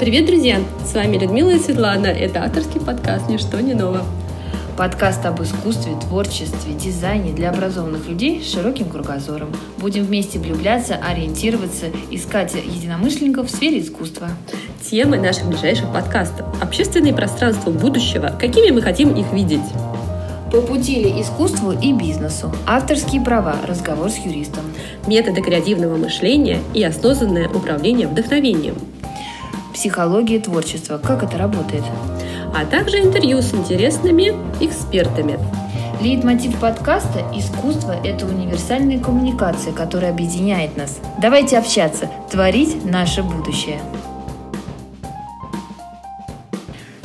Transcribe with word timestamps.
Привет, 0.00 0.24
друзья! 0.24 0.60
С 0.82 0.94
вами 0.94 1.18
Людмила 1.18 1.50
и 1.50 1.58
Светлана. 1.58 2.06
Это 2.06 2.42
авторский 2.42 2.80
подкаст 2.80 3.28
«Ничто 3.28 3.60
не 3.60 3.74
ново». 3.74 4.02
Подкаст 4.78 5.26
об 5.26 5.42
искусстве, 5.42 5.92
творчестве, 6.00 6.72
дизайне 6.72 7.34
для 7.34 7.50
образованных 7.50 8.08
людей 8.08 8.42
с 8.42 8.50
широким 8.50 8.88
кругозором. 8.88 9.52
Будем 9.76 10.04
вместе 10.04 10.38
влюбляться, 10.38 10.94
ориентироваться, 10.94 11.88
искать 12.10 12.54
единомышленников 12.54 13.48
в 13.48 13.50
сфере 13.54 13.80
искусства. 13.80 14.30
Темы 14.90 15.18
наших 15.18 15.44
ближайших 15.48 15.92
подкастов. 15.92 16.46
Общественные 16.62 17.12
пространства 17.12 17.70
будущего. 17.70 18.34
Какими 18.40 18.70
мы 18.70 18.80
хотим 18.80 19.12
их 19.12 19.30
видеть? 19.34 19.60
По 20.50 20.62
пути 20.62 20.94
ли 20.94 21.20
искусству 21.20 21.72
и 21.72 21.92
бизнесу. 21.92 22.50
Авторские 22.66 23.20
права. 23.20 23.56
Разговор 23.68 24.08
с 24.08 24.16
юристом. 24.16 24.64
Методы 25.06 25.42
креативного 25.42 25.98
мышления 25.98 26.60
и 26.72 26.82
осознанное 26.82 27.50
управление 27.50 28.08
вдохновением. 28.08 28.76
Психология 29.80 30.38
творчества. 30.38 30.98
Как 30.98 31.22
это 31.22 31.38
работает? 31.38 31.82
А 32.54 32.66
также 32.66 33.00
интервью 33.00 33.40
с 33.40 33.54
интересными 33.54 34.34
экспертами. 34.62 35.38
Лейтмотив 36.02 36.60
подкаста 36.60 37.24
«Искусство– 37.34 37.96
это 38.04 38.26
универсальная 38.26 38.98
коммуникация, 38.98 39.72
которая 39.72 40.10
объединяет 40.10 40.76
нас». 40.76 40.98
Давайте 41.16 41.56
общаться, 41.56 42.10
творить 42.30 42.84
наше 42.84 43.22
будущее. 43.22 43.80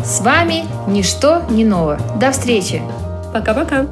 С 0.03 0.19
вами 0.19 0.65
«Ничто 0.89 1.43
не 1.49 1.63
ново». 1.63 1.97
До 2.19 2.31
встречи! 2.31 2.81
Пока-пока! 3.33 3.85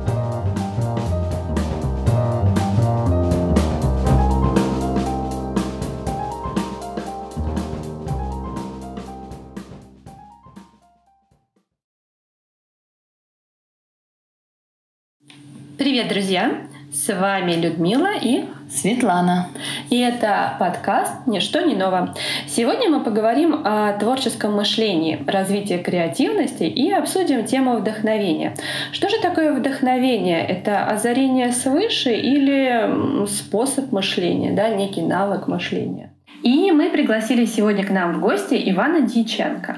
Привет, 15.94 16.08
друзья! 16.08 16.52
С 16.92 17.14
вами 17.14 17.52
Людмила 17.52 18.18
и 18.20 18.46
Светлана. 18.68 19.50
И 19.92 20.00
это 20.00 20.56
подкаст 20.60 21.28
«Ничто 21.28 21.62
не 21.62 21.76
ново». 21.76 22.16
Сегодня 22.48 22.90
мы 22.90 23.04
поговорим 23.04 23.62
о 23.64 23.94
творческом 24.00 24.56
мышлении, 24.56 25.24
развитии 25.28 25.78
креативности 25.78 26.64
и 26.64 26.92
обсудим 26.92 27.46
тему 27.46 27.78
вдохновения. 27.78 28.56
Что 28.92 29.08
же 29.08 29.22
такое 29.22 29.54
вдохновение? 29.54 30.44
Это 30.44 30.84
озарение 30.88 31.52
свыше 31.52 32.16
или 32.16 33.28
способ 33.28 33.92
мышления, 33.92 34.52
да, 34.52 34.70
некий 34.70 35.04
навык 35.04 35.48
мышления? 35.48 36.13
И 36.44 36.72
мы 36.72 36.90
пригласили 36.90 37.46
сегодня 37.46 37.86
к 37.86 37.90
нам 37.90 38.14
в 38.14 38.20
гости 38.20 38.62
Ивана 38.70 39.02
Дьяченко. 39.02 39.78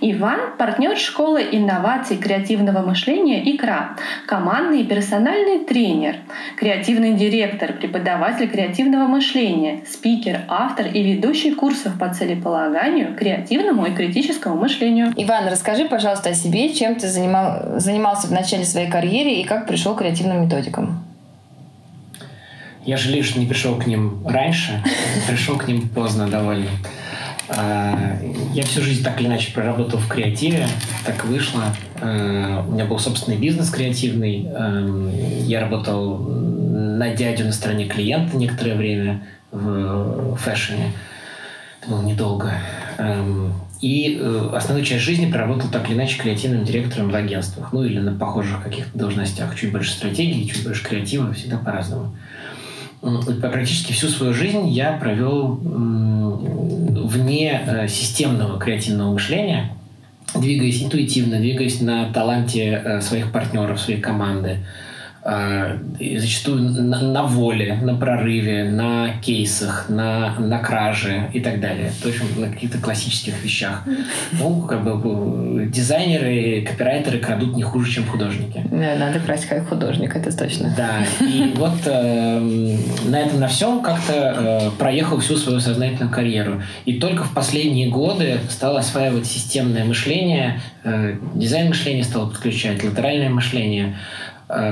Иван— 0.00 0.40
партнер 0.58 0.96
школы 0.96 1.46
инноваций 1.52 2.16
креативного 2.16 2.80
мышления 2.80 3.54
«Икра», 3.54 3.96
командный 4.26 4.80
и 4.80 4.84
персональный 4.84 5.66
тренер, 5.66 6.16
креативный 6.56 7.12
директор, 7.12 7.74
преподаватель 7.74 8.48
креативного 8.48 9.06
мышления, 9.06 9.82
спикер, 9.86 10.40
автор 10.48 10.86
и 10.86 11.02
ведущий 11.02 11.52
курсов 11.52 11.98
по 11.98 12.08
целеполаганию, 12.08 13.14
креативному 13.14 13.84
и 13.84 13.94
критическому 13.94 14.56
мышлению. 14.56 15.12
Иван, 15.16 15.48
расскажи, 15.48 15.84
пожалуйста, 15.84 16.30
о 16.30 16.34
себе, 16.34 16.72
чем 16.72 16.94
ты 16.94 17.08
занимал, 17.08 17.78
занимался 17.78 18.28
в 18.28 18.32
начале 18.32 18.64
своей 18.64 18.90
карьеры 18.90 19.32
и 19.32 19.44
как 19.44 19.66
пришел 19.66 19.94
к 19.94 19.98
креативным 19.98 20.44
методикам. 20.44 21.05
Я 22.86 22.96
жалею, 22.96 23.24
что 23.24 23.40
не 23.40 23.46
пришел 23.46 23.74
к 23.74 23.86
ним 23.86 24.24
раньше, 24.24 24.80
пришел 25.28 25.58
к 25.58 25.66
ним 25.66 25.88
поздно 25.88 26.28
довольно. 26.28 26.70
А, 27.48 28.16
я 28.54 28.62
всю 28.62 28.80
жизнь 28.80 29.02
так 29.02 29.20
или 29.20 29.26
иначе 29.26 29.52
проработал 29.52 29.98
в 29.98 30.06
креативе, 30.06 30.68
так 31.04 31.24
вышло. 31.24 31.64
А, 32.00 32.64
у 32.66 32.72
меня 32.72 32.84
был 32.84 33.00
собственный 33.00 33.38
бизнес 33.38 33.70
креативный. 33.70 34.46
А, 34.52 35.10
я 35.40 35.60
работал 35.60 36.18
на 36.18 37.10
дядю 37.10 37.46
на 37.46 37.52
стороне 37.52 37.86
клиента 37.86 38.36
некоторое 38.36 38.76
время 38.76 39.26
в 39.50 40.36
фэшне. 40.36 40.92
Это 41.80 41.90
было 41.90 42.02
недолго. 42.02 42.52
И 43.82 44.18
э, 44.18 44.50
основную 44.54 44.86
часть 44.86 45.04
жизни 45.04 45.30
проработал 45.30 45.68
так 45.70 45.86
или 45.88 45.96
иначе 45.96 46.18
креативным 46.18 46.64
директором 46.64 47.10
в 47.10 47.14
агентствах. 47.14 47.74
Ну 47.74 47.84
или 47.84 47.98
на 47.98 48.12
похожих 48.12 48.62
каких-то 48.62 48.98
должностях. 48.98 49.54
Чуть 49.54 49.70
больше 49.70 49.92
стратегии, 49.92 50.48
чуть 50.48 50.64
больше 50.64 50.82
креатива, 50.82 51.32
всегда 51.34 51.58
по-разному 51.58 52.16
практически 53.00 53.92
всю 53.92 54.08
свою 54.08 54.32
жизнь 54.32 54.68
я 54.68 54.92
провел 54.92 55.60
вне 57.06 57.62
э, 57.66 57.88
системного 57.88 58.58
креативного 58.58 59.12
мышления, 59.12 59.72
двигаясь 60.34 60.82
интуитивно, 60.82 61.38
двигаясь 61.38 61.80
на 61.80 62.12
таланте 62.12 62.82
э, 62.84 63.00
своих 63.00 63.32
партнеров, 63.32 63.80
своей 63.80 64.00
команды, 64.00 64.58
зачастую 65.26 66.62
на, 66.62 67.00
на 67.00 67.22
воле, 67.24 67.78
на 67.82 67.96
прорыве, 67.96 68.64
на 68.64 69.14
кейсах, 69.20 69.86
на, 69.88 70.38
на 70.38 70.58
краже 70.60 71.30
и 71.32 71.40
так 71.40 71.60
далее. 71.60 71.90
То 72.00 72.08
есть 72.08 72.20
на 72.36 72.48
каких-то 72.48 72.78
классических 72.78 73.42
вещах. 73.42 73.82
Ну, 74.38 74.62
как 74.62 74.84
бы 74.84 75.66
дизайнеры, 75.66 76.64
копирайтеры 76.66 77.18
крадут 77.18 77.56
не 77.56 77.62
хуже, 77.62 77.90
чем 77.90 78.06
художники. 78.06 78.62
Да, 78.70 78.96
надо 78.96 79.18
красть 79.20 79.46
как 79.46 79.68
художник, 79.68 80.14
это 80.14 80.36
точно. 80.36 80.72
Да, 80.76 81.04
и 81.24 81.52
вот 81.56 81.80
э, 81.86 82.40
на 83.06 83.20
этом 83.20 83.40
на 83.40 83.48
всем 83.48 83.80
как-то 83.80 84.12
э, 84.12 84.70
проехал 84.78 85.18
всю 85.18 85.36
свою 85.36 85.60
сознательную 85.60 86.12
карьеру. 86.12 86.62
И 86.84 87.00
только 87.00 87.24
в 87.24 87.34
последние 87.34 87.88
годы 87.88 88.38
стал 88.48 88.76
осваивать 88.76 89.26
системное 89.26 89.84
мышление, 89.84 90.60
э, 90.84 91.16
дизайн 91.34 91.68
мышления 91.68 92.04
стал 92.04 92.28
подключать, 92.28 92.84
латеральное 92.84 93.30
мышление– 93.30 93.96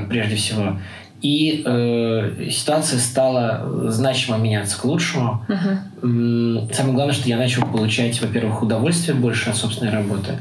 прежде 0.09 0.37
всего. 0.37 0.79
И 1.25 1.63
э, 1.65 2.49
ситуация 2.51 2.99
стала 2.99 3.91
значимо 3.91 4.37
меняться 4.37 4.79
к 4.79 4.85
лучшему. 4.85 5.43
Uh-huh. 5.49 6.71
Самое 6.75 6.95
главное, 6.95 7.15
что 7.15 7.29
я 7.31 7.39
начал 7.39 7.63
получать, 7.67 8.21
во-первых, 8.21 8.63
удовольствие 8.63 9.17
больше 9.17 9.49
от 9.49 9.57
собственной 9.57 9.91
работы. 9.91 10.39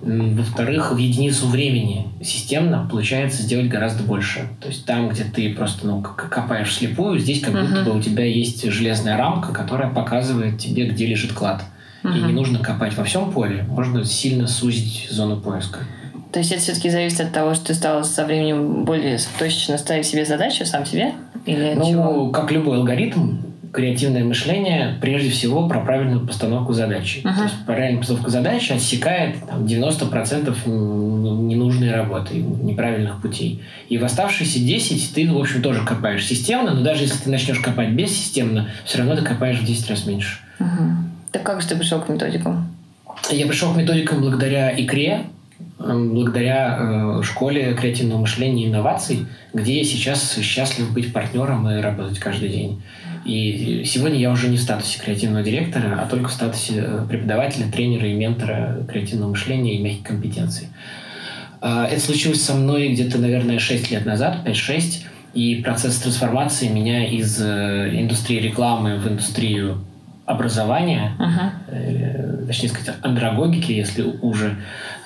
Во-вторых, 0.00 0.92
в 0.92 0.96
единицу 0.96 1.46
времени 1.46 2.06
системно 2.22 2.88
получается 2.90 3.42
сделать 3.42 3.68
гораздо 3.68 4.02
больше. 4.02 4.48
То 4.62 4.68
есть 4.68 4.86
там, 4.86 5.10
где 5.10 5.24
ты 5.24 5.52
просто 5.54 5.86
ну, 5.86 6.00
копаешь 6.00 6.74
слепую, 6.74 7.18
здесь 7.18 7.42
как 7.42 7.54
uh-huh. 7.54 7.68
будто 7.68 7.82
бы 7.82 7.98
у 7.98 8.00
тебя 8.00 8.24
есть 8.24 8.64
железная 8.70 9.18
рамка, 9.18 9.52
которая 9.52 9.92
показывает 9.92 10.58
тебе, 10.58 10.88
где 10.88 11.04
лежит 11.04 11.34
клад. 11.34 11.64
Uh-huh. 12.02 12.18
И 12.18 12.22
не 12.22 12.32
нужно 12.32 12.60
копать 12.60 12.96
во 12.96 13.04
всем 13.04 13.30
поле, 13.30 13.64
можно 13.68 14.02
сильно 14.06 14.46
сузить 14.46 15.08
зону 15.10 15.38
поиска. 15.38 15.80
То 16.34 16.40
есть 16.40 16.50
это 16.50 16.60
все-таки 16.62 16.90
зависит 16.90 17.20
от 17.20 17.30
того, 17.30 17.54
что 17.54 17.66
ты 17.66 17.74
стал 17.74 18.02
со 18.02 18.24
временем 18.24 18.84
более 18.84 19.20
точно 19.38 19.78
ставить 19.78 20.04
себе 20.04 20.24
задачу 20.24 20.66
сам 20.66 20.84
себе? 20.84 21.12
Или 21.46 21.74
ну, 21.76 21.84
чего? 21.88 22.30
как 22.30 22.50
любой 22.50 22.78
алгоритм, 22.78 23.36
креативное 23.70 24.24
мышление 24.24 24.98
прежде 25.00 25.30
всего 25.30 25.68
про 25.68 25.78
правильную 25.78 26.26
постановку 26.26 26.72
задачи. 26.72 27.18
Uh-huh. 27.18 27.36
То 27.36 27.42
есть 27.44 27.54
правильная 27.64 28.00
постановка 28.00 28.30
задачи 28.32 28.72
отсекает 28.72 29.36
там, 29.46 29.64
90% 29.64 30.56
ненужной 30.66 31.92
работы, 31.92 32.38
неправильных 32.38 33.22
путей. 33.22 33.62
И 33.88 33.96
в 33.96 34.04
оставшиеся 34.04 34.58
10 34.58 35.14
ты, 35.14 35.30
в 35.30 35.38
общем, 35.38 35.62
тоже 35.62 35.84
копаешь 35.86 36.26
системно, 36.26 36.74
но 36.74 36.82
даже 36.82 37.04
если 37.04 37.18
ты 37.18 37.30
начнешь 37.30 37.60
копать 37.60 37.90
бессистемно, 37.90 38.70
все 38.84 38.98
равно 38.98 39.14
ты 39.14 39.22
копаешь 39.22 39.60
в 39.60 39.64
10 39.64 39.88
раз 39.88 40.04
меньше. 40.04 40.40
Uh-huh. 40.58 40.94
Так 41.30 41.44
как 41.44 41.62
же 41.62 41.68
ты 41.68 41.76
пришел 41.76 42.00
к 42.00 42.08
методикам? 42.08 42.74
Я 43.30 43.46
пришел 43.46 43.72
к 43.72 43.76
методикам 43.76 44.20
благодаря 44.20 44.74
икре, 44.76 45.26
благодаря 45.78 46.78
э, 46.78 47.22
школе 47.22 47.74
креативного 47.74 48.20
мышления 48.20 48.64
и 48.64 48.68
инноваций, 48.68 49.26
где 49.52 49.78
я 49.78 49.84
сейчас 49.84 50.38
счастлив 50.38 50.92
быть 50.92 51.12
партнером 51.12 51.68
и 51.68 51.80
работать 51.80 52.18
каждый 52.18 52.48
день. 52.48 52.82
И 53.24 53.82
сегодня 53.86 54.18
я 54.18 54.30
уже 54.30 54.48
не 54.48 54.58
в 54.58 54.60
статусе 54.60 55.00
креативного 55.00 55.42
директора, 55.42 55.98
а 56.00 56.06
только 56.06 56.28
в 56.28 56.32
статусе 56.32 56.84
э, 56.86 57.06
преподавателя, 57.08 57.70
тренера 57.70 58.06
и 58.06 58.12
ментора 58.12 58.84
креативного 58.88 59.30
мышления 59.30 59.76
и 59.76 59.82
мягких 59.82 60.04
компетенций. 60.04 60.68
Э, 61.62 61.86
это 61.90 62.00
случилось 62.00 62.42
со 62.42 62.54
мной 62.54 62.90
где-то, 62.90 63.18
наверное, 63.18 63.58
6 63.58 63.90
лет 63.90 64.04
назад, 64.04 64.46
5-6, 64.46 65.04
и 65.32 65.62
процесс 65.62 65.96
трансформации 65.96 66.68
меня 66.68 67.08
из 67.08 67.40
э, 67.40 67.90
индустрии 67.94 68.40
рекламы 68.40 68.98
в 68.98 69.08
индустрию 69.08 69.84
образования, 70.26 71.12
uh-huh. 71.18 72.46
точнее 72.46 72.70
сказать, 72.70 72.96
андрогогики, 73.02 73.72
если 73.72 74.02
уже, 74.02 74.56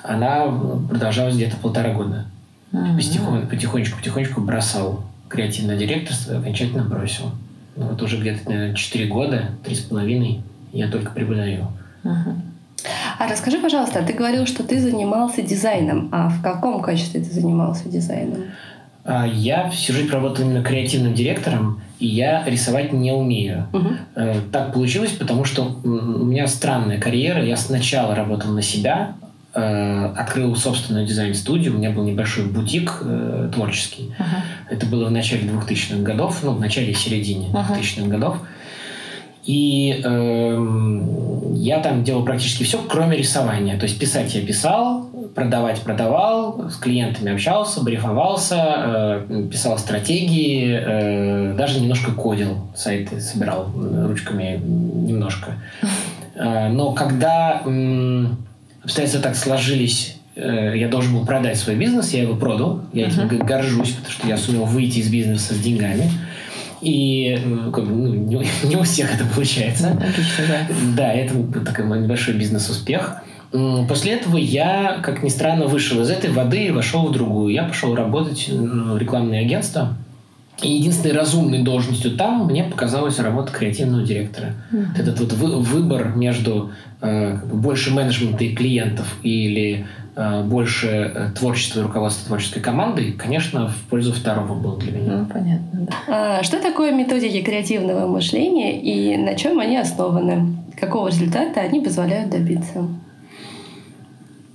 она 0.03 0.47
продолжалась 0.87 1.35
где-то 1.35 1.57
полтора 1.57 1.93
года. 1.93 2.25
Uh-huh. 2.71 2.95
Потихонечку, 3.49 3.97
потихонечку 3.97 4.41
бросал 4.41 5.03
креативное 5.27 5.77
директорство 5.77 6.37
окончательно 6.37 6.83
бросил. 6.83 7.31
Ну, 7.75 7.87
вот 7.87 8.01
уже 8.01 8.17
где-то, 8.17 8.49
наверное, 8.49 8.75
4 8.75 9.05
года, 9.07 9.49
три 9.63 9.75
с 9.75 9.81
половиной 9.81 10.41
я 10.73 10.87
только 10.87 11.11
преподаю. 11.11 11.67
Uh-huh. 12.03 12.35
А 13.17 13.27
расскажи, 13.27 13.59
пожалуйста, 13.59 14.03
ты 14.03 14.13
говорил, 14.13 14.45
что 14.45 14.63
ты 14.63 14.79
занимался 14.79 15.41
дизайном. 15.41 16.09
А 16.11 16.29
в 16.29 16.41
каком 16.41 16.81
качестве 16.81 17.21
ты 17.21 17.29
занимался 17.31 17.89
дизайном? 17.89 18.45
А, 19.03 19.25
я 19.27 19.69
всю 19.69 19.93
жизнь 19.93 20.09
работал 20.09 20.45
именно 20.45 20.63
креативным 20.63 21.13
директором, 21.13 21.81
и 21.99 22.07
я 22.07 22.45
рисовать 22.45 22.93
не 22.93 23.11
умею. 23.11 23.67
Угу. 23.73 23.89
Так 24.51 24.73
получилось, 24.73 25.11
потому 25.11 25.43
что 25.43 25.79
у 25.83 26.25
меня 26.25 26.47
странная 26.47 26.99
карьера. 26.99 27.43
Я 27.43 27.57
сначала 27.57 28.15
работал 28.15 28.51
на 28.51 28.61
себя, 28.61 29.13
открыл 29.53 30.55
собственную 30.55 31.07
дизайн-студию. 31.07 31.73
У 31.73 31.77
меня 31.77 31.89
был 31.89 32.03
небольшой 32.03 32.45
бутик 32.45 32.99
э, 33.01 33.49
творческий. 33.53 34.13
Ага. 34.19 34.43
Это 34.69 34.85
было 34.85 35.05
в 35.05 35.11
начале 35.11 35.49
2000-х 35.49 36.03
годов, 36.03 36.39
ну, 36.43 36.51
в 36.51 36.59
начале 36.59 36.91
и 36.91 36.93
середине 36.93 37.49
Ага. 37.53 37.75
2000-х 37.79 38.07
годов. 38.07 38.37
И 39.45 40.01
эм, 40.03 41.53
я 41.55 41.79
там 41.79 42.03
делал 42.03 42.23
практически 42.23 42.63
все, 42.63 42.79
кроме 42.87 43.17
рисования. 43.17 43.79
То 43.79 43.85
есть 43.85 43.97
писать 43.97 44.35
я 44.35 44.45
писал, 44.45 45.09
продавать 45.33 45.81
продавал, 45.81 46.69
с 46.69 46.75
клиентами 46.75 47.33
общался, 47.33 47.81
брифовался, 47.83 49.25
э, 49.29 49.47
писал 49.51 49.79
стратегии, 49.79 50.77
э, 50.79 51.53
даже 51.57 51.79
немножко 51.79 52.11
кодил, 52.11 52.67
сайты 52.75 53.19
собирал 53.19 53.71
э, 53.75 54.05
ручками 54.07 54.61
немножко. 54.63 55.53
Э, 56.41 56.69
но 56.69 56.93
когда 56.93 57.61
м, 57.65 58.37
обстоятельства 58.83 59.21
так 59.21 59.35
сложились, 59.35 60.15
э, 60.35 60.73
я 60.75 60.87
должен 60.87 61.13
был 61.13 61.25
продать 61.25 61.57
свой 61.57 61.75
бизнес, 61.75 62.11
я 62.13 62.23
его 62.23 62.35
продал, 62.35 62.81
я 62.93 63.07
этим 63.07 63.27
г- 63.27 63.37
горжусь, 63.37 63.91
потому 63.91 64.11
что 64.11 64.27
я 64.27 64.37
сумел 64.37 64.65
выйти 64.65 64.99
из 64.99 65.09
бизнеса 65.09 65.53
с 65.53 65.59
деньгами. 65.59 66.09
И 66.81 67.37
э, 67.43 67.71
как 67.73 67.85
бы, 67.85 67.91
ну, 67.91 68.13
не, 68.13 68.45
не 68.63 68.75
у 68.75 68.83
всех 68.83 69.13
это 69.13 69.25
получается. 69.25 69.91
Отлично, 69.91 70.45
да. 70.47 70.67
Да, 70.97 71.13
это 71.13 71.35
такой 71.65 71.85
мой 71.85 71.99
небольшой 71.99 72.35
бизнес-успех. 72.35 73.21
После 73.87 74.11
этого 74.13 74.37
я, 74.37 74.99
как 75.01 75.23
ни 75.23 75.29
странно, 75.29 75.65
вышел 75.65 75.99
из 76.01 76.09
этой 76.11 76.29
воды 76.29 76.65
и 76.67 76.71
вошел 76.71 77.07
в 77.07 77.11
другую. 77.11 77.51
Я 77.51 77.63
пошел 77.63 77.95
работать 77.95 78.47
в 78.47 78.95
рекламное 78.99 79.41
агентство. 79.41 79.97
И 80.61 80.71
единственной 80.73 81.13
разумной 81.13 81.63
должностью 81.63 82.11
там 82.17 82.45
мне 82.45 82.63
показалась 82.63 83.17
работа 83.19 83.51
креативного 83.51 84.03
директора. 84.03 84.53
Мгм. 84.71 84.87
Этот 84.97 85.19
вот 85.19 85.33
вы- 85.33 85.59
выбор 85.61 86.13
между 86.15 86.71
э, 87.01 87.37
как 87.39 87.47
бы 87.49 87.55
больше 87.55 87.93
менеджмента 87.93 88.43
и 88.43 88.53
клиентов 88.53 89.07
или 89.23 89.85
э, 90.15 90.43
больше 90.43 90.87
э, 90.87 91.29
творчества 91.37 91.79
и 91.79 91.83
руководства 91.83 92.27
творческой 92.27 92.59
командой, 92.59 93.13
конечно, 93.13 93.69
в 93.69 93.89
пользу 93.89 94.11
второго 94.11 94.53
был 94.53 94.75
для 94.75 94.91
меня. 94.91 95.17
Ну, 95.19 95.25
понятно, 95.25 95.87
да. 95.87 95.93
А, 96.39 96.43
что 96.43 96.59
такое 96.61 96.91
методики 96.91 97.41
креативного 97.41 98.05
мышления 98.07 98.81
и 98.81 99.15
на 99.15 99.35
чем 99.35 99.59
они 99.59 99.77
основаны? 99.77 100.57
Какого 100.77 101.07
результата 101.07 101.61
они 101.61 101.79
позволяют 101.79 102.31
добиться? 102.31 102.85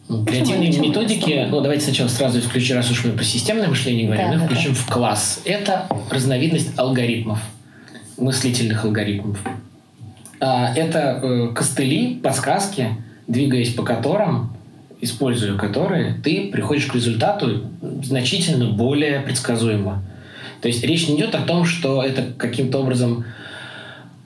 Ну, 0.08 0.24
Креативные 0.24 0.68
Почему? 0.68 0.88
методики, 0.88 1.46
ну 1.50 1.60
давайте 1.60 1.84
сначала 1.84 2.08
сразу 2.08 2.38
исключим, 2.38 2.76
раз 2.76 2.90
уж 2.90 3.04
мы 3.04 3.12
про 3.12 3.24
системное 3.24 3.68
мышление 3.68 4.06
говорим, 4.06 4.26
Да, 4.26 4.32
мы 4.34 4.38
да, 4.40 4.46
включим 4.46 4.74
в 4.74 4.86
класс. 4.86 5.40
Это 5.44 5.86
разновидность 6.10 6.78
алгоритмов, 6.78 7.38
мыслительных 8.18 8.84
алгоритмов. 8.84 9.38
А, 10.40 10.74
Это 10.74 11.20
э, 11.22 11.48
костыли, 11.54 12.16
подсказки, 12.16 12.88
двигаясь 13.26 13.72
по 13.72 13.82
которым, 13.82 14.54
используя 15.00 15.56
которые, 15.56 16.14
ты 16.22 16.50
приходишь 16.52 16.86
к 16.86 16.94
результату 16.94 17.64
значительно 18.02 18.70
более 18.70 19.20
предсказуемо. 19.20 20.02
То 20.60 20.68
есть 20.68 20.84
речь 20.84 21.08
не 21.08 21.16
идет 21.16 21.34
о 21.34 21.40
том, 21.42 21.64
что 21.64 22.02
это 22.02 22.24
каким-то 22.36 22.78
образом 22.78 23.24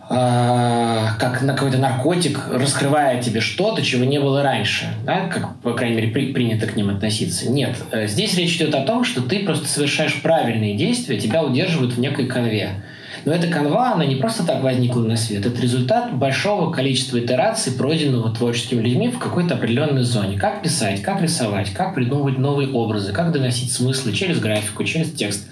как 0.08 1.42
на 1.42 1.52
какой-то 1.54 1.76
наркотик, 1.78 2.40
раскрывая 2.50 3.20
тебе 3.20 3.40
что-то, 3.40 3.82
чего 3.82 4.04
не 4.04 4.18
было 4.18 4.42
раньше, 4.42 4.86
да, 5.04 5.28
как, 5.28 5.60
по 5.60 5.74
крайней 5.74 5.96
мере, 5.96 6.08
при- 6.08 6.32
принято 6.32 6.66
к 6.66 6.76
ним 6.76 6.88
относиться. 6.88 7.50
Нет, 7.50 7.76
э, 7.90 8.06
здесь 8.06 8.34
речь 8.36 8.56
идет 8.56 8.74
о 8.74 8.82
том, 8.82 9.04
что 9.04 9.20
ты 9.20 9.40
просто 9.40 9.68
совершаешь 9.68 10.22
правильные 10.22 10.76
действия, 10.76 11.18
тебя 11.18 11.42
удерживают 11.42 11.92
в 11.94 12.00
некой 12.00 12.26
конве. 12.26 12.70
Но 13.24 13.34
эта 13.34 13.48
канва, 13.48 13.92
она 13.92 14.06
не 14.06 14.16
просто 14.16 14.46
так 14.46 14.62
возникла 14.62 15.02
на 15.02 15.16
свет, 15.16 15.44
это 15.44 15.60
результат 15.60 16.14
большого 16.14 16.70
количества 16.70 17.18
итераций, 17.18 17.72
пройденного 17.72 18.34
творческими 18.34 18.80
людьми 18.80 19.08
в 19.08 19.18
какой-то 19.18 19.56
определенной 19.56 20.04
зоне. 20.04 20.38
Как 20.38 20.62
писать, 20.62 21.02
как 21.02 21.20
рисовать, 21.20 21.70
как 21.74 21.94
придумывать 21.94 22.38
новые 22.38 22.70
образы, 22.70 23.12
как 23.12 23.32
доносить 23.32 23.72
смыслы 23.72 24.12
через 24.14 24.40
графику, 24.40 24.84
через 24.84 25.12
текст, 25.12 25.46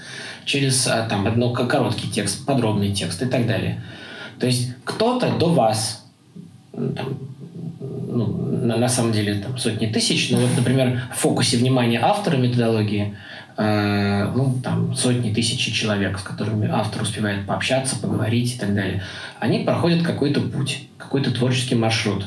через 0.47 0.87
а, 0.87 1.07
там, 1.09 1.27
одно, 1.27 1.51
короткий 1.53 2.09
текст, 2.09 2.47
подробный 2.47 2.95
текст 2.95 3.21
и 3.21 3.27
так 3.27 3.47
далее. 3.47 3.83
То 4.39 4.47
есть 4.47 4.75
кто-то 4.85 5.37
до 5.39 5.51
вас, 5.51 6.05
там, 6.73 7.19
ну, 7.81 8.27
на, 8.63 8.77
на 8.77 8.89
самом 8.89 9.13
деле 9.13 9.35
там, 9.35 9.59
сотни 9.59 9.87
тысяч, 9.87 10.31
но 10.31 10.39
вот, 10.39 10.51
например, 10.57 11.03
в 11.15 11.19
фокусе 11.19 11.57
внимания 11.57 12.01
автора 12.01 12.37
методологии 12.37 13.15
э, 13.57 14.33
ну, 14.35 14.55
там, 14.63 14.95
сотни 14.95 15.33
тысяч 15.33 15.73
человек, 15.73 16.19
с 16.19 16.23
которыми 16.23 16.69
автор 16.71 17.03
успевает 17.03 17.47
пообщаться, 17.47 17.97
поговорить 17.97 18.57
и 18.57 18.59
так 18.59 18.75
далее, 18.75 19.03
они 19.41 19.61
проходят 19.61 20.03
какой-то 20.03 20.41
путь, 20.41 20.89
какой-то 20.99 21.31
творческий 21.31 21.75
маршрут. 21.75 22.27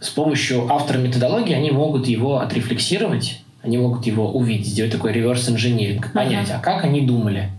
С 0.00 0.10
помощью 0.10 0.70
автора 0.70 0.98
методологии 0.98 1.54
они 1.54 1.70
могут 1.70 2.06
его 2.06 2.38
отрефлексировать, 2.40 3.40
они 3.62 3.78
могут 3.78 4.06
его 4.06 4.30
увидеть, 4.30 4.68
сделать 4.68 4.92
такой 4.92 5.12
реверс-инженеринг, 5.12 6.12
понять, 6.12 6.50
а 6.50 6.58
как 6.58 6.84
они 6.84 7.00
думали, 7.00 7.50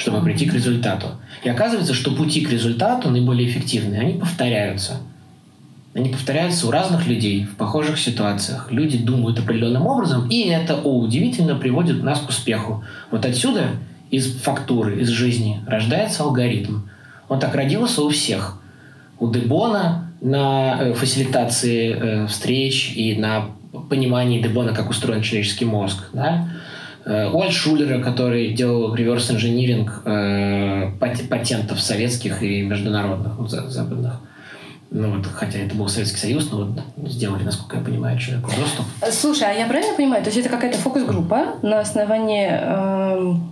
чтобы 0.00 0.22
прийти 0.22 0.46
к 0.46 0.54
результату. 0.54 1.08
И 1.44 1.48
оказывается, 1.48 1.94
что 1.94 2.12
пути 2.12 2.40
к 2.40 2.50
результату 2.50 3.10
наиболее 3.10 3.48
эффективные, 3.48 4.00
они 4.00 4.14
повторяются. 4.14 5.00
Они 5.94 6.08
повторяются 6.08 6.68
у 6.68 6.70
разных 6.70 7.06
людей 7.06 7.44
в 7.44 7.56
похожих 7.56 7.98
ситуациях. 7.98 8.68
Люди 8.70 8.96
думают 8.96 9.38
определенным 9.38 9.86
образом, 9.86 10.28
и 10.28 10.48
это, 10.48 10.76
о, 10.76 11.00
удивительно, 11.00 11.54
приводит 11.54 12.02
нас 12.02 12.20
к 12.20 12.28
успеху. 12.28 12.84
Вот 13.10 13.26
отсюда, 13.26 13.72
из 14.10 14.40
фактуры, 14.40 15.00
из 15.00 15.08
жизни, 15.08 15.60
рождается 15.66 16.22
алгоритм. 16.22 16.82
Он 17.28 17.38
так 17.38 17.54
родился 17.54 18.02
у 18.02 18.08
всех. 18.08 18.60
У 19.18 19.30
Дебона 19.30 20.12
на 20.20 20.78
э, 20.80 20.94
фасилитации 20.94 21.92
э, 21.92 22.26
встреч 22.26 22.92
и 22.94 23.16
на 23.16 23.48
понимании 23.88 24.40
Дебона, 24.40 24.72
как 24.72 24.88
устроен 24.88 25.22
человеческий 25.22 25.64
мозг. 25.64 26.04
Да? 26.12 26.48
Э, 27.06 27.30
У 27.30 27.40
Альшулера, 27.40 28.02
который 28.02 28.52
делал 28.52 28.94
реверс-инжиниринг 28.94 30.02
э, 30.04 30.90
пат- 31.00 31.28
патентов 31.28 31.80
советских 31.80 32.42
и 32.42 32.62
международных, 32.62 33.32
ну, 33.38 33.46
за- 33.46 33.68
западных. 33.70 34.14
Ну 34.92 35.16
вот, 35.16 35.26
хотя 35.26 35.60
это 35.60 35.74
был 35.76 35.86
Советский 35.88 36.18
Союз, 36.18 36.50
но 36.50 36.64
вот 36.64 37.08
сделали, 37.08 37.44
насколько 37.44 37.76
я 37.76 37.82
понимаю, 37.82 38.18
человеку 38.18 38.50
доступ. 38.50 38.84
Слушай, 39.12 39.48
а 39.50 39.52
я 39.52 39.66
правильно 39.66 39.94
понимаю, 39.96 40.22
то 40.24 40.30
есть 40.30 40.40
это 40.40 40.48
какая-то 40.48 40.78
фокус-группа, 40.78 41.58
на 41.62 41.78
основании 41.78 42.48
эм, 42.50 43.50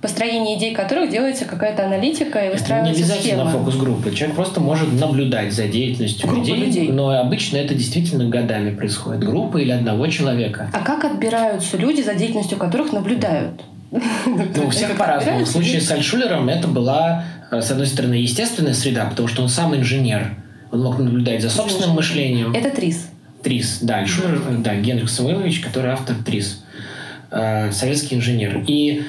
построения 0.00 0.56
идей 0.58 0.74
которых 0.74 1.10
делается 1.10 1.44
какая-то 1.44 1.84
аналитика 1.86 2.38
и 2.38 2.42
Это 2.42 2.46
не 2.46 2.52
выстраивается 2.52 3.02
обязательно 3.02 3.44
схема? 3.44 3.50
фокус-группы. 3.50 4.14
Человек 4.14 4.36
просто 4.36 4.60
может 4.60 4.92
наблюдать 4.92 5.52
за 5.52 5.66
деятельностью 5.68 6.28
Группа 6.28 6.46
людей, 6.46 6.64
людей. 6.66 6.88
но 6.88 7.10
обычно 7.10 7.56
это 7.56 7.74
действительно 7.74 8.28
годами 8.28 8.74
происходит. 8.74 9.24
Группа 9.24 9.58
или 9.58 9.70
одного 9.70 10.06
человека. 10.08 10.70
А 10.72 10.80
как 10.80 11.04
отбираются 11.04 11.76
люди, 11.76 12.02
за 12.02 12.14
деятельностью 12.14 12.58
которых 12.58 12.92
наблюдают? 12.92 13.60
Ну, 13.90 14.66
у 14.66 14.70
всех 14.70 14.96
по-разному. 14.96 15.44
В 15.44 15.48
случае 15.48 15.80
с 15.80 15.90
Альшулером 15.90 16.48
это 16.48 16.68
была, 16.68 17.24
э, 17.50 17.60
с 17.62 17.70
одной 17.70 17.86
стороны, 17.86 18.14
естественная 18.14 18.74
среда, 18.74 19.06
потому 19.06 19.28
что 19.28 19.42
он 19.42 19.48
сам 19.48 19.74
инженер. 19.74 20.34
Он 20.70 20.82
мог 20.82 20.98
наблюдать 20.98 21.40
за 21.40 21.48
собственным 21.48 21.96
мышлением. 21.96 22.52
Это 22.52 22.68
ТРИС. 22.70 23.08
Трис, 23.42 23.78
да, 23.80 23.96
Альшулер, 23.98 24.42
да, 24.58 24.74
Генрих 24.74 25.08
Самуилович, 25.08 25.60
который 25.60 25.92
автор 25.92 26.16
Трис, 26.26 26.62
э, 27.30 27.72
советский 27.72 28.16
инженер. 28.16 28.62
И 28.66 29.04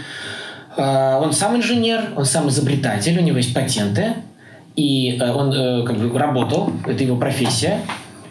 он 0.81 1.33
сам 1.33 1.57
инженер, 1.57 2.09
он 2.15 2.25
сам 2.25 2.49
изобретатель, 2.49 3.17
у 3.17 3.21
него 3.21 3.37
есть 3.37 3.53
патенты, 3.53 4.15
и 4.75 5.17
э, 5.19 5.31
он 5.31 5.51
э, 5.51 5.83
как 5.85 5.97
бы 5.97 6.17
работал, 6.17 6.71
это 6.87 7.03
его 7.03 7.17
профессия. 7.17 7.81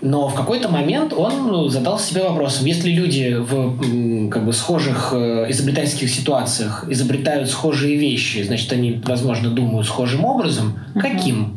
Но 0.00 0.28
в 0.28 0.35
какой-то 0.35 0.69
момент 0.69 1.12
он 1.12 1.69
задал 1.69 1.99
себе 1.99 2.23
вопросом, 2.23 2.67
если 2.67 2.90
люди 2.90 3.37
в 3.37 4.31
как 4.31 4.45
бы 4.45 4.52
схожих 4.52 5.11
э, 5.12 5.47
изобретательских 5.50 6.09
ситуациях 6.09 6.87
изобретают 6.88 7.50
схожие 7.50 7.97
вещи, 7.97 8.45
значит, 8.45 8.73
они, 8.73 9.02
возможно, 9.05 9.50
думают 9.50 9.87
схожим 9.87 10.25
образом, 10.25 10.78
каким? 10.95 11.55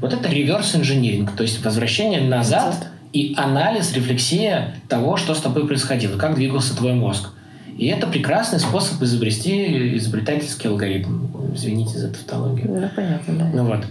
Вот 0.00 0.12
это 0.12 0.28
реверс-инжиниринг, 0.28 1.32
то 1.32 1.42
есть 1.42 1.62
возвращение 1.64 2.20
назад 2.20 2.66
Назад. 2.66 2.86
и 3.12 3.34
анализ, 3.36 3.92
рефлексия 3.92 4.76
того, 4.88 5.16
что 5.16 5.34
с 5.34 5.40
тобой 5.40 5.66
происходило, 5.66 6.16
как 6.16 6.36
двигался 6.36 6.76
твой 6.76 6.94
мозг. 6.94 7.30
И 7.78 7.86
это 7.86 8.08
прекрасный 8.08 8.58
способ 8.58 9.00
изобрести 9.02 9.96
изобретательский 9.96 10.68
алгоритм. 10.68 11.54
Извините 11.54 11.98
за 11.98 12.12
тавтологию. 12.12 12.66
Ну, 12.68 12.88
понятно, 12.94 13.38
да. 13.38 13.50
Ну 13.54 13.64
вот. 13.64 13.86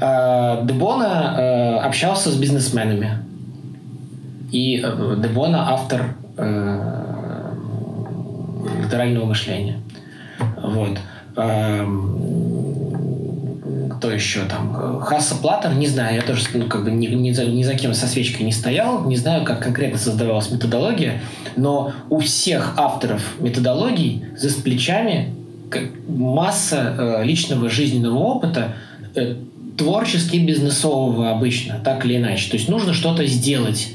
А, 0.00 0.64
Дебона 0.64 1.36
э, 1.38 1.76
общался 1.78 2.30
с 2.30 2.36
бизнесменами. 2.36 3.18
И 4.50 4.82
э, 4.84 5.16
Дебона 5.22 5.72
автор 5.72 6.16
э, 6.36 7.54
литерального 8.82 9.26
мышления. 9.26 9.78
Вот. 10.60 10.98
Кто 13.98 14.12
еще 14.12 14.44
там? 14.44 15.00
Хасса 15.00 15.34
Платтер, 15.34 15.74
не 15.74 15.88
знаю, 15.88 16.16
я 16.16 16.22
тоже 16.22 16.44
ну, 16.54 16.66
как 16.66 16.84
бы 16.84 16.90
ни, 16.92 17.06
ни 17.08 17.32
за, 17.32 17.46
ни 17.46 17.64
за 17.64 17.74
кем 17.74 17.94
со 17.94 18.06
свечкой 18.06 18.46
не 18.46 18.52
стоял, 18.52 19.04
не 19.04 19.16
знаю, 19.16 19.44
как 19.44 19.60
конкретно 19.60 19.98
создавалась 19.98 20.50
методология, 20.52 21.20
но 21.56 21.92
у 22.08 22.20
всех 22.20 22.74
авторов 22.76 23.22
методологий 23.40 24.24
за 24.36 24.54
плечами 24.62 25.34
масса 26.06 26.94
э, 26.96 27.24
личного 27.24 27.68
жизненного 27.68 28.18
опыта, 28.18 28.76
э, 29.14 29.34
творчески 29.76 30.36
бизнесового 30.36 31.30
обычно, 31.30 31.80
так 31.84 32.04
или 32.04 32.16
иначе. 32.16 32.50
То 32.50 32.56
есть 32.56 32.68
нужно 32.68 32.94
что-то 32.94 33.26
сделать 33.26 33.90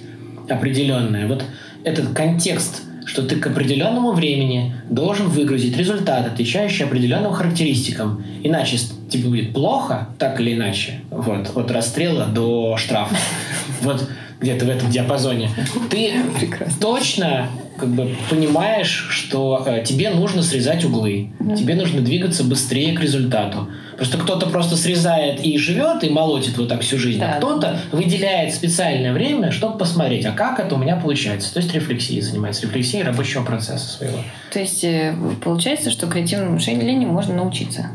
определенное. 0.50 1.28
Вот 1.28 1.44
этот 1.84 2.14
контекст, 2.14 2.84
что 3.06 3.24
ты 3.24 3.36
к 3.36 3.48
определенному 3.48 4.14
времени 4.14 4.76
должен 4.90 5.28
выгрузить 5.28 5.78
результат, 5.78 6.28
отвечающий 6.28 6.86
определенным 6.86 7.34
характеристикам. 7.34 8.24
Иначе 8.44 8.78
тебе 9.14 9.30
будет 9.30 9.54
плохо, 9.54 10.10
так 10.20 10.40
или 10.40 10.54
иначе. 10.54 11.02
Вот, 11.10 11.56
от 11.56 11.72
расстрела 11.72 12.26
до 12.26 12.78
штрафа. 12.78 13.16
Вот 13.82 14.08
где-то 14.44 14.66
в 14.66 14.70
этом 14.70 14.90
диапазоне. 14.90 15.50
Ты 15.90 16.14
Прекрасно. 16.38 16.76
точно 16.80 17.50
как 17.78 17.90
бы 17.90 18.16
понимаешь, 18.30 19.08
что 19.10 19.64
э, 19.66 19.84
тебе 19.84 20.10
нужно 20.12 20.44
срезать 20.44 20.86
углы, 20.86 21.32
mm 21.40 21.58
тебе 21.58 21.76
нужно 21.76 22.02
двигаться 22.02 22.44
быстрее 22.44 22.94
к 22.94 23.02
результату. 23.02 23.68
Просто 23.96 24.18
кто-то 24.18 24.48
просто 24.48 24.76
срезает 24.76 25.46
и 25.46 25.58
живет, 25.58 26.04
и 26.04 26.10
молотит 26.10 26.58
вот 26.58 26.68
так 26.68 26.82
всю 26.82 26.98
жизнь, 26.98 27.22
а 27.22 27.28
да. 27.28 27.34
а 27.34 27.38
кто-то 27.38 27.80
выделяет 27.92 28.54
специальное 28.54 29.14
время, 29.14 29.52
чтобы 29.52 29.78
посмотреть, 29.78 30.26
а 30.26 30.32
как 30.32 30.60
это 30.60 30.76
у 30.76 30.78
меня 30.78 30.98
получается. 30.98 31.54
То 31.54 31.60
есть 31.60 31.74
рефлексией 31.74 32.22
занимается, 32.22 32.64
рефлексией 32.64 33.04
рабочего 33.04 33.44
процесса 33.44 33.88
своего. 33.88 34.18
То 34.52 34.60
есть 34.60 34.84
э, 34.84 35.16
получается, 35.44 35.90
что 35.90 36.08
креативному 36.08 36.54
мышлению 36.54 37.10
можно 37.10 37.36
научиться? 37.36 37.88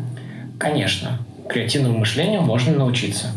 Конечно. 0.59 1.19
Креативному 1.49 1.99
мышлению 1.99 2.43
можно 2.43 2.77
научиться. 2.77 3.29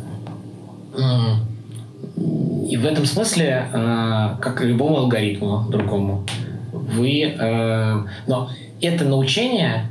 И 2.70 2.78
в 2.78 2.86
этом 2.86 3.06
смысле, 3.06 3.66
э, 3.72 4.36
как 4.42 4.62
и 4.62 4.68
любому 4.68 4.98
алгоритму 4.98 5.66
другому, 5.70 6.26
вы... 6.72 7.36
Э, 7.38 8.04
но 8.28 8.50
это 8.82 9.06
научение, 9.06 9.90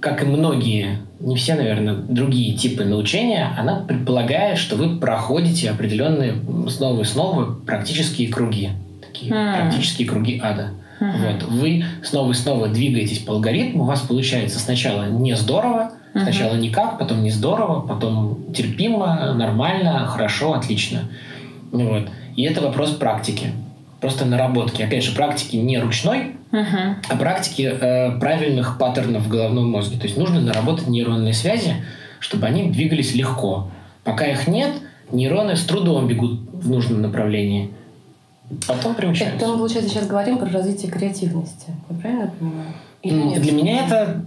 как 0.00 0.22
и 0.22 0.26
многие, 0.26 0.98
не 1.20 1.36
все, 1.36 1.54
наверное, 1.54 1.94
другие 1.94 2.56
типы 2.56 2.84
научения, 2.84 3.52
она 3.56 3.76
предполагает, 3.76 4.58
что 4.58 4.76
вы 4.76 4.98
проходите 4.98 5.70
определенные 5.70 6.34
снова 6.68 7.02
и 7.02 7.04
снова 7.04 7.58
практические 7.66 8.28
круги. 8.28 8.70
Такие 9.00 9.32
mm. 9.32 9.56
практические 9.56 10.08
круги 10.08 10.40
ада. 10.42 10.70
Mm-hmm. 11.00 11.32
Вот. 11.32 11.42
Вы 11.44 11.84
снова 12.02 12.32
и 12.32 12.34
снова 12.34 12.68
двигаетесь 12.68 13.20
по 13.20 13.34
алгоритму, 13.34 13.84
у 13.84 13.86
вас 13.86 14.00
получается 14.00 14.58
сначала 14.58 15.08
не 15.08 15.34
здорово, 15.36 15.92
mm-hmm. 16.18 16.22
сначала 16.22 16.54
никак, 16.56 16.98
потом 16.98 17.22
не 17.22 17.30
здорово, 17.30 17.80
потом 17.80 18.52
терпимо, 18.52 19.34
нормально, 19.34 20.06
хорошо, 20.06 20.54
отлично. 20.54 21.08
Вот. 21.72 22.08
И 22.36 22.42
это 22.42 22.60
вопрос 22.60 22.90
практики. 22.90 23.52
Просто 24.00 24.24
наработки. 24.24 24.82
Опять 24.82 25.02
же, 25.02 25.14
практики 25.14 25.56
не 25.56 25.78
ручной, 25.78 26.36
uh-huh. 26.52 26.94
а 27.08 27.16
практики 27.16 27.62
э, 27.62 28.18
правильных 28.20 28.78
паттернов 28.78 29.22
в 29.24 29.28
головном 29.28 29.70
мозге. 29.70 29.98
То 29.98 30.04
есть 30.04 30.16
нужно 30.16 30.40
наработать 30.40 30.86
нейронные 30.86 31.34
связи, 31.34 31.82
чтобы 32.20 32.46
они 32.46 32.70
двигались 32.70 33.14
легко. 33.14 33.70
Пока 34.04 34.24
их 34.26 34.46
нет, 34.46 34.70
нейроны 35.10 35.56
с 35.56 35.64
трудом 35.64 36.06
бегут 36.06 36.40
в 36.52 36.70
нужном 36.70 37.02
направлении. 37.02 37.72
Потом 38.66 38.94
приучаются. 38.94 39.36
Это 39.36 39.48
мы, 39.48 39.58
получается, 39.58 39.90
сейчас 39.90 40.06
говорим 40.06 40.38
про 40.38 40.48
развитие 40.48 40.90
креативности. 40.90 41.66
Я 41.90 41.96
правильно 41.96 42.32
понимаю? 42.38 42.68
Для 43.02 43.52
меня 43.52 43.86
это 43.86 44.22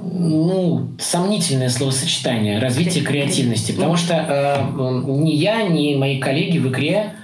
ну, 0.00 0.88
сомнительное 0.98 1.70
словосочетание 1.70 2.58
развитие 2.58 3.02
креативности, 3.02 3.72
потому 3.72 3.96
что 3.96 4.14
э, 4.14 5.10
ни 5.10 5.30
я, 5.30 5.62
ни 5.62 5.94
мои 5.94 6.18
коллеги 6.18 6.58
в 6.58 6.68
игре 6.68 7.14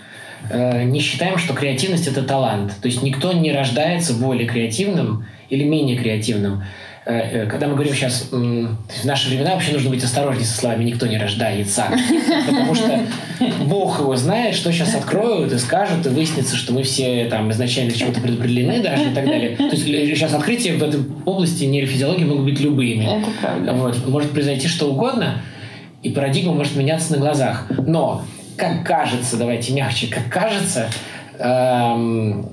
э, 0.51 0.85
не 0.85 1.01
считаем, 1.01 1.37
что 1.37 1.53
креативность 1.53 2.07
это 2.07 2.23
талант. 2.23 2.73
То 2.81 2.87
есть 2.87 3.03
никто 3.03 3.33
не 3.33 3.53
рождается 3.53 4.15
более 4.15 4.49
креативным 4.49 5.27
или 5.51 5.65
менее 5.65 5.99
креативным. 5.99 6.63
Э, 7.09 7.45
э, 7.45 7.47
когда 7.47 7.69
мы 7.69 7.75
говорим 7.75 7.95
сейчас, 7.95 8.27
в 8.33 9.05
наши 9.05 9.29
времена 9.29 9.53
вообще 9.53 9.73
нужно 9.73 9.91
быть 9.91 10.03
осторожнее 10.03 10.45
со 10.45 10.59
словами 10.59 10.83
«никто 10.83 11.07
не 11.07 11.19
рождается», 11.19 11.85
потому 12.47 12.75
что 12.75 12.99
Бог 13.65 14.01
его 14.01 14.17
знает, 14.17 14.57
что 14.57 14.73
сейчас 14.73 14.93
откроют 14.97 15.53
и 15.53 15.59
скажут, 15.59 16.05
и 16.05 16.09
выяснится, 16.09 16.57
что 16.57 16.73
мы 16.73 16.83
все 16.83 17.27
там 17.31 17.53
изначально 17.53 17.93
чего-то 17.93 18.21
предопределены 18.21 18.83
даже 18.83 19.11
и 19.13 19.15
так 19.15 19.25
далее. 19.25 19.57
То 19.57 19.67
есть 19.67 19.85
сейчас 19.85 20.35
открытия 20.35 20.73
в 20.73 20.83
этой 20.83 21.01
области 21.25 21.63
нейрофизиологии 21.63 22.25
могут 22.25 22.45
быть 22.45 22.59
любыми. 22.59 23.05
Это. 23.05 23.73
Вот. 23.75 24.09
Может 24.09 24.33
произойти 24.33 24.67
что 24.67 24.91
угодно, 24.91 25.43
и 26.03 26.11
парадигма 26.11 26.55
может 26.55 26.75
меняться 26.75 27.13
на 27.13 27.19
глазах. 27.19 27.69
Но, 27.87 28.25
как 28.57 28.85
кажется, 28.85 29.37
давайте 29.37 29.73
мягче, 29.75 30.09
как 30.09 30.29
кажется, 30.29 30.89
эм, 31.39 32.49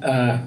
э, 0.00 0.38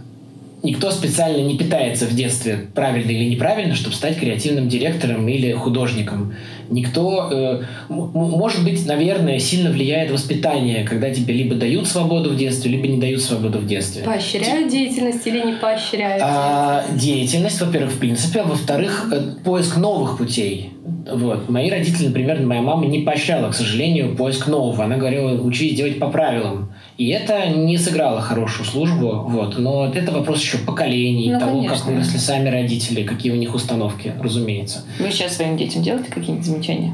никто 0.66 0.92
специально 0.92 1.42
не 1.42 1.58
питается 1.58 2.06
в 2.06 2.14
детстве 2.14 2.68
правильно 2.74 3.12
или 3.12 3.30
неправильно, 3.30 3.76
чтобы 3.76 3.96
стать 3.96 4.18
креативным 4.18 4.68
директором 4.68 5.28
или 5.30 5.54
художником. 5.54 6.34
Никто, 6.70 7.30
э, 7.32 7.62
может 7.90 8.64
быть, 8.64 8.86
наверное, 8.88 9.40
сильно 9.40 9.70
влияет 9.70 10.12
воспитание, 10.12 10.84
когда 10.84 11.12
тебе 11.12 11.34
либо 11.36 11.56
дают 11.56 11.88
свободу 11.88 12.32
в 12.32 12.36
детстве, 12.36 12.72
либо 12.72 12.88
не 12.88 13.00
дают 13.00 13.22
свободу 13.22 13.60
в 13.60 13.68
детстве. 13.68 14.04
Поощряют 14.04 14.70
деятельность 14.70 15.26
или 15.28 15.46
не 15.46 15.54
поощряют? 15.54 16.22
А, 16.26 16.84
деятельность, 16.92 17.62
во-первых, 17.62 17.94
в 17.94 18.00
принципе, 18.00 18.42
а 18.42 18.44
во-вторых, 18.44 19.10
э, 19.12 19.22
поиск 19.44 19.78
новых 19.78 20.18
путей. 20.18 20.72
Вот. 21.12 21.50
Мои 21.50 21.70
родители, 21.70 22.08
например, 22.08 22.42
моя 22.42 22.62
мама 22.62 22.88
не 22.88 23.02
поощряла, 23.02 23.52
к 23.52 23.54
сожалению, 23.54 24.16
поиск 24.16 24.48
нового. 24.48 24.84
Она 24.84 24.98
говорила, 24.98 25.40
учись 25.40 25.76
делать 25.78 26.00
по 26.00 26.10
правилам. 26.10 26.74
И 26.98 27.10
это 27.10 27.48
не 27.50 27.78
сыграло 27.78 28.22
хорошую 28.22 28.66
службу, 28.66 29.26
вот. 29.28 29.58
но 29.58 29.92
это 29.94 30.14
вопрос 30.14 30.42
еще 30.42 30.58
поколений, 30.60 31.30
ну, 31.30 31.40
того, 31.40 31.58
конечно. 31.58 31.78
как 31.78 31.86
выросли 31.88 32.18
сами 32.18 32.48
родители, 32.48 33.04
какие 33.04 33.34
у 33.34 33.36
них 33.36 33.54
установки, 33.54 34.14
разумеется. 34.22 34.86
Вы 35.00 35.12
сейчас 35.12 35.36
своим 35.36 35.58
детям 35.58 35.84
делаете 35.84 36.10
какие-нибудь 36.10 36.46
замечания? 36.46 36.94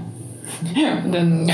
Да, 0.62 1.02
ну, 1.06 1.48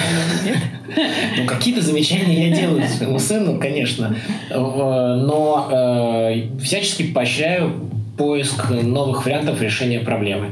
ну, 1.37 1.45
какие-то 1.45 1.81
замечания 1.81 2.49
я 2.49 2.55
делаю 2.55 2.87
своему 2.87 3.19
сыну, 3.19 3.59
конечно. 3.59 4.15
Но 4.49 5.69
э, 5.71 6.57
всячески 6.59 7.03
поощряю 7.03 7.89
поиск 8.17 8.69
новых 8.69 9.25
вариантов 9.25 9.61
решения 9.61 9.99
проблемы. 9.99 10.51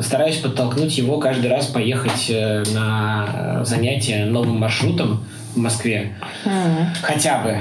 Стараюсь 0.00 0.36
подтолкнуть 0.36 0.96
его 0.98 1.18
каждый 1.18 1.50
раз 1.50 1.66
поехать 1.66 2.26
э, 2.28 2.64
на 2.74 3.64
занятия 3.64 4.24
новым 4.24 4.58
маршрутом, 4.58 5.24
в 5.54 5.58
Москве. 5.58 6.14
Mm. 6.44 6.86
Хотя 7.02 7.42
бы. 7.42 7.58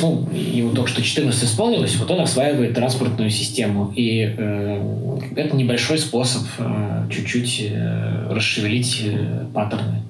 Ну, 0.00 0.26
ему 0.32 0.72
только 0.72 0.88
что 0.88 1.02
14 1.02 1.44
исполнилось, 1.44 1.96
вот 1.96 2.10
он 2.10 2.22
осваивает 2.22 2.74
транспортную 2.74 3.30
систему. 3.30 3.92
И 3.94 4.34
э, 4.36 5.18
это 5.36 5.54
небольшой 5.54 5.98
способ 5.98 6.42
э, 6.58 7.06
чуть-чуть 7.10 7.66
э, 7.70 8.28
расшевелить 8.30 9.02
э, 9.04 9.44
паттерны. 9.52 10.02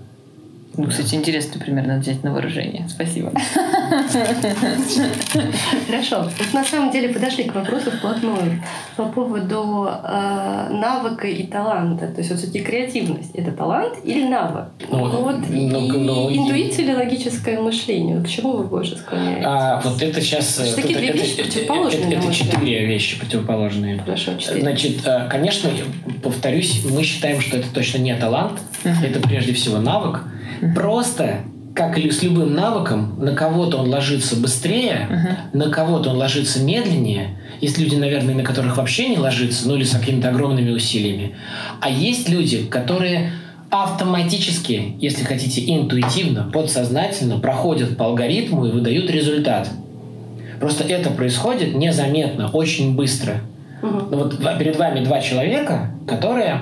Ну, 0.76 0.86
кстати, 0.86 1.14
интересный 1.14 1.60
пример 1.60 1.86
надо 1.86 2.00
взять 2.00 2.24
на 2.24 2.32
выражение. 2.32 2.88
Спасибо. 2.88 3.30
Хорошо. 5.86 6.22
Вот 6.38 6.54
на 6.54 6.64
самом 6.64 6.90
деле 6.90 7.10
подошли 7.10 7.44
к 7.44 7.54
вопросу 7.54 7.90
вплотную 7.90 8.62
по 8.96 9.04
поводу 9.04 9.86
э, 9.86 10.68
навыка 10.70 11.28
и 11.28 11.46
таланта. 11.46 12.06
То 12.08 12.18
есть 12.18 12.30
вот 12.30 12.38
все-таки 12.38 12.60
креативность 12.60 13.34
это 13.34 13.52
талант 13.52 13.98
или 14.02 14.26
навык? 14.26 14.68
Ну, 14.90 15.06
вот 15.22 15.40
ну, 15.40 15.54
и 15.54 15.68
ну, 15.68 16.34
интуиция 16.34 16.86
или 16.86 16.94
логическое 16.94 17.60
мышление? 17.60 18.22
К 18.22 18.28
чему 18.28 18.56
вы 18.56 18.64
больше 18.64 18.96
склоняетесь? 18.96 19.44
А, 19.46 19.80
вот 19.84 20.00
это 20.00 20.20
сейчас... 20.22 20.58
Это 20.58 20.76
такие 20.76 20.98
две 20.98 21.12
вещи 21.12 21.42
противоположные. 21.42 22.12
Это, 22.14 22.26
это 22.26 22.34
четыре 22.34 22.86
вещи 22.86 23.20
противоположные. 23.20 23.98
Хорошо, 23.98 24.38
четыре. 24.38 24.62
Значит, 24.62 25.06
э, 25.06 25.28
конечно, 25.28 25.70
повторюсь, 26.22 26.82
мы 26.90 27.02
считаем, 27.02 27.42
что 27.42 27.58
это 27.58 27.68
точно 27.74 27.98
не 27.98 28.14
талант. 28.16 28.58
Это 28.84 29.20
прежде 29.20 29.52
всего 29.52 29.78
навык. 29.78 30.24
Просто 30.74 31.40
как 31.74 31.96
и 31.98 32.10
с 32.10 32.22
любым 32.22 32.54
навыком, 32.54 33.14
на 33.18 33.34
кого-то 33.34 33.78
он 33.78 33.88
ложится 33.88 34.36
быстрее, 34.36 35.08
uh-huh. 35.10 35.56
на 35.56 35.70
кого-то 35.70 36.10
он 36.10 36.16
ложится 36.16 36.62
медленнее. 36.62 37.38
Есть 37.60 37.78
люди, 37.78 37.94
наверное, 37.94 38.34
на 38.34 38.42
которых 38.42 38.76
вообще 38.76 39.08
не 39.08 39.18
ложится, 39.18 39.68
ну 39.68 39.76
или 39.76 39.84
с 39.84 39.92
какими-то 39.92 40.28
огромными 40.28 40.70
усилиями. 40.70 41.34
А 41.80 41.88
есть 41.88 42.28
люди, 42.28 42.64
которые 42.66 43.32
автоматически, 43.70 44.96
если 45.00 45.24
хотите, 45.24 45.62
интуитивно, 45.74 46.50
подсознательно 46.52 47.38
проходят 47.38 47.96
по 47.96 48.06
алгоритму 48.06 48.66
и 48.66 48.70
выдают 48.70 49.10
результат. 49.10 49.70
Просто 50.60 50.84
это 50.84 51.10
происходит 51.10 51.74
незаметно, 51.74 52.50
очень 52.50 52.94
быстро. 52.94 53.40
Uh-huh. 53.80 54.14
Вот 54.14 54.58
перед 54.58 54.76
вами 54.76 55.02
два 55.02 55.20
человека, 55.20 55.90
которые 56.06 56.60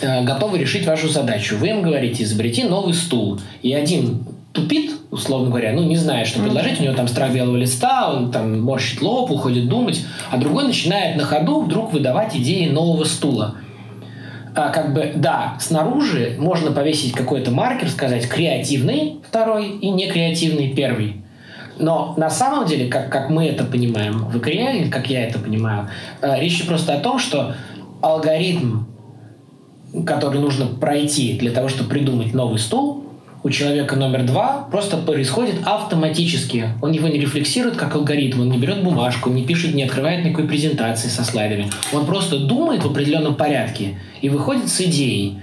готовы 0.00 0.58
решить 0.58 0.86
вашу 0.86 1.08
задачу. 1.08 1.56
Вы 1.56 1.68
им 1.68 1.82
говорите, 1.82 2.22
изобрети 2.22 2.64
новый 2.64 2.94
стул. 2.94 3.40
И 3.62 3.72
один 3.72 4.24
тупит, 4.52 4.92
условно 5.10 5.50
говоря, 5.50 5.72
ну, 5.72 5.84
не 5.84 5.96
знает, 5.96 6.26
что 6.26 6.42
предложить, 6.42 6.80
у 6.80 6.84
него 6.84 6.94
там 6.94 7.08
страх 7.08 7.32
белого 7.32 7.56
листа, 7.56 8.12
он 8.12 8.32
там 8.32 8.60
морщит 8.60 9.02
лоб, 9.02 9.30
уходит 9.30 9.68
думать, 9.68 10.04
а 10.30 10.38
другой 10.38 10.64
начинает 10.64 11.16
на 11.16 11.24
ходу 11.24 11.60
вдруг 11.60 11.92
выдавать 11.92 12.34
идеи 12.34 12.68
нового 12.68 13.04
стула. 13.04 13.56
А, 14.54 14.70
как 14.70 14.94
бы, 14.94 15.12
да, 15.14 15.56
снаружи 15.60 16.34
можно 16.38 16.72
повесить 16.72 17.12
какой-то 17.12 17.50
маркер, 17.50 17.90
сказать 17.90 18.26
креативный 18.26 19.20
второй 19.28 19.68
и 19.68 19.90
некреативный 19.90 20.70
первый. 20.74 21.22
Но 21.78 22.14
на 22.16 22.30
самом 22.30 22.66
деле, 22.66 22.88
как, 22.88 23.10
как 23.10 23.28
мы 23.28 23.46
это 23.46 23.64
понимаем 23.64 24.28
в 24.28 24.38
игре, 24.38 24.78
или 24.80 24.90
как 24.90 25.10
я 25.10 25.26
это 25.26 25.38
понимаю, 25.38 25.90
э, 26.22 26.40
речь 26.40 26.66
просто 26.66 26.94
о 26.94 27.00
том, 27.00 27.18
что 27.18 27.54
алгоритм, 28.00 28.84
который 30.04 30.40
нужно 30.40 30.66
пройти 30.66 31.38
для 31.38 31.50
того, 31.50 31.68
чтобы 31.68 31.90
придумать 31.90 32.34
новый 32.34 32.58
стул, 32.58 33.04
у 33.42 33.50
человека 33.50 33.94
номер 33.94 34.24
два 34.24 34.66
просто 34.72 34.96
происходит 34.96 35.54
автоматически. 35.64 36.70
Он 36.82 36.90
его 36.90 37.06
не 37.06 37.20
рефлексирует 37.20 37.76
как 37.76 37.94
алгоритм, 37.94 38.40
он 38.40 38.50
не 38.50 38.58
берет 38.58 38.82
бумажку, 38.82 39.30
не 39.30 39.44
пишет, 39.44 39.72
не 39.72 39.84
открывает 39.84 40.24
никакой 40.24 40.48
презентации 40.48 41.08
со 41.08 41.22
слайдами. 41.22 41.70
Он 41.92 42.06
просто 42.06 42.40
думает 42.40 42.82
в 42.82 42.90
определенном 42.90 43.36
порядке 43.36 44.00
и 44.20 44.28
выходит 44.28 44.68
с 44.68 44.80
идеей. 44.80 45.38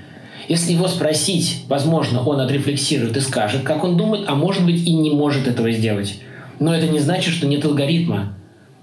Если 0.49 0.73
его 0.73 0.89
спросить, 0.89 1.63
возможно, 1.69 2.21
он 2.21 2.41
отрефлексирует 2.41 3.15
и 3.15 3.21
скажет, 3.21 3.63
как 3.63 3.85
он 3.85 3.95
думает, 3.95 4.25
а 4.27 4.35
может 4.35 4.65
быть 4.65 4.85
и 4.85 4.93
не 4.93 5.11
может 5.11 5.47
этого 5.47 5.71
сделать. 5.71 6.19
Но 6.59 6.75
это 6.75 6.89
не 6.89 6.99
значит, 6.99 7.33
что 7.33 7.47
нет 7.47 7.63
алгоритма. 7.63 8.35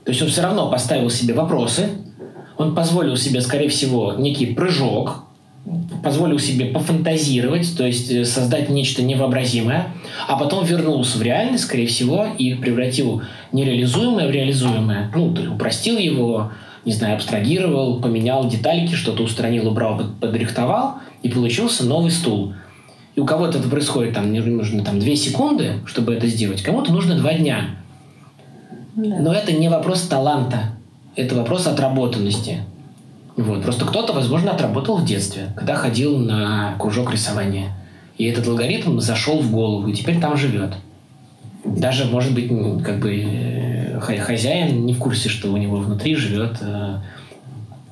То 0.04 0.12
есть 0.12 0.22
он 0.22 0.28
все 0.28 0.40
равно 0.40 0.70
поставил 0.70 1.10
себе 1.10 1.34
вопросы, 1.34 1.90
он 2.56 2.74
позволил 2.74 3.16
себе, 3.16 3.42
скорее 3.42 3.68
всего, 3.68 4.14
некий 4.16 4.46
прыжок, 4.46 5.24
позволил 6.02 6.38
себе 6.38 6.66
пофантазировать, 6.66 7.76
то 7.76 7.86
есть 7.86 8.10
э, 8.10 8.24
создать 8.24 8.70
нечто 8.70 9.02
невообразимое, 9.02 9.88
а 10.26 10.36
потом 10.36 10.64
вернулся 10.64 11.18
в 11.18 11.22
реальность, 11.22 11.64
скорее 11.64 11.86
всего, 11.86 12.26
и 12.38 12.54
превратил 12.54 13.22
нереализуемое 13.52 14.28
в 14.28 14.30
реализуемое. 14.30 15.10
Ну, 15.14 15.34
упростил 15.54 15.98
его, 15.98 16.52
не 16.84 16.92
знаю, 16.92 17.16
абстрагировал, 17.16 18.00
поменял 18.00 18.48
детальки, 18.48 18.94
что-то 18.94 19.22
устранил, 19.22 19.68
убрал, 19.68 20.00
подрихтовал, 20.20 20.96
и 21.22 21.28
получился 21.28 21.84
новый 21.84 22.10
стул. 22.10 22.54
И 23.14 23.20
у 23.20 23.26
кого-то 23.26 23.58
это 23.58 23.68
происходит, 23.68 24.14
там, 24.14 24.32
нужно 24.32 24.82
там, 24.82 24.98
две 24.98 25.16
секунды, 25.16 25.74
чтобы 25.84 26.14
это 26.14 26.26
сделать, 26.26 26.62
кому-то 26.62 26.92
нужно 26.92 27.16
два 27.16 27.34
дня. 27.34 27.76
Да. 28.94 29.18
Но 29.20 29.32
это 29.32 29.52
не 29.52 29.68
вопрос 29.68 30.02
таланта, 30.02 30.72
это 31.16 31.34
вопрос 31.34 31.66
отработанности. 31.66 32.60
Вот. 33.40 33.62
Просто 33.62 33.86
кто-то, 33.86 34.12
возможно, 34.12 34.52
отработал 34.52 34.98
в 34.98 35.04
детстве, 35.04 35.52
когда 35.56 35.74
ходил 35.74 36.18
на 36.18 36.74
кружок 36.78 37.10
рисования. 37.10 37.72
И 38.18 38.26
этот 38.26 38.46
алгоритм 38.46 39.00
зашел 39.00 39.40
в 39.40 39.50
голову, 39.50 39.88
и 39.88 39.94
теперь 39.94 40.20
там 40.20 40.36
живет. 40.36 40.74
Даже, 41.64 42.04
может 42.04 42.34
быть, 42.34 42.48
как 42.84 42.98
бы 42.98 43.22
э, 43.24 43.98
хозяин 43.98 44.84
не 44.84 44.92
в 44.92 44.98
курсе, 44.98 45.30
что 45.30 45.50
у 45.50 45.56
него 45.56 45.76
внутри 45.76 46.14
живет 46.14 46.58
э, 46.60 46.98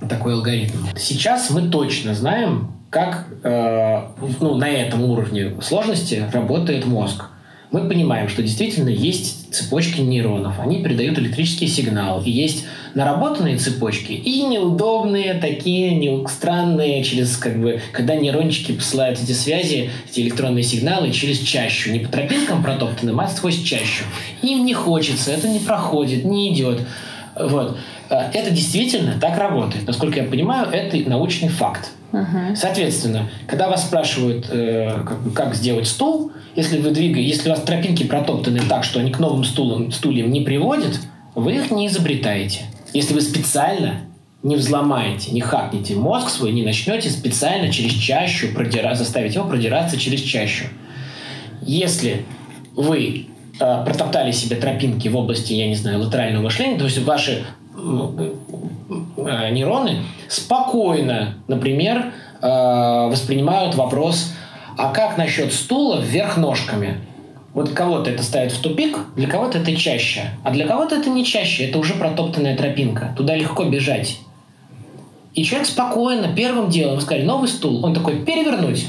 такой 0.09 0.35
алгоритм. 0.35 0.87
Сейчас 0.97 1.49
мы 1.51 1.69
точно 1.69 2.15
знаем, 2.15 2.73
как 2.91 3.27
э, 3.43 4.03
ну, 4.41 4.55
на 4.57 4.69
этом 4.69 5.03
уровне 5.03 5.53
сложности 5.63 6.29
работает 6.31 6.87
мозг 6.87 7.25
мы 7.71 7.87
понимаем, 7.89 8.29
что 8.29 8.43
действительно 8.43 8.89
есть 8.89 9.55
цепочки 9.55 10.01
нейронов, 10.01 10.59
они 10.59 10.83
передают 10.83 11.19
электрический 11.19 11.67
сигнал, 11.67 12.23
и 12.23 12.31
есть 12.31 12.65
наработанные 12.95 13.59
цепочки 13.59 14.13
и 14.13 14.43
неудобные 14.43 15.35
такие, 15.35 15.95
не, 15.95 16.27
странные, 16.29 17.05
через 17.05 17.37
как 17.37 17.61
бы, 17.61 17.81
когда 17.93 18.17
нейрончики 18.17 18.73
посылают 18.73 19.21
эти 19.23 19.33
связи, 19.33 19.91
эти 20.11 20.21
электронные 20.21 20.65
сигналы 20.65 21.11
через 21.11 21.39
чащу, 21.41 21.91
не 21.91 22.01
по 22.01 22.09
тропинкам 22.09 22.63
протоптанным, 22.63 23.21
а 23.21 23.29
сквозь 23.29 23.63
чащу. 23.63 24.05
Им 24.43 24.65
не 24.65 24.75
хочется, 24.75 25.33
это 25.33 25.49
не 25.49 25.59
проходит, 25.59 26.25
не 26.25 26.53
идет. 26.53 26.81
Вот. 27.39 27.79
Э, 28.11 28.31
это 28.33 28.51
действительно 28.51 29.19
так 29.21 29.39
работает. 29.39 29.87
Насколько 29.87 30.21
я 30.21 30.27
понимаю, 30.27 30.69
это 30.71 30.97
научный 31.09 31.49
факт. 31.49 31.91
Uh-huh. 32.13 32.57
Соответственно, 32.57 33.29
когда 33.47 33.69
вас 33.69 33.87
спрашивают, 33.87 34.47
э, 34.51 35.03
как, 35.07 35.33
как 35.35 35.55
сделать 35.55 35.87
стул, 35.87 36.33
если 36.57 36.79
вы 36.79 36.91
двигаете, 36.91 37.29
если 37.29 37.51
у 37.51 37.53
вас 37.53 37.63
тропинки 37.63 38.05
протоптаны 38.05 38.61
так, 38.69 38.85
что 38.85 39.01
они 39.01 39.11
к 39.11 39.19
новым 39.19 39.45
стулам, 39.45 39.93
стульям 39.93 40.31
не 40.31 40.41
приводят, 40.41 41.01
вы 41.35 41.55
их 41.55 41.71
не 41.71 41.87
изобретаете. 41.87 42.63
Если 42.95 43.13
вы 43.13 43.21
специально 43.21 44.01
не 44.43 44.57
взломаете, 44.57 45.33
не 45.33 45.41
хакнете 45.41 45.95
мозг 45.95 46.31
свой, 46.31 46.53
не 46.53 46.65
начнете 46.65 47.11
специально 47.11 47.71
через 47.71 47.93
чащу 47.93 48.49
продира, 48.55 48.95
заставить 48.95 49.35
его 49.35 49.45
продираться 49.47 49.99
через 49.99 50.21
чащу. 50.21 50.65
Если 51.61 52.25
вы 52.75 53.27
э, 53.61 53.85
протоптали 53.85 54.33
себе 54.33 54.57
тропинки 54.57 55.09
в 55.09 55.17
области, 55.17 55.53
я 55.53 55.69
не 55.69 55.75
знаю, 55.75 56.01
латерального 56.01 56.45
мышления, 56.45 56.79
то 56.79 56.85
есть 56.85 56.99
ваши 56.99 57.45
нейроны 59.51 60.03
спокойно, 60.29 61.35
например, 61.47 62.13
э, 62.41 63.09
воспринимают 63.11 63.75
вопрос, 63.75 64.33
а 64.77 64.93
как 64.93 65.19
насчет 65.19 65.53
стула 65.53 66.01
вверх 66.01 66.37
ножками? 66.37 67.01
Вот 67.55 67.71
кого-то 67.71 68.11
это 68.11 68.23
ставит 68.23 68.53
в 68.53 68.61
тупик, 68.61 68.99
для 69.17 69.27
кого-то 69.27 69.59
это 69.59 69.75
чаще. 69.75 70.31
А 70.45 70.51
для 70.51 70.67
кого-то 70.67 70.95
это 70.97 71.11
не 71.11 71.25
чаще, 71.25 71.65
это 71.69 71.79
уже 71.79 71.95
протоптанная 71.95 72.57
тропинка. 72.57 73.15
Туда 73.17 73.35
легко 73.35 73.65
бежать. 73.65 74.21
И 75.35 75.45
человек 75.45 75.67
спокойно, 75.67 76.29
первым 76.35 76.69
делом, 76.69 77.01
сказали, 77.01 77.25
новый 77.25 77.49
стул. 77.49 77.85
Он 77.85 77.95
такой, 77.95 78.21
перевернуть. 78.21 78.87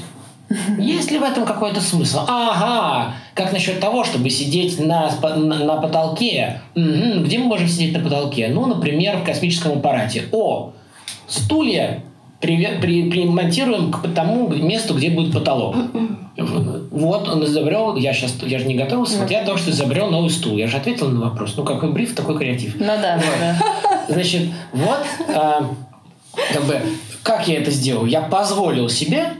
Есть 0.78 1.12
ли 1.12 1.20
в 1.20 1.24
этом 1.24 1.46
какой-то 1.46 1.80
смысл? 1.80 2.22
Ага, 2.28 3.14
как 3.36 3.54
насчет 3.54 3.80
того, 3.80 4.04
чтобы 4.04 4.30
сидеть 4.30 4.80
на, 4.80 5.12
на, 5.22 5.60
на 5.66 5.76
потолке? 5.78 6.62
Угу. 6.76 7.24
Где 7.26 7.38
мы 7.38 7.46
можем 7.46 7.68
сидеть 7.68 7.94
на 7.94 8.00
потолке? 8.00 8.48
Ну, 8.48 8.66
например, 8.66 9.18
в 9.18 9.24
космическом 9.24 9.74
аппарате. 9.74 10.26
О, 10.32 10.74
стулья 11.28 12.04
при, 12.40 12.66
при, 12.82 13.10
примонтируем 13.10 13.92
к 13.92 14.08
тому 14.14 14.48
месту, 14.48 14.96
где 14.96 15.10
будет 15.10 15.34
потолок. 15.34 15.76
Вот 16.38 17.28
он 17.28 17.44
изобрел, 17.44 17.96
я 17.98 18.14
сейчас, 18.14 18.36
я 18.42 18.60
же 18.60 18.66
не 18.66 18.76
готовился, 18.76 19.20
вот 19.20 19.30
я 19.30 19.44
только 19.44 19.60
что 19.60 19.72
изобрел 19.72 20.10
новый 20.10 20.30
стул. 20.30 20.58
Я 20.58 20.68
же 20.68 20.78
ответил 20.78 21.10
на 21.10 21.30
вопрос. 21.30 21.56
Ну, 21.58 21.64
какой 21.64 21.92
бриф, 21.92 22.16
такой 22.16 22.38
креатив. 22.38 22.76
Ну 22.80 22.86
да, 22.86 23.18
вот. 23.18 23.26
да. 23.40 23.58
Значит, 24.08 24.44
вот 24.72 25.06
а, 25.36 25.70
как 26.54 26.64
бы, 26.64 26.80
как 27.24 27.48
я 27.48 27.60
это 27.60 27.72
сделал? 27.72 28.06
Я 28.06 28.22
позволил 28.22 28.90
себе 28.90 29.34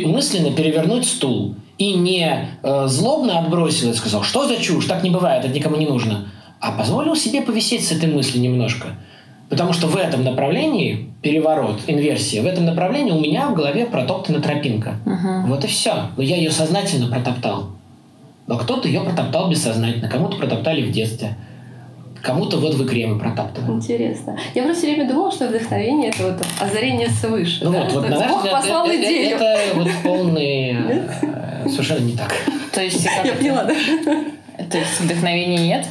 мысленно 0.00 0.52
перевернуть 0.52 1.06
стул 1.06 1.54
и 1.78 1.94
не 1.94 2.48
э, 2.62 2.86
злобно 2.86 3.38
отбросил 3.38 3.90
и 3.90 3.94
сказал, 3.94 4.22
что 4.22 4.46
за 4.46 4.56
чушь, 4.56 4.86
так 4.86 5.02
не 5.02 5.10
бывает, 5.10 5.44
это 5.44 5.54
никому 5.54 5.76
не 5.76 5.86
нужно, 5.86 6.28
а 6.60 6.72
позволил 6.72 7.16
себе 7.16 7.42
повисеть 7.42 7.86
с 7.86 7.92
этой 7.92 8.08
мыслью 8.08 8.42
немножко. 8.42 8.88
Потому 9.48 9.74
что 9.74 9.86
в 9.86 9.96
этом 9.96 10.24
направлении 10.24 11.10
переворот, 11.20 11.82
инверсия, 11.86 12.42
в 12.42 12.46
этом 12.46 12.64
направлении 12.64 13.12
у 13.12 13.20
меня 13.20 13.48
в 13.48 13.54
голове 13.54 13.84
протоптана 13.84 14.40
тропинка. 14.40 14.94
Uh-huh. 15.04 15.46
Вот 15.46 15.64
и 15.64 15.66
все. 15.66 16.06
Но 16.16 16.22
я 16.22 16.36
ее 16.36 16.50
сознательно 16.50 17.08
протоптал. 17.08 17.72
Но 18.46 18.56
кто-то 18.56 18.88
ее 18.88 19.02
протоптал 19.02 19.50
бессознательно, 19.50 20.08
кому-то 20.08 20.38
протоптали 20.38 20.82
в 20.82 20.90
детстве. 20.90 21.36
Кому-то 22.22 22.58
вот 22.58 22.74
в 22.74 22.84
игре 22.84 23.08
мы 23.08 23.18
протаптываем. 23.18 23.74
Интересно. 23.74 24.38
Я 24.54 24.62
просто 24.62 24.82
все 24.82 24.94
время 24.94 25.08
думала, 25.08 25.32
что 25.32 25.48
вдохновение 25.48 26.10
это 26.10 26.22
вот 26.22 26.46
озарение 26.60 27.08
свыше. 27.08 27.64
Ну 27.64 27.72
да? 27.72 27.82
вот, 27.82 27.92
вот 27.94 28.08
на 28.08 28.28
Бог 28.28 28.48
послал 28.48 28.86
это, 28.86 28.96
идею. 28.96 29.36
Это, 29.36 29.44
это 29.44 29.76
вот 29.76 29.88
полный... 30.04 30.70
Э, 30.70 31.68
совершенно 31.68 32.04
не 32.04 32.16
так. 32.16 32.32
То 32.72 32.80
есть... 32.80 33.04
Я 33.24 33.32
поняла, 33.32 33.64
да? 33.64 33.74
То 34.70 34.78
есть 34.78 35.00
вдохновения 35.00 35.58
нет? 35.58 35.86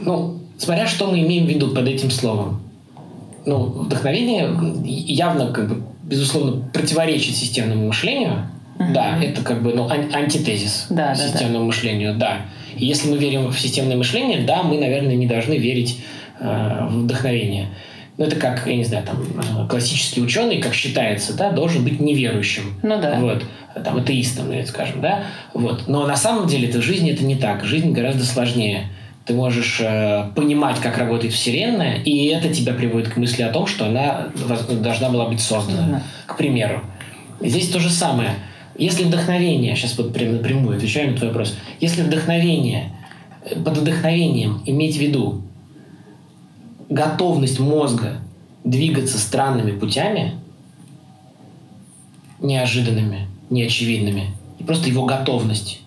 Ну, 0.00 0.38
смотря 0.56 0.86
что 0.86 1.10
мы 1.10 1.18
имеем 1.20 1.46
в 1.46 1.48
виду 1.48 1.74
под 1.74 1.88
этим 1.88 2.10
словом. 2.10 2.62
Ну, 3.44 3.64
вдохновение 3.64 4.54
явно, 4.84 5.52
как 5.52 5.68
бы, 5.68 5.82
безусловно, 6.04 6.62
противоречит 6.72 7.34
системному 7.34 7.88
мышлению. 7.88 8.48
Uh-huh. 8.78 8.92
Да, 8.92 9.18
это 9.20 9.42
как 9.42 9.64
бы 9.64 9.72
ну, 9.72 9.88
ан- 9.88 10.14
антитезис 10.14 10.86
да, 10.90 11.12
системному 11.16 11.52
да, 11.52 11.58
да. 11.58 11.64
мышлению, 11.64 12.14
да. 12.16 12.36
И 12.76 12.86
если 12.86 13.08
мы 13.10 13.18
верим 13.18 13.48
в 13.48 13.58
системное 13.58 13.96
мышление, 13.96 14.42
да, 14.42 14.62
мы, 14.62 14.78
наверное, 14.78 15.16
не 15.16 15.26
должны 15.26 15.56
верить 15.56 16.00
э, 16.40 16.86
в 16.88 17.04
вдохновение. 17.04 17.68
Ну, 18.16 18.24
это 18.24 18.36
как, 18.36 18.66
я 18.66 18.76
не 18.76 18.84
знаю, 18.84 19.04
там, 19.04 19.16
э, 19.22 19.68
классический 19.68 20.20
ученый, 20.20 20.60
как 20.60 20.74
считается, 20.74 21.36
да, 21.36 21.50
должен 21.50 21.84
быть 21.84 22.00
неверующим. 22.00 22.74
Ну 22.82 23.00
да. 23.00 23.18
Вот. 23.20 23.44
Там, 23.84 23.96
атеистом, 23.98 24.46
скажем, 24.66 25.00
да. 25.00 25.24
Вот. 25.54 25.86
Но 25.86 26.06
на 26.06 26.16
самом 26.16 26.48
деле 26.48 26.68
это 26.68 26.78
в 26.78 26.82
жизни 26.82 27.12
это 27.12 27.24
не 27.24 27.36
так. 27.36 27.64
Жизнь 27.64 27.92
гораздо 27.92 28.24
сложнее. 28.24 28.88
Ты 29.24 29.34
можешь 29.34 29.78
э, 29.80 30.30
понимать, 30.34 30.80
как 30.80 30.98
работает 30.98 31.32
Вселенная, 31.32 31.96
и 32.02 32.26
это 32.26 32.52
тебя 32.52 32.72
приводит 32.72 33.10
к 33.10 33.16
мысли 33.16 33.42
о 33.42 33.52
том, 33.52 33.66
что 33.66 33.86
она 33.86 34.28
должна 34.80 35.10
была 35.10 35.26
быть 35.26 35.40
создана. 35.40 35.98
Mm-hmm. 35.98 36.02
К 36.26 36.36
примеру. 36.36 36.82
Здесь 37.40 37.68
то 37.68 37.78
же 37.78 37.90
самое– 37.90 38.30
если 38.78 39.04
вдохновение, 39.04 39.74
сейчас 39.74 39.98
вот 39.98 40.12
прям 40.12 40.36
напрямую 40.36 40.76
отвечаю 40.76 41.10
на 41.10 41.16
твой 41.16 41.30
вопрос, 41.30 41.54
если 41.80 42.02
вдохновение, 42.02 42.92
э, 43.42 43.60
под 43.60 43.78
вдохновением 43.78 44.62
иметь 44.64 44.96
в 44.96 45.00
виду 45.00 45.42
готовность 46.88 47.58
мозга 47.58 48.18
двигаться 48.64 49.18
странными 49.18 49.72
путями, 49.72 50.34
неожиданными, 52.40 53.26
неочевидными, 53.50 54.30
и 54.58 54.64
просто 54.64 54.88
его 54.88 55.04
готовность 55.04 55.80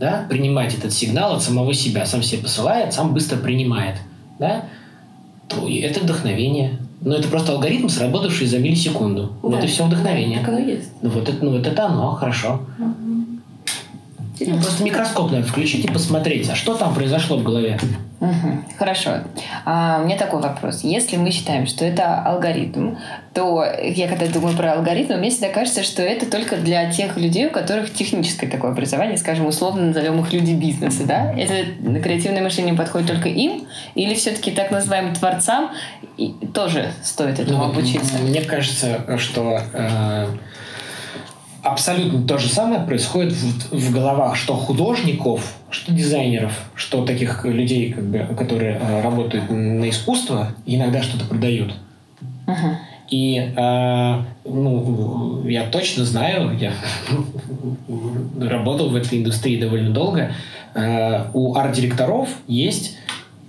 да, 0.00 0.26
принимать 0.28 0.76
этот 0.76 0.92
сигнал 0.92 1.36
от 1.36 1.42
самого 1.42 1.74
себя, 1.74 2.06
сам 2.06 2.22
себе 2.22 2.42
посылает, 2.42 2.92
сам 2.92 3.12
быстро 3.14 3.36
принимает, 3.36 3.96
да, 4.38 4.64
то 5.46 5.68
это 5.68 6.00
вдохновение. 6.00 6.78
Но 7.02 7.14
это 7.16 7.28
просто 7.28 7.52
алгоритм, 7.52 7.88
сработавший 7.88 8.46
за 8.46 8.58
миллисекунду. 8.58 9.32
Да. 9.42 9.48
Вот 9.48 9.64
и 9.64 9.66
все 9.66 9.84
вдохновение. 9.84 10.40
Так 10.40 10.48
оно 10.50 10.58
есть. 10.58 10.90
Ну 11.00 11.08
вот 11.10 11.28
это, 11.28 11.44
ну, 11.44 11.52
вот 11.52 11.66
это 11.66 11.86
оно, 11.86 12.12
хорошо. 12.12 12.60
Просто 14.46 14.82
микроскоп 14.82 15.30
надо 15.30 15.46
включить 15.46 15.84
и 15.84 15.88
посмотреть, 15.88 16.48
а 16.48 16.54
что 16.54 16.74
там 16.74 16.94
произошло 16.94 17.36
в 17.36 17.42
голове. 17.42 17.78
Угу, 18.20 18.64
хорошо. 18.78 19.10
А, 19.64 19.98
у 20.00 20.04
меня 20.04 20.16
такой 20.16 20.42
вопрос. 20.42 20.82
Если 20.82 21.16
мы 21.16 21.30
считаем, 21.30 21.66
что 21.66 21.86
это 21.86 22.16
алгоритм, 22.22 22.96
то 23.32 23.64
я 23.82 24.08
когда 24.08 24.26
думаю 24.26 24.54
про 24.56 24.74
алгоритм, 24.74 25.14
мне 25.14 25.30
всегда 25.30 25.48
кажется, 25.48 25.82
что 25.82 26.02
это 26.02 26.30
только 26.30 26.56
для 26.56 26.90
тех 26.90 27.16
людей, 27.16 27.46
у 27.46 27.50
которых 27.50 27.92
техническое 27.92 28.46
такое 28.46 28.72
образование, 28.72 29.16
скажем, 29.16 29.46
условно 29.46 29.86
назовем 29.86 30.20
их 30.20 30.32
люди 30.34 30.52
бизнеса, 30.52 31.04
да? 31.04 31.32
Это 31.32 32.00
креативное 32.00 32.42
мышление 32.42 32.74
подходит 32.74 33.08
только 33.08 33.30
им? 33.30 33.66
Или 33.94 34.14
все-таки 34.14 34.50
так 34.50 34.70
называемым 34.70 35.14
творцам 35.14 35.70
тоже 36.52 36.92
стоит 37.02 37.38
этому 37.38 37.64
ну, 37.64 37.70
обучиться? 37.70 38.18
Мне 38.18 38.42
кажется, 38.42 39.18
что 39.18 39.60
э, 39.72 40.26
абсолютно 41.62 42.26
то 42.26 42.38
же 42.38 42.48
самое 42.48 42.82
происходит 42.82 43.32
в, 43.32 43.76
в 43.76 43.92
головах 43.92 44.36
что 44.36 44.54
художников, 44.54 45.54
что 45.70 45.92
дизайнеров, 45.92 46.52
что 46.74 47.04
таких 47.04 47.44
людей, 47.44 47.92
как 47.92 48.04
бы, 48.04 48.34
которые 48.36 48.78
э, 48.80 49.02
работают 49.02 49.50
на 49.50 49.88
искусство, 49.88 50.52
иногда 50.66 51.02
что-то 51.02 51.24
продают. 51.26 51.74
Uh-huh. 52.46 52.76
И 53.10 53.52
э, 53.56 54.22
ну, 54.44 55.46
я 55.46 55.66
точно 55.66 56.04
знаю, 56.04 56.56
я 56.58 56.72
работал 58.40 58.90
в 58.90 58.96
этой 58.96 59.18
индустрии 59.18 59.60
довольно 59.60 59.90
долго. 59.90 60.32
Э, 60.74 61.26
у 61.34 61.56
арт-директоров 61.56 62.28
есть 62.46 62.96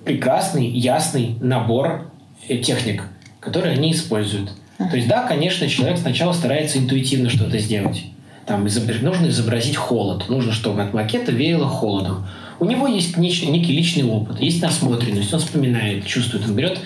прекрасный, 0.03 0.67
ясный 0.67 1.35
набор 1.39 2.11
э, 2.47 2.57
техник, 2.57 3.03
которые 3.39 3.75
они 3.75 3.91
используют. 3.91 4.51
То 4.89 4.95
есть, 4.95 5.07
да, 5.07 5.27
конечно, 5.27 5.67
человек 5.67 5.97
сначала 5.97 6.33
старается 6.33 6.79
интуитивно 6.79 7.29
что-то 7.29 7.57
сделать. 7.59 8.05
Там 8.45 8.67
изобр... 8.67 8.95
нужно 9.01 9.27
изобразить 9.27 9.75
холод. 9.75 10.27
Нужно, 10.29 10.51
чтобы 10.51 10.81
от 10.81 10.93
макета 10.93 11.31
веяло 11.31 11.67
холодом. 11.67 12.25
У 12.61 12.65
него 12.65 12.85
есть 12.85 13.17
некий 13.17 13.73
личный 13.73 14.03
опыт, 14.03 14.39
есть 14.39 14.61
насмотренность, 14.61 15.33
он 15.33 15.39
вспоминает, 15.39 16.05
чувствует, 16.05 16.45
он 16.45 16.55
берет 16.55 16.79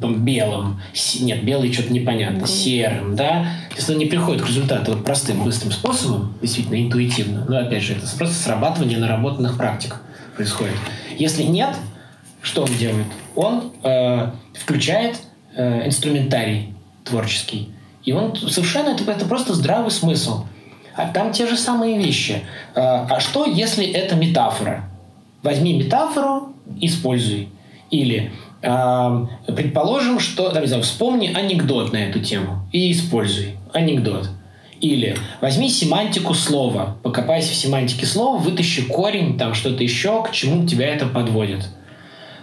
там, 0.00 0.24
белым, 0.24 0.80
нет, 1.18 1.42
белый 1.42 1.72
что-то 1.72 1.92
непонятно, 1.92 2.46
серым, 2.46 3.16
да, 3.16 3.48
если 3.74 3.94
он 3.94 3.98
не 3.98 4.06
приходит 4.06 4.40
к 4.40 4.46
результату 4.46 4.92
вот 4.92 5.04
простым, 5.04 5.42
быстрым 5.42 5.72
способом, 5.72 6.32
действительно, 6.40 6.80
интуитивно, 6.80 7.44
но 7.48 7.58
опять 7.58 7.82
же, 7.82 7.94
это 7.94 8.06
просто 8.16 8.36
срабатывание 8.36 8.98
наработанных 8.98 9.56
практик 9.56 9.96
происходит. 10.36 10.76
Если 11.18 11.42
нет, 11.42 11.74
что 12.40 12.62
он 12.62 12.70
делает? 12.78 13.06
Он 13.34 13.72
э, 13.82 14.30
включает 14.54 15.16
э, 15.56 15.88
инструментарий, 15.88 16.72
творческий. 17.08 17.70
И 18.04 18.12
он 18.12 18.34
совершенно, 18.36 18.90
это, 18.90 19.10
это 19.10 19.26
просто 19.26 19.54
здравый 19.54 19.90
смысл. 19.90 20.46
А 20.94 21.08
там 21.08 21.32
те 21.32 21.46
же 21.46 21.56
самые 21.56 21.98
вещи. 21.98 22.42
А, 22.74 23.06
а 23.08 23.20
что, 23.20 23.44
если 23.44 23.86
это 23.86 24.16
метафора? 24.16 24.88
Возьми 25.42 25.74
метафору, 25.74 26.54
используй. 26.80 27.48
Или 27.90 28.32
э, 28.62 29.26
предположим, 29.46 30.18
что, 30.18 30.50
там, 30.50 30.62
не 30.62 30.68
знаю, 30.68 30.82
вспомни 30.82 31.32
анекдот 31.32 31.92
на 31.92 31.98
эту 31.98 32.20
тему 32.20 32.68
и 32.72 32.90
используй 32.92 33.56
анекдот. 33.72 34.30
Или 34.80 35.16
возьми 35.40 35.68
семантику 35.68 36.34
слова, 36.34 36.96
покопайся 37.02 37.52
в 37.52 37.56
семантике 37.56 38.06
слова, 38.06 38.38
вытащи 38.38 38.82
корень, 38.82 39.36
там 39.36 39.54
что-то 39.54 39.82
еще, 39.82 40.22
к 40.22 40.30
чему 40.32 40.66
тебя 40.66 40.88
это 40.88 41.06
подводит. 41.06 41.68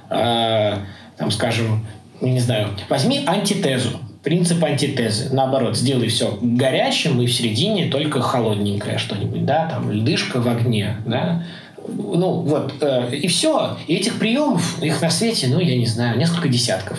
Э, 0.09 0.77
там, 1.17 1.31
скажем, 1.31 1.85
не 2.21 2.39
знаю, 2.39 2.69
возьми 2.89 3.23
антитезу 3.25 3.99
принцип 4.25 4.61
антитезы. 4.63 5.29
Наоборот, 5.31 5.77
сделай 5.77 6.09
все 6.09 6.37
горячим 6.41 7.21
и 7.21 7.27
в 7.27 7.33
середине 7.33 7.85
только 7.85 8.21
холодненькое 8.21 8.97
что-нибудь, 8.97 9.45
да, 9.45 9.67
там 9.69 9.91
льдышка 9.91 10.41
в 10.41 10.47
огне, 10.47 10.97
да. 11.05 11.43
Ну, 11.87 12.41
вот, 12.41 12.73
э, 12.81 13.15
и 13.15 13.27
все. 13.27 13.77
И 13.85 13.95
этих 13.95 14.17
приемов, 14.17 14.81
их 14.81 14.99
на 15.01 15.11
свете, 15.11 15.47
ну, 15.47 15.59
я 15.59 15.77
не 15.77 15.85
знаю, 15.85 16.17
несколько 16.17 16.49
десятков. 16.49 16.97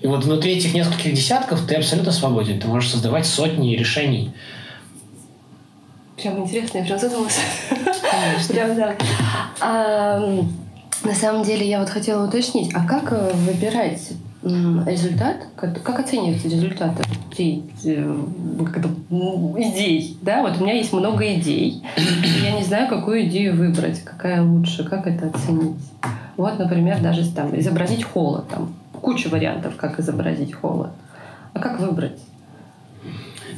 И 0.00 0.08
вот 0.08 0.24
внутри 0.24 0.56
этих 0.56 0.74
нескольких 0.74 1.14
десятков 1.14 1.64
ты 1.64 1.76
абсолютно 1.76 2.10
свободен. 2.10 2.58
Ты 2.58 2.66
можешь 2.66 2.90
создавать 2.90 3.24
сотни 3.24 3.76
решений. 3.76 4.32
Прям 6.20 6.42
интересно, 6.42 6.78
я 6.78 6.84
прям 6.84 6.98
задумалась. 6.98 7.38
Прям, 8.48 8.74
да. 8.74 8.96
А, 9.60 10.44
на 11.04 11.14
самом 11.14 11.44
деле, 11.44 11.68
я 11.68 11.78
вот 11.78 11.88
хотела 11.88 12.26
уточнить, 12.26 12.74
а 12.74 12.84
как 12.84 13.12
э, 13.12 13.32
выбирать 13.34 14.10
результат, 14.44 15.36
как, 15.56 15.82
как 15.82 16.00
оцениваются 16.00 16.48
результаты 16.48 17.02
идей, 17.32 17.64
э, 17.84 18.16
как 18.66 18.78
это, 18.78 18.88
идей, 19.08 20.18
да, 20.22 20.42
вот 20.42 20.60
у 20.60 20.64
меня 20.64 20.74
есть 20.74 20.92
много 20.92 21.34
идей, 21.34 21.82
я 22.42 22.52
не 22.52 22.62
знаю, 22.62 22.88
какую 22.88 23.26
идею 23.26 23.56
выбрать, 23.56 24.02
какая 24.04 24.42
лучше, 24.42 24.84
как 24.84 25.06
это 25.06 25.28
оценить. 25.28 25.76
Вот, 26.36 26.58
например, 26.58 27.00
даже 27.00 27.30
там 27.30 27.58
изобразить 27.58 28.04
холод, 28.04 28.48
там 28.48 28.74
куча 29.00 29.28
вариантов, 29.28 29.76
как 29.76 29.98
изобразить 29.98 30.52
холод. 30.52 30.90
А 31.54 31.60
как 31.60 31.80
выбрать? 31.80 32.18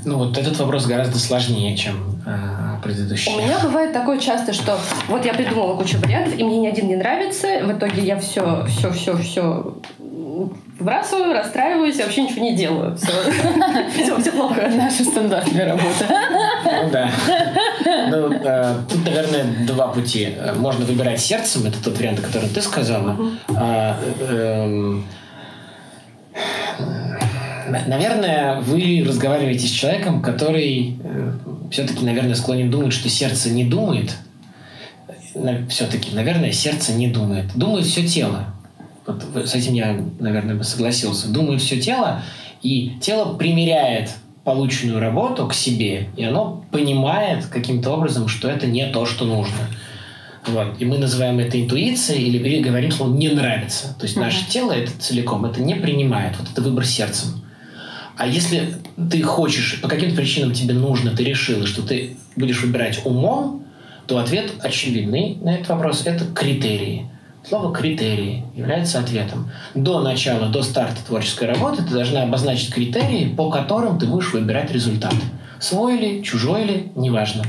Ну, 0.05 0.19
вот 0.19 0.39
этот 0.39 0.57
вопрос 0.59 0.87
гораздо 0.87 1.19
сложнее, 1.19 1.77
чем 1.77 1.97
э, 2.27 2.77
предыдущий. 2.83 3.33
У 3.33 3.39
меня 3.39 3.59
бывает 3.61 3.93
такое 3.93 4.19
часто, 4.19 4.53
что 4.53 4.79
вот 5.09 5.25
я 5.25 5.35
придумала 5.35 5.77
кучу 5.77 5.99
вариантов, 5.99 6.39
и 6.39 6.45
мне 6.45 6.61
ни 6.61 6.67
один 6.69 6.87
не 6.87 6.97
нравится. 6.97 7.49
В 7.65 7.73
итоге 7.73 8.03
я 8.03 8.17
все, 8.19 8.65
все, 8.67 8.93
все, 8.93 9.17
все 9.17 9.75
выбрасываю, 10.79 11.33
расстраиваюсь, 11.33 11.99
вообще 11.99 12.23
ничего 12.23 12.43
не 12.43 12.57
делаю. 12.57 12.97
Все, 12.97 13.13
все, 13.95 14.21
все 14.21 14.33
плохо. 14.33 14.69
Наша 14.75 15.05
стандартная 15.05 15.67
работа. 15.67 16.07
Ну 16.65 16.91
да. 16.91 17.11
Ну, 18.11 18.33
э, 18.33 18.75
тут, 18.89 19.05
наверное, 19.05 19.67
два 19.67 19.89
пути. 19.89 20.35
Можно 20.57 20.85
выбирать 20.85 21.21
сердцем, 21.21 21.67
это 21.67 21.83
тот 21.83 21.99
вариант, 21.99 22.21
который 22.21 22.49
ты 22.49 22.61
сказала. 22.61 23.17
А, 23.49 23.97
эм, 24.29 25.05
наверное, 27.87 28.61
вы 28.61 29.05
разговариваете 29.07 29.67
с 29.67 29.71
человеком, 29.71 30.23
который 30.23 30.99
э, 31.03 31.33
все-таки, 31.71 32.05
наверное, 32.05 32.35
склонен 32.35 32.71
думать, 32.71 32.93
что 32.93 33.09
сердце 33.09 33.51
не 33.51 33.65
думает. 33.65 34.15
Все-таки, 35.69 36.15
наверное, 36.15 36.53
сердце 36.53 36.93
не 36.93 37.09
думает. 37.09 37.47
Думает 37.55 37.87
все 37.87 38.07
тело. 38.07 38.56
Вот 39.07 39.49
с 39.49 39.55
этим 39.55 39.75
я, 39.75 39.99
наверное, 40.19 40.55
бы 40.55 40.65
согласился. 40.65 41.29
Думает 41.29 41.63
все 41.63 41.81
тело, 41.81 42.23
и 42.63 42.93
тело 43.01 43.35
примеряет 43.35 44.11
полученную 44.45 45.01
работу 45.01 45.47
к 45.49 45.55
себе, 45.55 46.09
и 46.17 46.25
оно 46.25 46.65
понимает 46.71 47.47
каким-то 47.47 47.91
образом, 47.91 48.29
что 48.29 48.49
это 48.49 48.67
не 48.67 48.87
то, 48.87 49.05
что 49.05 49.25
нужно. 49.25 49.69
Вот. 50.47 50.81
И 50.81 50.85
мы 50.85 50.99
называем 50.99 51.41
это 51.41 51.61
интуицией 51.61 52.29
или, 52.29 52.61
говорим 52.61 52.93
слово 52.93 53.13
«не 53.13 53.29
нравится». 53.29 53.97
То 53.99 54.05
есть 54.05 54.17
наше 54.17 54.49
тело 54.49 54.73
это 54.73 54.93
целиком 54.99 55.45
это 55.45 55.61
не 55.61 55.75
принимает. 55.75 56.37
Вот 56.39 56.49
это 56.53 56.63
выбор 56.63 56.85
сердцем. 56.85 57.43
А 58.17 58.27
если 58.27 58.75
ты 59.11 59.21
хочешь, 59.23 59.81
по 59.83 59.89
каким-то 59.89 60.17
причинам 60.17 60.53
тебе 60.53 60.75
нужно, 60.75 61.11
ты 61.11 61.25
решила, 61.25 61.67
что 61.67 61.83
ты 61.83 62.17
будешь 62.37 62.63
выбирать 62.63 63.01
умом, 63.05 63.65
то 64.07 64.19
ответ 64.19 64.53
очевидный 64.61 65.37
на 65.41 65.57
этот 65.57 65.69
вопрос– 65.69 66.03
это 66.07 66.25
критерии. 66.25 67.11
Слово 67.49 67.73
«критерии» 67.73 68.43
является 68.57 68.99
ответом. 68.99 69.53
До 69.77 70.01
начала, 70.01 70.49
до 70.49 70.65
старта 70.65 70.97
творческой 71.07 71.47
работы 71.47 71.85
ты 71.85 71.95
должна 71.95 72.25
обозначить 72.25 72.75
критерии, 72.75 73.33
по 73.37 73.51
которым 73.51 74.01
ты 74.01 74.07
будешь 74.07 74.33
выбирать 74.33 74.73
результат. 74.73 75.15
Свой 75.61 75.97
ли, 75.97 76.25
чужой 76.25 76.65
ли, 76.65 76.93
неважно. 76.97 77.45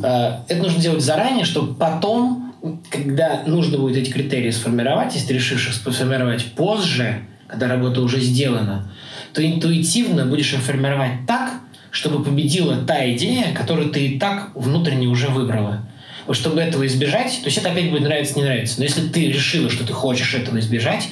Э, 0.00 0.42
это 0.46 0.62
нужно 0.62 0.80
делать 0.80 1.02
заранее, 1.02 1.44
чтобы 1.44 1.74
потом, 1.74 2.54
когда 2.88 3.42
нужно 3.46 3.78
будет 3.78 3.96
эти 3.96 4.12
критерии 4.12 4.52
сформировать, 4.52 5.12
если 5.12 5.26
ты 5.26 5.34
решишь 5.34 5.66
их 5.66 5.74
сформировать 5.74 6.44
позже, 6.52 7.22
когда 7.48 7.66
работа 7.66 8.02
уже 8.02 8.20
сделана, 8.20 8.92
то 9.34 9.44
интуитивно 9.44 10.24
будешь 10.24 10.52
их 10.52 10.60
формировать 10.60 11.26
так, 11.26 11.54
чтобы 11.90 12.22
победила 12.22 12.76
та 12.76 13.10
идея, 13.10 13.52
которую 13.56 13.90
ты 13.90 14.06
и 14.06 14.18
так 14.20 14.52
внутренне 14.54 15.08
уже 15.08 15.26
выбрала. 15.30 15.84
Чтобы 16.32 16.60
этого 16.60 16.86
избежать, 16.86 17.40
то 17.42 17.46
есть 17.46 17.58
это 17.58 17.70
опять 17.70 17.90
будет 17.90 18.02
нравиться, 18.02 18.36
не 18.36 18.44
нравится. 18.44 18.78
Но 18.78 18.84
если 18.84 19.08
ты 19.08 19.28
решила, 19.28 19.70
что 19.70 19.86
ты 19.86 19.92
хочешь 19.92 20.34
этого 20.34 20.58
избежать, 20.58 21.08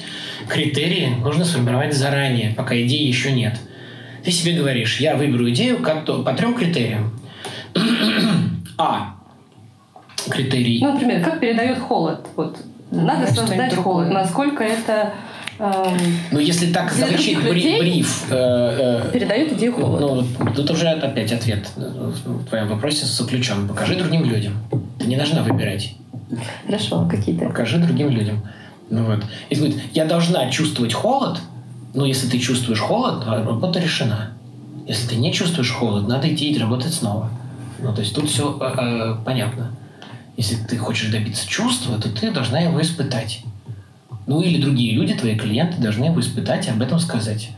критерии 0.47 1.07
нужно 1.21 1.45
сформировать 1.45 1.93
заранее, 1.93 2.53
пока 2.55 2.79
идеи 2.81 3.07
еще 3.07 3.31
нет. 3.31 3.57
Ты 4.23 4.31
себе 4.31 4.53
говоришь, 4.53 4.99
я 4.99 5.15
выберу 5.15 5.49
идею 5.49 5.79
как 5.79 6.05
то, 6.05 6.23
по 6.23 6.33
трем 6.33 6.53
критериям. 6.55 7.19
а. 8.77 9.15
Критерий. 10.29 10.79
Ну, 10.81 10.93
например, 10.93 11.23
как 11.23 11.39
передает 11.39 11.79
холод? 11.79 12.27
Вот. 12.35 12.57
Надо 12.91 13.27
создать 13.33 13.75
холод. 13.75 14.11
Насколько 14.11 14.63
это 14.63 15.13
ну, 15.59 16.39
если 16.39 16.71
так 16.71 16.91
заключить 16.91 17.37
бри- 17.37 17.79
бриф... 17.79 18.25
Э, 18.29 19.03
э, 19.05 19.11
передают 19.11 19.51
идею 19.53 19.73
холода. 19.73 20.25
Ну, 20.39 20.53
тут 20.55 20.71
уже 20.71 20.87
опять 20.87 21.33
ответ 21.33 21.69
в 21.75 22.45
твоем 22.45 22.69
вопросе 22.69 23.05
заключен. 23.05 23.67
Покажи 23.67 23.95
другим 23.95 24.23
людям. 24.23 24.53
Ты 24.97 25.07
не 25.07 25.17
должна 25.17 25.43
выбирать. 25.43 25.95
Хорошо, 26.65 27.01
а 27.01 27.09
какие-то. 27.09 27.45
Покажи 27.45 27.77
другим 27.77 28.09
людям. 28.09 28.41
Ну 28.89 29.03
вот. 29.05 29.23
Если 29.49 29.67
говорит, 29.67 29.83
я 29.93 30.05
должна 30.05 30.49
чувствовать 30.49 30.93
холод, 30.93 31.39
ну, 31.93 32.05
если 32.05 32.29
ты 32.29 32.39
чувствуешь 32.39 32.79
холод, 32.79 33.25
работа 33.25 33.79
решена. 33.79 34.31
Если 34.87 35.07
ты 35.09 35.15
не 35.17 35.33
чувствуешь 35.33 35.71
холод, 35.71 36.07
надо 36.07 36.33
идти 36.33 36.51
и 36.51 36.57
работать 36.57 36.93
снова. 36.93 37.29
Ну, 37.79 37.93
то 37.93 38.01
есть 38.01 38.15
тут 38.15 38.29
все 38.29 38.57
э, 38.61 38.73
э, 38.77 39.15
понятно. 39.25 39.71
Если 40.37 40.55
ты 40.55 40.77
хочешь 40.77 41.09
добиться 41.09 41.47
чувства, 41.47 41.99
то 41.99 42.09
ты 42.09 42.31
должна 42.31 42.59
его 42.59 42.81
испытать. 42.81 43.43
Ну 44.29 44.43
или 44.43 44.61
другие 44.61 44.93
люди, 44.93 45.15
твои 45.15 45.35
клиенты, 45.35 45.81
должны 45.81 46.05
его 46.05 46.19
испытать 46.19 46.67
и 46.67 46.69
об 46.69 46.83
этом 46.83 46.99
сказать. 46.99 47.49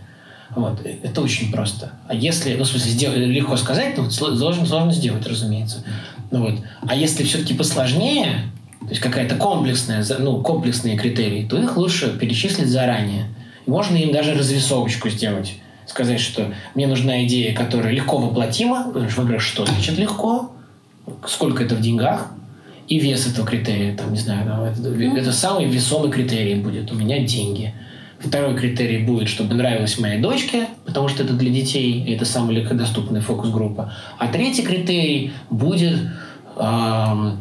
Вот. 0.52 0.80
Это 0.86 1.22
очень 1.22 1.52
просто. 1.52 1.92
А 2.08 2.16
если, 2.16 2.56
ну, 2.56 2.64
в 2.64 2.68
смысле, 2.68 2.92
сделать, 2.92 3.18
легко 3.18 3.58
сказать, 3.58 3.98
но 3.98 4.10
сложно, 4.10 4.66
сложно 4.66 4.94
сделать, 4.94 5.28
разумеется. 5.28 5.84
Ну, 6.32 6.44
вот. 6.44 6.60
А 6.88 6.96
если 6.96 7.26
все-таки 7.26 7.56
посложнее, 7.56 8.46
то 8.80 8.88
есть 8.88 9.02
какая-то 9.02 9.36
комплексная, 9.36 10.06
ну, 10.20 10.42
комплексные 10.42 10.98
критерии, 10.98 11.46
то 11.46 11.62
их 11.62 11.76
лучше 11.76 12.18
перечислить 12.18 12.70
заранее. 12.70 13.26
Можно 13.68 13.98
им 13.98 14.14
даже 14.14 14.34
развесовочку 14.34 15.10
сделать. 15.10 15.56
Сказать, 15.88 16.22
что 16.22 16.54
мне 16.74 16.88
нужна 16.88 17.26
идея, 17.26 17.54
которая 17.54 17.92
легко 17.92 18.18
воплотима. 18.18 18.94
Во-первых, 18.94 19.42
что 19.42 19.66
значит 19.66 19.98
легко? 19.98 20.54
Сколько 21.28 21.66
это 21.66 21.76
в 21.76 21.82
деньгах? 21.82 22.32
И 22.92 23.00
вес 23.00 23.26
этого 23.26 23.48
критерия. 23.48 23.96
Там, 23.96 24.12
не 24.12 24.20
знаю, 24.20 24.66
это, 24.66 24.82
ну. 24.82 25.16
это 25.16 25.32
самый 25.32 25.66
весомый 25.66 26.12
критерий 26.12 26.56
будет. 26.56 26.92
У 26.92 26.96
меня 26.96 27.20
деньги. 27.20 27.74
Второй 28.20 28.54
критерий 28.54 29.06
будет, 29.06 29.30
чтобы 29.30 29.54
нравилось 29.54 29.98
моей 29.98 30.20
дочке, 30.20 30.68
потому 30.86 31.08
что 31.08 31.24
это 31.24 31.32
для 31.32 31.50
детей, 31.50 32.04
и 32.04 32.14
это 32.14 32.26
самая 32.26 32.58
легкодоступная 32.58 33.22
фокус-группа. 33.22 33.94
А 34.18 34.28
третий 34.28 34.64
критерий 34.64 35.32
будет 35.50 36.00
эм, 36.58 37.40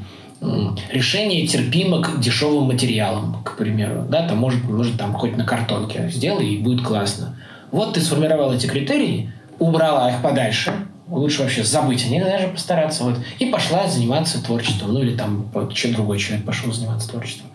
решение 0.92 1.44
терпимо 1.48 2.00
к 2.00 2.20
дешевым 2.20 2.68
материалам, 2.68 3.42
к 3.42 3.56
примеру. 3.56 4.06
Да, 4.08 4.28
там 4.28 4.38
может, 4.38 4.62
может 4.62 4.96
там 4.98 5.14
хоть 5.14 5.36
на 5.36 5.44
картонке 5.44 6.08
сделай, 6.12 6.46
и 6.46 6.62
будет 6.62 6.86
классно. 6.86 7.34
Вот 7.72 7.94
ты 7.94 8.00
сформировал 8.00 8.52
эти 8.52 8.68
критерии, 8.68 9.32
убрала 9.58 10.12
их 10.12 10.22
подальше, 10.22 10.72
лучше 11.10 11.42
вообще 11.42 11.64
забыть 11.64 12.04
о 12.04 12.08
них 12.08 12.24
даже 12.24 12.48
постараться, 12.48 13.04
вот, 13.04 13.18
и 13.38 13.46
пошла 13.46 13.88
заниматься 13.88 14.42
творчеством, 14.42 14.94
ну 14.94 15.02
или 15.02 15.16
там 15.16 15.50
чем 15.74 15.92
другой 15.92 16.18
человек 16.18 16.46
пошел 16.46 16.72
заниматься 16.72 17.08
творчеством. 17.08 17.50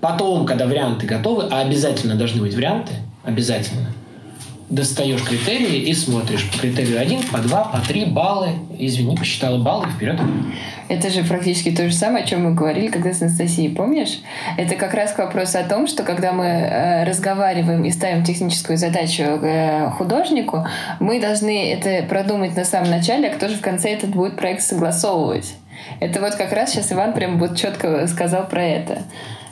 Потом, 0.00 0.46
когда 0.46 0.66
варианты 0.66 1.06
готовы, 1.06 1.48
а 1.50 1.60
обязательно 1.60 2.14
должны 2.14 2.40
быть 2.40 2.54
варианты, 2.54 2.92
обязательно, 3.22 3.92
достаешь 4.70 5.22
критерии 5.24 5.88
и 5.88 5.94
смотришь 5.94 6.48
по 6.48 6.58
критерию 6.58 7.00
1, 7.00 7.24
по 7.24 7.38
2, 7.38 7.64
по 7.64 7.80
3 7.80 8.04
баллы. 8.06 8.50
Извини, 8.78 9.16
посчитала 9.16 9.58
баллы, 9.58 9.88
вперед. 9.90 10.18
Это 10.88 11.10
же 11.10 11.24
практически 11.24 11.72
то 11.72 11.88
же 11.88 11.94
самое, 11.94 12.24
о 12.24 12.26
чем 12.26 12.44
мы 12.44 12.54
говорили 12.54 12.86
когда 12.88 13.12
с 13.12 13.20
Анастасией, 13.20 13.74
помнишь? 13.74 14.20
Это 14.56 14.76
как 14.76 14.94
раз 14.94 15.12
к 15.12 15.18
вопросу 15.18 15.58
о 15.58 15.64
том, 15.64 15.86
что 15.86 16.04
когда 16.04 16.32
мы 16.32 16.44
э, 16.44 17.04
разговариваем 17.04 17.84
и 17.84 17.90
ставим 17.90 18.24
техническую 18.24 18.78
задачу 18.78 19.22
э, 19.22 19.90
художнику, 19.90 20.64
мы 21.00 21.20
должны 21.20 21.72
это 21.72 22.06
продумать 22.08 22.56
на 22.56 22.64
самом 22.64 22.90
начале, 22.90 23.28
а 23.28 23.34
кто 23.34 23.48
же 23.48 23.56
в 23.56 23.60
конце 23.60 23.90
этот 23.90 24.10
будет 24.10 24.36
проект 24.36 24.62
согласовывать. 24.62 25.54
Это 25.98 26.20
вот 26.20 26.34
как 26.34 26.52
раз 26.52 26.70
сейчас 26.70 26.92
Иван 26.92 27.12
прям 27.12 27.38
вот 27.38 27.56
четко 27.56 28.06
сказал 28.06 28.46
про 28.48 28.62
это 28.62 29.02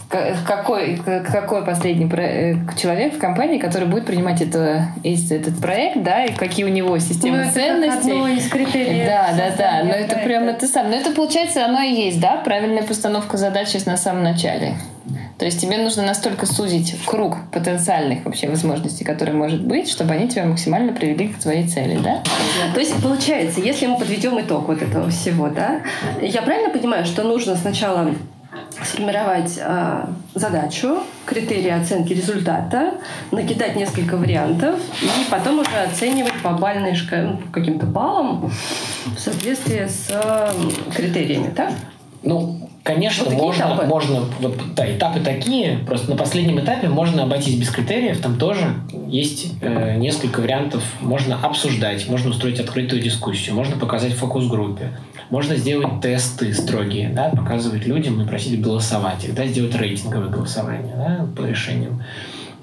какой, 0.08 0.96
какой 0.96 1.64
последний 1.64 2.10
э, 2.10 2.54
человек 2.80 3.14
в 3.14 3.18
компании, 3.18 3.58
который 3.58 3.86
будет 3.86 4.06
принимать 4.06 4.40
это, 4.40 4.86
этот 5.04 5.60
проект, 5.60 6.02
да, 6.02 6.24
и 6.24 6.32
какие 6.32 6.64
у 6.64 6.68
него 6.68 6.98
системы 6.98 7.44
ну, 7.44 7.52
ценностей. 7.52 8.12
одно 8.12 8.28
из 8.28 8.48
критериев. 8.48 9.06
Да, 9.06 9.34
да, 9.36 9.54
да. 9.56 9.84
Но 9.84 9.90
это 9.90 10.16
прям 10.16 10.44
это 10.44 10.66
сам. 10.66 10.90
Но 10.90 10.96
это 10.96 11.10
получается, 11.10 11.64
оно 11.64 11.82
и 11.82 11.92
есть, 11.92 12.20
да, 12.20 12.36
правильная 12.38 12.82
постановка 12.82 13.36
задачи 13.36 13.78
на 13.84 13.96
самом 13.96 14.22
начале. 14.22 14.74
То 15.38 15.44
есть 15.44 15.60
тебе 15.60 15.78
нужно 15.78 16.02
настолько 16.02 16.46
сузить 16.46 16.96
круг 17.06 17.36
потенциальных 17.52 18.24
вообще 18.24 18.48
возможностей, 18.48 19.04
которые 19.04 19.36
может 19.36 19.64
быть, 19.64 19.88
чтобы 19.88 20.14
они 20.14 20.28
тебя 20.28 20.44
максимально 20.44 20.92
привели 20.92 21.28
к 21.28 21.38
твоей 21.38 21.68
цели, 21.68 21.96
да? 22.02 22.22
То 22.74 22.80
есть 22.80 23.00
получается, 23.00 23.60
если 23.60 23.86
мы 23.86 23.98
подведем 23.98 24.40
итог 24.40 24.66
вот 24.66 24.82
этого 24.82 25.10
всего, 25.10 25.48
да, 25.48 25.82
я 26.20 26.42
правильно 26.42 26.70
понимаю, 26.70 27.04
что 27.04 27.22
нужно 27.22 27.54
сначала 27.54 28.12
сформировать 28.82 29.58
э, 29.58 30.04
задачу, 30.34 30.98
критерии 31.26 31.70
оценки 31.70 32.12
результата, 32.12 32.94
накидать 33.30 33.76
несколько 33.76 34.16
вариантов 34.16 34.80
и 35.02 35.30
потом 35.30 35.60
уже 35.60 35.76
оценивать 35.76 36.40
по 36.42 36.50
бальной 36.50 36.94
шкале, 36.94 37.22
ну, 37.22 37.40
каким-то 37.52 37.86
баллам 37.86 38.50
в 39.06 39.18
соответствии 39.18 39.86
с 39.86 40.08
э, 40.10 40.52
критериями, 40.94 41.50
так? 41.54 41.72
Ну, 42.22 42.68
конечно, 42.82 43.24
вот 43.24 43.34
можно, 43.34 43.64
этапы. 43.64 43.86
можно, 43.86 44.20
вот, 44.40 44.56
да, 44.74 44.90
этапы 44.90 45.20
такие, 45.20 45.78
просто 45.86 46.10
на 46.10 46.16
последнем 46.16 46.58
этапе 46.58 46.88
можно 46.88 47.22
обойтись 47.22 47.54
без 47.54 47.70
критериев, 47.70 48.20
там 48.20 48.38
тоже 48.38 48.74
есть 49.06 49.52
э, 49.60 49.96
несколько 49.96 50.40
вариантов, 50.40 50.82
можно 51.00 51.38
обсуждать, 51.40 52.08
можно 52.08 52.30
устроить 52.30 52.58
открытую 52.58 53.00
дискуссию, 53.00 53.54
можно 53.54 53.76
показать 53.76 54.14
в 54.14 54.16
фокус-группе, 54.16 54.98
можно 55.30 55.54
сделать 55.56 56.00
тесты 56.00 56.52
строгие, 56.52 57.10
да, 57.10 57.28
показывать 57.28 57.86
людям 57.86 58.20
и 58.20 58.26
просить 58.26 58.60
голосовать 58.60 59.24
их, 59.24 59.34
да, 59.34 59.46
сделать 59.46 59.76
рейтинговое 59.76 60.28
голосование 60.28 60.94
да, 60.96 61.26
по 61.36 61.46
решениям. 61.46 62.02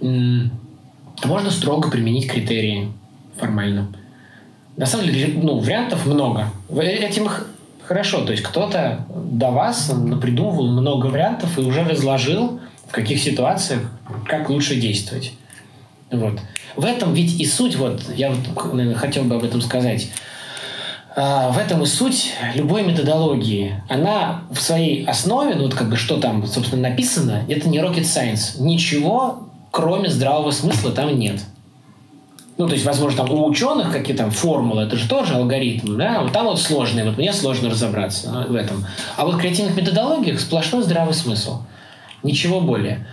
Можно 0.02 1.50
строго 1.50 1.90
применить 1.90 2.30
критерии 2.30 2.92
формально. 3.38 3.88
На 4.76 4.86
самом 4.86 5.06
деле, 5.06 5.34
ну, 5.42 5.60
вариантов 5.60 6.06
много. 6.06 6.50
Этим 6.78 7.30
хорошо. 7.88 8.26
То 8.26 8.32
есть 8.32 8.44
кто-то 8.44 9.06
до 9.10 9.52
вас 9.52 9.92
придумывал 10.22 10.68
много 10.68 11.08
вариантов 11.08 11.58
и 11.58 11.62
уже 11.62 11.84
разложил, 11.84 12.60
в 12.88 12.92
каких 12.92 13.20
ситуациях, 13.20 13.82
как 14.28 14.50
лучше 14.50 14.76
действовать. 14.76 15.34
Вот. 16.12 16.40
В 16.76 16.86
этом 16.86 17.14
ведь 17.14 17.40
и 17.40 17.46
суть, 17.46 17.76
вот, 17.76 18.02
я 18.16 18.32
вот, 18.32 18.74
наверное, 18.74 18.96
хотел 18.96 19.24
бы 19.24 19.36
об 19.36 19.44
этом 19.44 19.62
сказать. 19.62 20.10
А, 21.16 21.50
в 21.50 21.58
этом 21.58 21.82
и 21.82 21.86
суть 21.86 22.34
любой 22.54 22.84
методологии. 22.84 23.82
Она 23.90 24.42
в 24.52 24.60
своей 24.60 25.06
основе, 25.06 25.56
ну 25.56 25.64
вот 25.64 25.74
как 25.74 25.90
бы 25.90 25.96
что 25.96 26.18
там, 26.18 26.46
собственно, 26.46 26.90
написано, 26.90 27.44
это 27.48 27.70
не 27.70 27.80
rocket 27.80 28.02
science. 28.02 28.62
Ничего, 28.62 29.48
кроме 29.72 30.10
здравого 30.10 30.52
смысла, 30.52 30.92
там 30.92 31.18
нет. 31.18 31.42
Ну, 32.58 32.68
то 32.68 32.74
есть, 32.74 32.86
возможно, 32.86 33.26
там 33.26 33.32
у 33.32 33.46
ученых 33.48 33.92
какие 33.92 34.16
там 34.16 34.32
формулы, 34.32 34.84
это 34.84 34.96
же 34.96 35.10
тоже 35.10 35.34
алгоритм, 35.34 35.98
да, 35.98 36.22
вот 36.22 36.32
там 36.32 36.46
вот 36.46 36.62
сложные, 36.62 37.04
вот 37.04 37.18
мне 37.18 37.34
сложно 37.34 37.70
разобраться 37.70 38.32
а, 38.34 38.48
в 38.48 38.56
этом. 38.56 38.86
А 39.18 39.26
вот 39.26 39.36
в 39.36 39.38
креативных 39.40 39.76
методологиях 39.76 40.40
сплошной 40.40 40.84
здравый 40.84 41.14
смысл. 41.14 41.64
Ничего 42.24 42.62
более. 42.62 43.06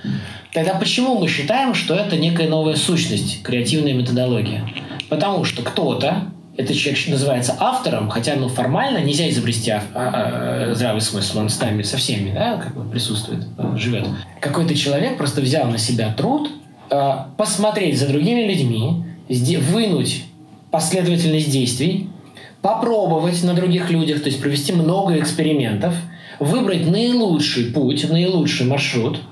Тогда 0.52 0.74
почему 0.74 1.18
мы 1.18 1.28
считаем, 1.28 1.74
что 1.74 1.94
это 1.94 2.16
некая 2.16 2.48
новая 2.48 2.76
сущность, 2.76 3.42
креативная 3.42 3.94
методология? 3.94 4.66
Потому 5.08 5.44
что 5.44 5.62
кто-то 5.62 6.28
этот 6.56 6.76
человек 6.76 7.08
называется 7.08 7.56
автором, 7.58 8.10
хотя 8.10 8.36
ну, 8.36 8.48
формально 8.48 8.98
нельзя 8.98 9.28
изобрести 9.28 9.70
а, 9.70 9.82
а, 9.94 10.74
здравый 10.74 11.00
смысл, 11.00 11.40
он 11.40 11.48
с 11.48 11.58
нами, 11.60 11.82
со 11.82 11.96
всеми, 11.96 12.32
да, 12.32 12.58
как 12.58 12.74
бы 12.74 12.88
присутствует, 12.90 13.44
живет. 13.76 14.06
Какой-то 14.40 14.74
человек 14.76 15.18
просто 15.18 15.40
взял 15.40 15.66
на 15.68 15.78
себя 15.78 16.12
труд 16.12 16.50
а, 16.90 17.30
посмотреть 17.36 17.98
за 17.98 18.08
другими 18.08 18.42
людьми, 18.42 19.04
вынуть 19.58 20.24
последовательность 20.70 21.50
действий, 21.50 22.08
попробовать 22.60 23.42
на 23.42 23.54
других 23.54 23.90
людях, 23.90 24.22
то 24.22 24.28
есть 24.28 24.40
провести 24.40 24.72
много 24.72 25.18
экспериментов, 25.18 25.94
выбрать 26.38 26.86
наилучший 26.86 27.66
путь, 27.66 28.08
наилучший 28.08 28.66
маршрут– 28.66 29.20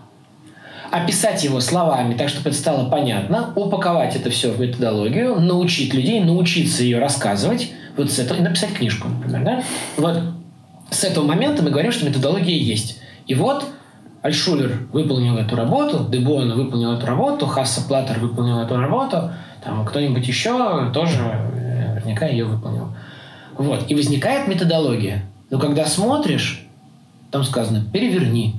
описать 0.91 1.45
его 1.45 1.61
словами, 1.61 2.15
так, 2.15 2.29
чтобы 2.29 2.51
это 2.51 2.59
стало 2.59 2.89
понятно, 2.91 3.53
упаковать 3.55 4.17
это 4.17 4.31
все 4.31 4.51
в 4.51 4.61
методологию, 4.61 5.41
научить 5.41 5.95
людей, 5.95 6.21
научиться 6.21 6.83
ее 6.83 6.99
рассказывать, 6.99 7.71
вот 7.97 8.11
с 8.11 8.19
этого, 8.19 8.39
и 8.39 8.43
написать 8.43 8.73
книжку, 8.73 9.09
например, 9.09 9.45
да? 9.45 9.63
Вот 9.97 10.21
с 10.91 11.05
этого 11.05 11.25
момента 11.25 11.63
мы 11.63 11.71
говорим, 11.71 11.93
что 11.93 12.07
методология 12.07 12.57
есть. 12.57 12.99
И 13.27 13.35
вот 13.35 13.65
Альшулер 14.23 14.89
выполнил 14.93 15.37
эту 15.37 15.55
работу, 15.55 16.07
Дебуэн 16.11 16.53
выполнил 16.53 16.93
эту 16.93 17.07
работу, 17.07 17.47
Хасса 17.47 17.87
Платтер 17.87 18.19
выполнил 18.19 18.59
эту 18.59 18.77
работу, 18.77 19.31
там 19.63 19.85
кто-нибудь 19.85 20.27
еще 20.27 20.91
тоже 20.93 21.19
наверняка 22.11 22.27
ее 22.27 22.45
выполнил. 22.45 22.95
Вот. 23.57 23.91
И 23.91 23.95
возникает 23.95 24.49
методология. 24.49 25.25
Но 25.51 25.59
когда 25.59 25.87
смотришь, 25.87 26.67
там 27.31 27.45
сказано 27.45 27.85
«переверни», 27.93 28.57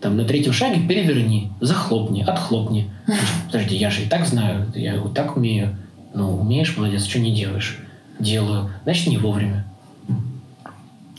там 0.00 0.18
на 0.18 0.24
третьем 0.24 0.52
шаге 0.52 0.86
переверни, 0.86 1.50
захлопни, 1.60 2.22
отхлопни. 2.22 2.90
Подожди, 3.46 3.76
я 3.76 3.90
же 3.90 4.02
и 4.02 4.06
так 4.06 4.26
знаю, 4.26 4.70
я 4.74 5.00
вот 5.00 5.14
так 5.14 5.36
умею. 5.36 5.76
Ну, 6.12 6.40
умеешь, 6.40 6.76
молодец, 6.76 7.06
что 7.06 7.18
не 7.18 7.34
делаешь? 7.34 7.78
Делаю. 8.18 8.70
Значит, 8.84 9.06
не 9.06 9.16
вовремя. 9.16 9.64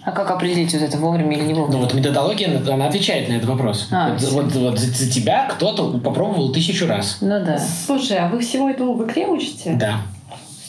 А 0.05 0.11
как 0.11 0.29
определить 0.29 0.71
вот 0.71 0.83
это 0.83 0.97
вовремя 0.97 1.35
или 1.35 1.43
не 1.45 1.53
вовремя? 1.55 1.77
Ну 1.77 1.83
вот 1.83 1.93
методология, 1.95 2.61
она 2.71 2.87
отвечает 2.87 3.27
на 3.27 3.33
этот 3.33 3.49
вопрос. 3.49 3.87
А, 3.91 4.13
вот, 4.13 4.21
вот, 4.31 4.53
вот 4.53 4.79
за, 4.79 4.91
за 4.93 5.11
тебя 5.11 5.47
кто-то 5.47 5.97
попробовал 5.97 6.51
тысячу 6.51 6.85
раз. 6.85 7.17
Ну 7.21 7.43
да. 7.43 7.59
Слушай, 7.87 8.19
а 8.19 8.27
вы 8.27 8.39
всему 8.39 8.69
этому 8.69 8.93
в 8.93 9.03
игре 9.03 9.25
учите? 9.25 9.75
Да. 9.79 10.01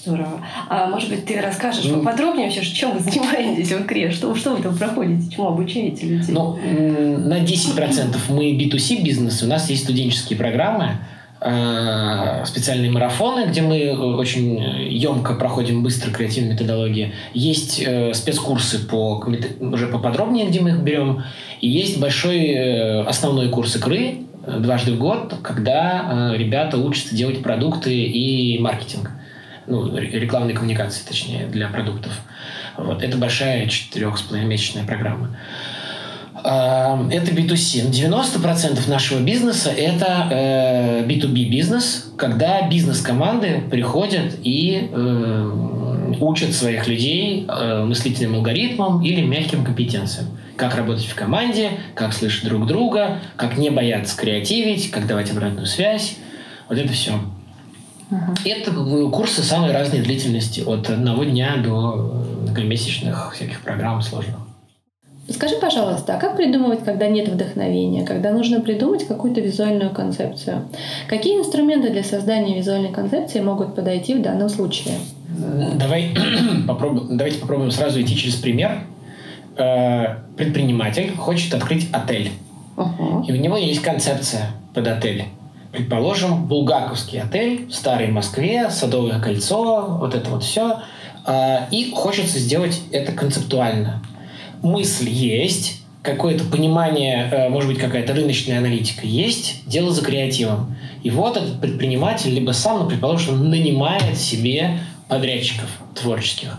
Здорово. 0.07 0.41
А 0.71 0.87
может 0.87 1.11
быть, 1.11 1.27
ты 1.27 1.39
расскажешь 1.41 1.85
ну, 1.85 1.99
поподробнее 1.99 2.47
вообще, 2.47 2.65
чем 2.65 2.93
вы 2.97 3.01
занимаетесь 3.11 3.73
в 3.73 3.83
икре? 3.83 4.11
Что, 4.11 4.35
что 4.35 4.55
вы 4.55 4.63
там 4.63 4.77
проходите? 4.79 5.31
Чему 5.31 5.49
обучаете 5.49 6.07
людей? 6.07 6.35
Ну, 6.35 6.57
на 6.57 7.41
10% 7.41 8.17
мы 8.31 8.53
B2C 8.53 9.03
бизнес. 9.03 9.43
У 9.43 9.47
нас 9.47 9.69
есть 9.69 9.85
студенческие 9.85 10.39
программы, 10.39 10.97
специальные 11.39 12.91
марафоны, 12.91 13.47
где 13.47 13.61
мы 13.61 13.93
очень 14.17 14.59
емко 14.89 15.35
проходим 15.35 15.83
быстро 15.83 16.11
креативные 16.11 16.55
методологии. 16.55 17.13
Есть 17.35 17.83
э, 17.85 18.15
спецкурсы 18.15 18.87
по, 18.87 19.23
уже 19.61 19.89
поподробнее, 19.89 20.47
где 20.47 20.61
мы 20.61 20.71
их 20.71 20.79
берем. 20.79 21.25
И 21.61 21.69
есть 21.69 22.01
большой 22.01 22.47
э, 22.47 23.03
основной 23.03 23.51
курс 23.51 23.77
игры 23.77 24.19
э, 24.47 24.59
дважды 24.61 24.93
в 24.93 24.99
год, 24.99 25.35
когда 25.43 26.33
э, 26.33 26.39
ребята 26.39 26.79
учатся 26.79 27.15
делать 27.15 27.43
продукты 27.43 27.95
и 27.95 28.59
маркетинг. 28.59 29.11
Ну, 29.67 29.97
рекламные 29.97 30.55
коммуникации, 30.55 31.05
точнее, 31.07 31.47
для 31.47 31.69
продуктов. 31.69 32.13
Вот. 32.77 33.03
Это 33.03 33.19
большая 33.19 33.67
четырех 33.67 34.17
с 34.17 34.23
половиной 34.23 34.49
месячная 34.49 34.87
программа. 34.87 35.37
Э, 36.47 37.09
это 37.11 37.33
B2C. 37.33 37.91
90% 37.91 38.89
нашего 38.89 39.21
бизнеса– 39.21 39.71
это 39.77 40.29
э, 40.31 41.07
B2B 41.07 41.49
бизнес, 41.49 42.13
когда 42.17 42.69
бизнес-команды 42.69 43.63
приходят 43.71 44.35
и 44.43 44.89
э, 44.93 46.17
учат 46.21 46.53
своих 46.53 46.87
людей 46.87 47.47
э, 47.49 47.85
мыслительным 47.85 48.37
алгоритмам 48.37 49.03
или 49.03 49.23
мягким 49.23 49.65
компетенциям. 49.65 50.29
Как 50.57 50.77
работать 50.77 51.05
в 51.05 51.15
команде, 51.15 51.73
как 51.95 52.13
слышать 52.13 52.45
друг 52.45 52.67
друга, 52.67 53.19
как 53.35 53.59
не 53.59 53.71
бояться 53.71 54.17
креативить, 54.17 54.91
как 54.91 55.07
давать 55.07 55.31
обратную 55.33 55.67
связь. 55.67 56.17
Вот 56.69 56.79
это 56.79 56.93
все. 56.93 57.13
Uh-huh. 58.11 58.39
Это 58.45 58.71
курсы 59.11 59.43
самой 59.43 59.73
разной 59.73 60.01
длительности, 60.01 60.61
от 60.61 60.89
одного 60.89 61.25
дня 61.25 61.57
до 61.57 62.37
многомесячных 62.43 63.35
всяких 63.35 63.61
программ 63.61 64.01
сложных. 64.01 64.46
Скажи, 65.29 65.57
пожалуйста, 65.57 66.15
а 66.15 66.21
как 66.21 66.37
придумывать, 66.37 66.85
когда 66.85 67.09
нет 67.09 67.29
вдохновения, 67.29 68.05
когда 68.05 68.31
нужно 68.31 68.61
придумать 68.61 69.07
какую-то 69.07 69.41
визуальную 69.41 69.91
концепцию? 69.91 70.69
Какие 71.09 71.39
инструменты 71.39 71.91
для 71.91 72.05
создания 72.05 72.57
визуальной 72.57 72.93
концепции 72.93 73.41
могут 73.41 73.75
подойти 73.75 74.15
в 74.15 74.23
данном 74.23 74.49
случае? 74.49 74.95
Давай 75.75 76.15
попробуем, 76.69 77.17
давайте 77.17 77.41
попробуем 77.41 77.73
сразу 77.73 78.01
идти 78.01 78.17
через 78.17 78.37
пример. 78.37 78.83
Э, 79.57 80.19
предприниматель 80.37 81.17
хочет 81.17 81.53
открыть 81.55 81.89
отель. 81.93 82.31
Uh-huh. 82.77 83.27
И 83.27 83.33
у 83.33 83.37
него 83.37 83.57
есть 83.57 83.83
концепция 83.83 84.51
под 84.75 84.87
отель. 84.87 85.25
Предположим, 85.73 86.47
булгаковский 86.47 87.21
отель 87.21 87.67
в 87.67 87.75
старой 87.75 88.09
Москве, 88.09 88.71
Садовое 88.71 89.19
кольцо, 89.19 89.99
вот 89.99 90.15
это 90.15 90.31
вот 90.31 90.45
все. 90.45 90.79
Э, 91.27 91.67
и 91.73 91.91
хочется 91.91 92.39
сделать 92.39 92.81
это 92.93 93.11
концептуально 93.11 94.03
мысль 94.63 95.09
есть, 95.09 95.83
какое-то 96.07 96.45
понимание, 96.45 97.29
э, 97.31 97.49
может 97.49 97.69
быть, 97.69 97.79
какая-то 97.79 98.15
рыночная 98.15 98.59
аналитика 98.59 99.07
есть, 99.07 99.63
дело 99.67 99.91
за 99.91 100.03
креативом. 100.03 100.77
И 101.03 101.11
вот 101.11 101.37
этот 101.37 101.61
предприниматель 101.61 102.31
либо 102.31 102.53
сам, 102.53 102.79
ну, 102.81 102.89
предположим, 102.89 103.51
нанимает 103.51 104.17
себе 104.17 104.79
подрядчиков 105.09 105.69
творческих. 105.95 106.59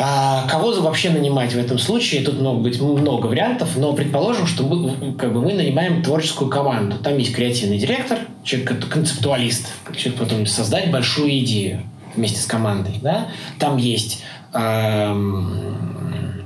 А 0.00 0.46
кого 0.48 0.72
вообще 0.80 1.10
нанимать 1.10 1.52
в 1.52 1.58
этом 1.58 1.76
случае? 1.78 2.22
Тут 2.22 2.40
может 2.40 2.62
быть 2.62 2.80
много 2.80 3.26
вариантов, 3.26 3.76
но 3.76 3.92
предположим, 3.94 4.46
что 4.46 4.62
мы, 4.62 5.14
как 5.14 5.32
бы 5.32 5.42
мы 5.42 5.54
нанимаем 5.54 6.04
творческую 6.04 6.48
команду. 6.48 6.98
Там 7.02 7.18
есть 7.18 7.34
креативный 7.34 7.78
директор, 7.78 8.18
человек, 8.44 8.88
концептуалист, 8.88 9.66
человек 9.96 10.20
потом 10.20 10.46
создать 10.46 10.92
большую 10.92 11.40
идею 11.40 11.82
вместе 12.14 12.38
с 12.38 12.46
командой. 12.46 12.94
Да? 13.02 13.26
Там 13.58 13.76
есть 13.76 14.22
эм, 14.54 16.37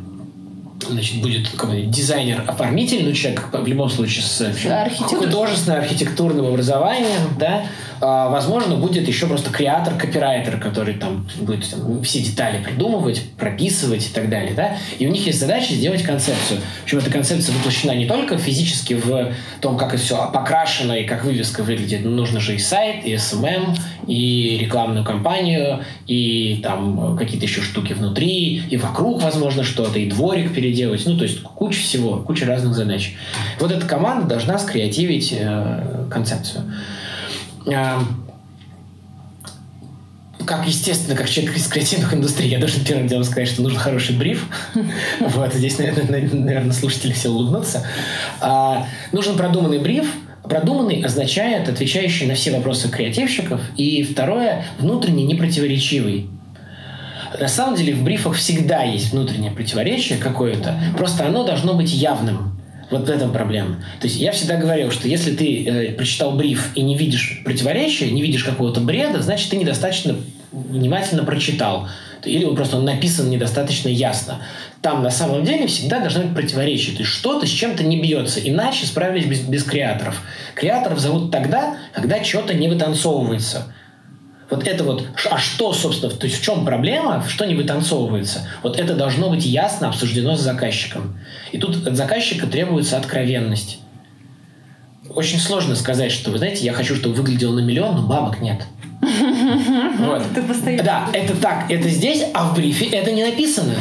значит, 0.93 1.21
будет 1.21 1.49
дизайнер-оформитель, 1.91 3.05
ну, 3.05 3.13
человек 3.13 3.49
в 3.53 3.67
любом 3.67 3.91
случае 3.91 4.25
с 4.25 4.41
Архитектур. 4.41 5.19
художественно-архитектурным 5.19 6.47
образованием, 6.47 7.37
да, 7.39 7.65
а, 8.05 8.29
возможно, 8.31 8.75
будет 8.75 9.07
еще 9.07 9.29
просто 9.29 9.51
креатор-копирайтер, 9.51 10.59
который 10.59 10.95
там 10.95 11.29
будет 11.41 11.71
там, 11.71 12.03
все 12.03 12.19
детали 12.19 12.61
придумывать, 12.61 13.23
прописывать 13.39 14.09
и 14.09 14.13
так 14.13 14.29
далее, 14.29 14.55
да, 14.55 14.77
и 14.99 15.07
у 15.07 15.11
них 15.13 15.25
есть 15.25 15.39
задача 15.39 15.73
сделать 15.73 16.03
концепцию. 16.03 16.61
Причем 16.85 16.99
эта 16.99 17.11
концепция 17.11 17.55
воплощена 17.55 17.93
не 17.93 18.07
только 18.07 18.37
физически 18.39 18.95
в 18.95 19.33
том, 19.61 19.79
как 19.79 19.95
это 19.95 20.03
все 20.03 20.29
покрашено 20.33 20.95
и 20.95 21.05
как 21.05 21.25
вывеска 21.25 21.63
выглядит, 21.63 22.05
но 22.05 22.11
нужно 22.11 22.41
же 22.41 22.57
и 22.57 22.59
сайт, 22.59 23.05
и 23.07 23.15
SMM, 23.15 23.79
и 24.09 24.59
рекламную 24.61 25.05
кампанию, 25.05 25.85
и 26.09 26.59
там 26.61 27.17
какие-то 27.17 27.47
еще 27.47 27.61
штуки 27.61 27.93
внутри, 27.93 28.65
и 28.69 28.77
вокруг, 28.79 29.23
возможно, 29.23 29.63
что-то, 29.63 30.01
и 30.01 30.11
дворик 30.11 30.53
переделать, 30.53 31.07
ну, 31.07 31.17
то 31.17 31.23
есть 31.23 31.41
куча 31.43 31.81
всего, 31.81 32.17
куча 32.17 32.47
разных 32.47 32.75
задач. 32.75 33.15
Вот 33.61 33.71
эта 33.71 33.87
команда 33.87 34.27
должна 34.27 34.59
скреативить 34.59 35.33
э, 35.39 36.09
концепцию 36.11 36.65
как 40.45 40.67
естественно, 40.67 41.17
как 41.17 41.29
человек 41.29 41.57
из 41.57 41.67
креативных 41.69 42.13
индустрий, 42.15 42.49
я 42.49 42.59
должен 42.59 42.85
первым 42.85 43.07
делом 43.07 43.25
сказать, 43.25 43.49
что 43.49 43.63
нужен 43.63 43.79
хороший 43.79 44.17
бриф. 44.17 44.47
Вот, 45.21 45.55
здесь, 45.55 45.79
наверное, 45.79 46.73
слушатели 46.73 47.13
все 47.13 47.31
улыбнутся. 47.31 47.87
А, 48.41 48.87
нужен 49.13 49.37
продуманный 49.37 49.79
бриф, 49.79 50.07
Продуманный 50.43 51.01
означает 51.03 51.69
отвечающий 51.69 52.27
на 52.27 52.35
все 52.35 52.51
вопросы 52.51 52.91
креативщиков. 52.91 53.61
И 53.77 54.03
второе, 54.03 54.65
внутренне 54.79 55.25
непротиворечивый. 55.25 56.29
На 57.39 57.49
самом 57.49 57.77
деле 57.77 57.95
в 57.95 58.03
брифах 58.03 58.35
всегда 58.35 58.83
есть 58.83 59.13
внутреннее 59.13 59.53
противоречие 59.53 60.19
какое-то, 60.19 60.79
просто 60.99 61.27
оно 61.27 61.45
должно 61.45 61.75
быть 61.75 61.93
явным. 61.93 62.52
Вот 62.93 63.07
в 63.07 63.11
этом 63.11 63.33
проблема. 63.33 63.77
То 64.01 64.07
есть 64.07 64.21
я 64.21 64.33
всегда 64.33 64.57
говорил, 64.57 64.91
что 64.91 65.09
если 65.09 65.35
ты 65.35 65.65
э, 65.65 65.93
прочитал 65.93 66.33
бриф 66.33 66.73
и 66.75 66.83
не 66.83 66.95
видишь 66.95 67.41
противоречия, 67.43 68.11
не 68.11 68.21
видишь 68.21 68.45
какого-то 68.45 68.83
бреда, 68.83 69.23
значит, 69.23 69.49
ты 69.49 69.57
недостаточно 69.57 70.17
внимательно 70.53 71.25
прочитал. 71.25 71.89
Или 72.23 72.45
он 72.45 72.55
просто 72.55 72.79
написан 72.81 73.31
недостаточно 73.31 73.89
ясно. 73.89 74.43
Там 74.83 75.03
на 75.03 75.11
самом 75.11 75.43
деле 75.43 75.67
всегда 75.67 76.01
должно 76.01 76.25
быть 76.25 76.35
противоречие. 76.35 76.95
То 76.95 77.03
есть 77.03 77.15
что-то 77.15 77.47
с 77.47 77.51
чем-то 77.51 77.83
не 77.83 77.99
бьется. 77.99 78.41
Иначе 78.41 78.85
справились 78.85 79.25
без, 79.25 79.41
без 79.41 79.65
креаторов. 79.65 80.21
Креаторов 80.55 80.99
зовут 81.01 81.31
тогда, 81.33 81.79
когда 81.95 82.23
что-то 82.23 82.53
не 82.53 82.69
вытанцовывается. 82.69 83.73
Вот 84.53 84.67
это 84.67 84.85
вот, 84.85 85.07
а 85.31 85.39
что, 85.39 85.73
собственно, 85.73 86.13
то 86.13 86.27
есть 86.27 86.39
в 86.39 86.45
чем 86.45 86.67
проблема, 86.67 87.25
что 87.27 87.47
не 87.47 87.55
вытанцовывается, 87.55 88.47
вот 88.63 88.79
это 88.79 88.95
должно 88.95 89.31
быть 89.31 89.47
ясно 89.47 89.89
обсуждено 89.89 90.37
с 90.37 90.41
заказчиком. 90.41 91.19
И 91.53 91.59
тут 91.59 91.87
от 91.87 91.97
заказчика 91.97 92.47
требуется 92.47 92.99
откровенность. 92.99 93.79
Очень 95.09 95.39
сложно 95.39 95.75
сказать, 95.75 96.13
что, 96.13 96.31
вы 96.31 96.37
знаете, 96.37 96.67
я 96.67 96.75
хочу, 96.75 96.95
чтобы 96.95 97.15
выглядело 97.15 97.55
на 97.55 97.61
миллион, 97.61 97.97
но 97.97 98.03
бабок 98.03 98.43
нет. 98.43 98.61
Вот. 99.99 100.23
Да, 100.83 101.09
это 101.13 101.35
так, 101.37 101.71
это 101.71 101.89
здесь, 101.89 102.25
а 102.35 102.49
в 102.49 102.55
брифе 102.55 102.87
это 102.87 103.13
не 103.13 103.25
написано. 103.25 103.73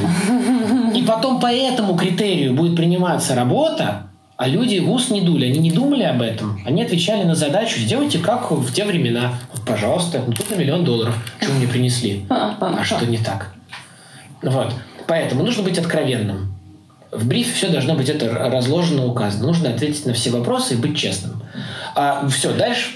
И 0.96 1.02
потом 1.04 1.40
по 1.40 1.48
этому 1.48 1.96
критерию 1.98 2.54
будет 2.54 2.76
приниматься 2.78 3.36
работа, 3.36 4.11
а 4.42 4.48
люди 4.48 4.80
в 4.80 4.90
ус 4.90 5.12
не 5.12 5.22
дули, 5.22 5.46
они 5.46 5.60
не 5.60 5.70
думали 5.70 6.02
об 6.02 6.20
этом. 6.20 6.60
Они 6.66 6.82
отвечали 6.82 7.26
на 7.26 7.36
задачу, 7.36 7.80
сделайте 7.80 8.18
как 8.18 8.50
в 8.50 8.74
те 8.74 8.86
времена. 8.86 9.36
Вот, 9.54 9.64
пожалуйста, 9.64 10.24
ну 10.26 10.34
тут 10.34 10.50
на 10.50 10.56
миллион 10.56 10.84
долларов. 10.84 11.16
Что 11.40 11.52
мне 11.52 11.68
принесли? 11.68 12.26
А 12.30 12.84
что 12.84 13.06
не 13.06 13.20
так? 13.20 13.54
Вот. 14.42 14.74
Поэтому 15.06 15.44
нужно 15.44 15.62
быть 15.62 15.78
откровенным. 15.78 16.56
В 17.12 17.28
брифе 17.28 17.54
все 17.54 17.70
должно 17.70 17.94
быть 17.94 18.10
это 18.10 18.34
разложено, 18.34 19.06
указано. 19.06 19.46
Нужно 19.46 19.70
ответить 19.70 20.08
на 20.08 20.14
все 20.14 20.32
вопросы 20.32 20.74
и 20.74 20.78
быть 20.78 20.98
честным. 20.98 21.44
А 21.94 22.28
все, 22.28 22.52
дальше 22.52 22.94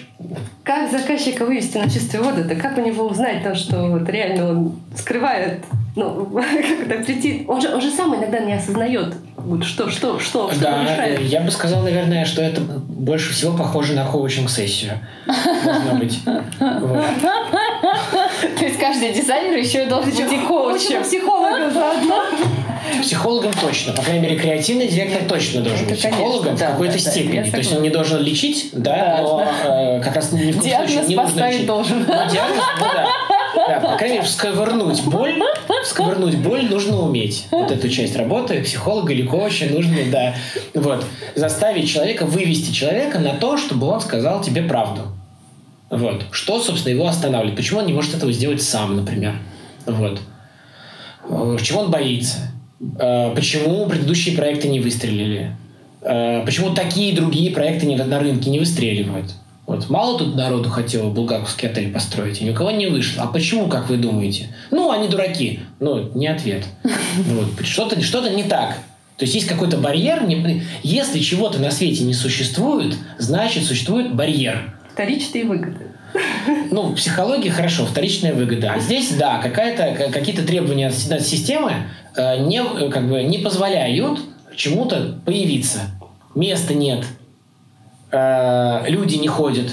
как 0.64 0.90
заказчика 0.90 1.46
вывести 1.46 1.78
на 1.78 1.90
чистую 1.90 2.24
воду? 2.24 2.44
Да 2.46 2.56
как 2.56 2.78
у 2.78 2.82
него 2.82 3.06
узнать, 3.06 3.44
то, 3.44 3.54
что 3.54 3.90
вот 3.90 4.10
реально 4.10 4.50
он 4.50 4.80
скрывает 4.96 5.64
ну, 5.96 6.26
как 6.34 6.92
это 6.92 7.04
прийти, 7.04 7.46
он 7.48 7.62
же, 7.62 7.74
он 7.74 7.82
же 7.82 7.90
сам 7.90 8.16
иногда 8.16 8.40
не 8.40 8.54
осознает, 8.54 9.16
что, 9.64 9.90
что, 9.90 10.20
что, 10.20 10.52
что 10.52 10.60
да, 10.62 10.84
мешает. 10.84 11.22
я 11.22 11.42
бы 11.42 11.52
сказал, 11.52 11.82
наверное, 11.82 12.26
что 12.26 12.42
это 12.42 12.62
больше 12.62 13.34
всего 13.34 13.56
похоже 13.56 13.94
на 13.94 14.06
коучинг-сессию. 14.06 15.00
Должно 15.66 15.96
быть. 15.96 16.20
То 18.60 18.66
есть 18.66 18.80
каждый 18.80 19.14
дизайнер 19.14 19.58
еще 19.58 19.86
должен 19.86 20.12
быть 20.12 20.48
коучем. 20.48 21.04
Психологом 21.04 21.72
заодно. 21.72 22.24
Психологом 23.02 23.52
точно. 23.54 23.94
По 23.94 24.02
крайней 24.02 24.22
мере, 24.22 24.36
креативный 24.38 24.88
директор 24.88 25.24
точно 25.28 25.62
должен 25.62 25.88
быть 25.88 25.98
психологом 26.00 26.56
в 26.56 26.60
какой-то 26.60 27.00
степени. 27.00 27.50
То 27.50 27.58
есть 27.58 27.74
он 27.76 27.82
не 27.82 27.90
должен 27.90 28.22
лечить, 28.22 28.70
да, 28.74 29.20
но 29.22 29.48
э, 29.64 30.02
как 30.02 30.16
раз 30.16 30.32
ни 30.32 30.52
в 30.52 30.60
коем 30.60 30.88
случае 30.88 31.08
не 31.08 31.16
нужно 31.16 31.48
лечить. 31.50 31.66
должен. 31.66 32.06
Диагноз, 32.06 32.64
да. 32.80 33.08
Да, 33.56 33.80
по 33.80 33.98
крайней 33.98 34.18
мере, 34.18 34.28
сковырнуть 34.28 35.04
боль, 35.06 35.42
сковырнуть 35.84 36.38
боль 36.38 36.66
нужно 36.70 37.02
уметь. 37.02 37.48
Вот 37.52 37.72
эту 37.72 37.90
часть 37.90 38.16
работы 38.16 38.62
психолога 38.62 39.14
или 39.14 39.24
коуча 39.26 39.66
нужно, 39.66 39.98
да. 40.12 40.36
Вот. 40.74 41.06
Заставить 41.36 41.90
человека, 41.90 42.26
вывести 42.26 42.72
человека 42.72 43.20
на 43.20 43.34
то, 43.36 43.58
чтобы 43.58 43.88
он 43.88 44.02
сказал 44.02 44.42
тебе 44.42 44.64
правду. 44.64 45.04
Вот. 45.90 46.26
Что, 46.32 46.62
собственно, 46.62 46.94
его 46.94 47.08
останавливает? 47.08 47.56
Почему 47.56 47.80
он 47.80 47.86
не 47.86 47.94
может 47.94 48.14
этого 48.16 48.32
сделать 48.32 48.62
сам, 48.62 48.96
например? 48.96 49.36
Вот. 49.86 50.20
Э, 51.30 51.58
чего 51.62 51.82
он 51.82 51.92
боится? 51.92 52.52
Э, 53.00 53.34
почему 53.36 53.86
предыдущие 53.88 54.36
проекты 54.36 54.68
не 54.68 54.80
выстрелили? 54.80 55.56
Э, 56.02 56.44
почему 56.46 56.74
такие 56.74 57.16
другие 57.16 57.52
проекты 57.52 57.88
на 57.96 58.20
рынке 58.20 58.50
не 58.50 58.60
выстреливают? 58.60 59.34
Вот 59.68 59.90
мало 59.90 60.18
тут 60.20 60.36
народу 60.36 60.70
хотело 60.70 61.10
булгаковский 61.10 61.70
отель 61.70 61.92
построить, 61.92 62.42
и 62.42 62.46
ни 62.46 62.52
у 62.52 62.54
кого 62.54 62.72
не 62.72 62.88
вышло. 62.88 63.24
А 63.24 63.28
почему, 63.28 63.68
как 63.68 63.90
вы 63.90 63.98
думаете? 63.98 64.50
Ну, 64.70 64.92
они 64.92 65.08
дураки. 65.08 65.62
Ну, 65.80 66.12
не 66.14 66.28
ответ. 66.28 66.66
Вот. 67.18 67.66
Что-то 67.66 68.00
что 68.02 68.28
не 68.30 68.44
так. 68.44 68.78
То 69.18 69.24
есть 69.24 69.34
есть 69.34 69.48
какой-то 69.48 69.78
барьер. 69.78 70.24
Если 70.84 71.20
чего-то 71.20 71.60
на 71.60 71.72
свете 71.72 72.04
не 72.04 72.14
существует, 72.14 72.96
значит 73.18 73.64
существует 73.64 74.14
барьер. 74.14 74.76
Вторичные 74.94 75.46
выгоды. 75.46 75.88
Ну, 76.72 76.84
в 76.90 76.96
психологии 76.96 77.50
хорошо, 77.50 77.86
вторичная 77.86 78.34
выгода. 78.34 78.74
А 78.74 78.80
здесь, 78.80 79.12
да, 79.14 79.40
какая-то, 79.40 80.12
какие-то 80.12 80.44
требования 80.44 80.88
от 80.88 81.22
системы 81.22 81.74
э, 82.16 82.46
не, 82.46 82.64
как 82.90 83.10
бы, 83.10 83.24
не 83.24 83.40
позволяют 83.40 84.20
чему-то 84.56 85.20
появиться. 85.26 85.80
Места 86.34 86.74
нет, 86.74 87.06
э, 88.16 88.90
люди 88.90 89.16
не 89.16 89.28
ходят 89.28 89.72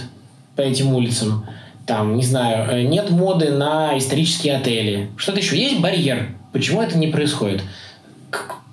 по 0.56 0.60
этим 0.60 0.94
улицам, 0.94 1.46
там, 1.86 2.16
не 2.16 2.24
знаю, 2.24 2.70
э, 2.70 2.82
нет 2.82 3.10
моды 3.10 3.50
на 3.50 3.96
исторические 3.98 4.56
отели. 4.56 5.10
Что-то 5.16 5.40
еще. 5.40 5.56
Есть 5.56 5.80
барьер. 5.80 6.28
Почему 6.52 6.82
это 6.82 6.98
не 6.98 7.08
происходит? 7.08 7.62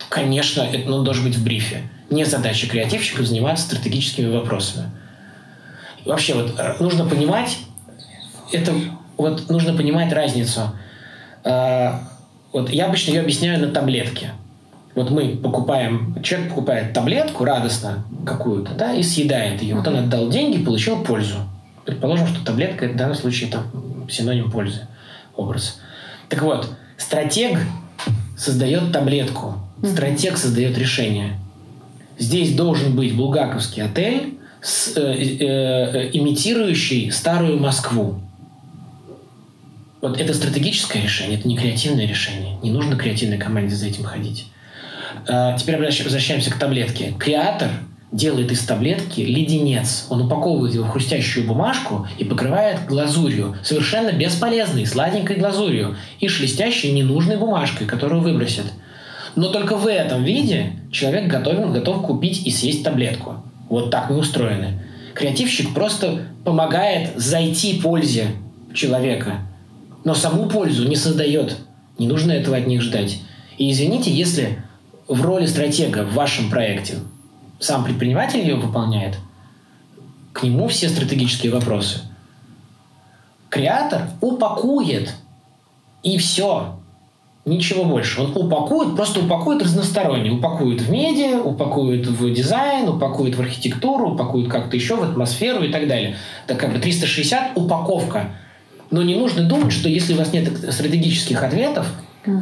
Конечно, 0.09 0.61
это 0.61 0.89
ну, 0.89 1.03
должен 1.03 1.25
быть 1.25 1.35
в 1.35 1.43
брифе. 1.43 1.83
Не 2.09 2.25
задача 2.25 2.67
креативщиков 2.67 3.25
заниматься 3.25 3.65
стратегическими 3.65 4.29
вопросами. 4.29 4.89
Вообще, 6.05 6.33
вот 6.33 6.55
э, 6.57 6.75
нужно 6.79 7.05
понимать, 7.05 7.57
это 8.51 8.73
вот 9.17 9.49
нужно 9.49 9.75
понимать 9.75 10.11
разницу. 10.13 10.71
Э, 11.43 11.91
вот 12.51 12.69
я 12.69 12.85
обычно 12.85 13.11
ее 13.11 13.21
объясняю 13.21 13.59
на 13.59 13.71
таблетке. 13.71 14.31
Вот 14.95 15.11
мы 15.11 15.37
покупаем, 15.37 16.15
человек 16.23 16.49
покупает 16.49 16.93
таблетку 16.93 17.45
радостно 17.45 18.05
какую-то, 18.25 18.73
да, 18.73 18.93
и 18.93 19.03
съедает 19.03 19.61
ее. 19.61 19.75
Вот 19.75 19.87
он 19.87 19.97
отдал 19.97 20.29
деньги, 20.29 20.63
получил 20.63 21.03
пользу. 21.03 21.37
Предположим, 21.85 22.27
что 22.27 22.43
таблетка 22.43 22.87
в 22.87 22.95
данном 22.95 23.15
случае 23.15 23.49
это 23.49 23.63
синоним 24.09 24.51
пользы, 24.51 24.87
образ. 25.35 25.79
Так 26.27 26.41
вот, 26.41 26.69
стратег 26.97 27.59
создает 28.37 28.91
таблетку, 28.91 29.55
стратег 29.83 30.37
создает 30.37 30.77
решение. 30.77 31.39
Здесь 32.17 32.55
должен 32.55 32.95
быть 32.95 33.15
булгаковский 33.15 33.83
отель, 33.83 34.39
с, 34.61 34.97
э, 34.97 35.01
э, 35.01 35.45
э, 35.45 36.09
имитирующий 36.13 37.11
старую 37.11 37.59
Москву. 37.59 38.19
Вот 40.01 40.19
это 40.19 40.33
стратегическое 40.33 41.01
решение, 41.01 41.39
это 41.39 41.47
не 41.47 41.57
креативное 41.57 42.05
решение. 42.05 42.57
Не 42.61 42.71
нужно 42.71 42.95
креативной 42.95 43.37
команде 43.37 43.75
за 43.75 43.87
этим 43.87 44.03
ходить. 44.03 44.47
А, 45.27 45.57
теперь 45.57 45.77
возвращаемся 45.77 46.51
к 46.51 46.57
таблетке. 46.57 47.13
Креатор 47.17 47.69
делает 48.11 48.51
из 48.51 48.61
таблетки 48.61 49.21
леденец. 49.21 50.07
Он 50.09 50.23
упаковывает 50.23 50.73
его 50.73 50.85
в 50.85 50.89
хрустящую 50.89 51.45
бумажку 51.45 52.07
и 52.17 52.23
покрывает 52.23 52.85
глазурью. 52.87 53.55
Совершенно 53.63 54.11
бесполезной, 54.11 54.85
сладенькой 54.85 55.37
глазурью. 55.37 55.95
И 56.19 56.27
шелестящей 56.27 56.91
ненужной 56.91 57.37
бумажкой, 57.37 57.87
которую 57.87 58.21
выбросит. 58.21 58.65
Но 59.35 59.49
только 59.49 59.77
в 59.77 59.87
этом 59.87 60.23
виде 60.23 60.73
человек 60.91 61.27
готов, 61.27 61.71
готов 61.71 62.01
купить 62.05 62.45
и 62.45 62.51
съесть 62.51 62.83
таблетку. 62.83 63.43
Вот 63.69 63.91
так 63.91 64.09
мы 64.09 64.17
устроены. 64.17 64.81
Креативщик 65.13 65.73
просто 65.73 66.23
помогает 66.43 67.11
зайти 67.15 67.79
пользе 67.79 68.27
человека, 68.73 69.41
но 70.03 70.15
саму 70.15 70.49
пользу 70.49 70.87
не 70.87 70.95
создает. 70.95 71.57
Не 71.97 72.07
нужно 72.07 72.31
этого 72.31 72.57
от 72.57 72.67
них 72.67 72.81
ждать. 72.81 73.19
И 73.57 73.71
извините, 73.71 74.11
если 74.11 74.59
в 75.09 75.21
роли 75.21 75.47
стратега 75.47 76.05
в 76.05 76.13
вашем 76.13 76.49
проекте 76.49 76.99
сам 77.59 77.83
предприниматель 77.83 78.39
ее 78.39 78.55
выполняет, 78.55 79.17
к 80.31 80.43
нему 80.43 80.67
все 80.69 80.87
стратегические 80.87 81.51
вопросы. 81.51 81.99
Креатор 83.49 84.03
упакует, 84.21 85.13
и 86.03 86.17
все. 86.17 86.75
Ничего 87.45 87.83
больше. 87.83 88.21
Он 88.21 88.37
упакует, 88.37 88.95
просто 88.95 89.21
упакует 89.21 89.63
разносторонне. 89.63 90.29
Упакует 90.29 90.81
в 90.81 90.91
медиа, 90.91 91.41
упакует 91.41 92.05
в 92.05 92.31
дизайн, 92.31 92.87
упакует 92.87 93.35
в 93.35 93.41
архитектуру, 93.41 94.11
упакует 94.11 94.49
как-то 94.49 94.75
еще 94.75 94.95
в 94.95 95.03
атмосферу 95.03 95.63
и 95.63 95.71
так 95.71 95.87
далее. 95.87 96.15
Так 96.45 96.59
как 96.59 96.71
бы 96.71 96.79
360 96.79 97.57
упаковка. 97.57 98.29
Но 98.91 99.01
не 99.01 99.15
нужно 99.15 99.43
думать, 99.43 99.73
что 99.73 99.89
если 99.89 100.13
у 100.13 100.17
вас 100.17 100.31
нет 100.31 100.55
стратегических 100.71 101.41
ответов, 101.41 101.87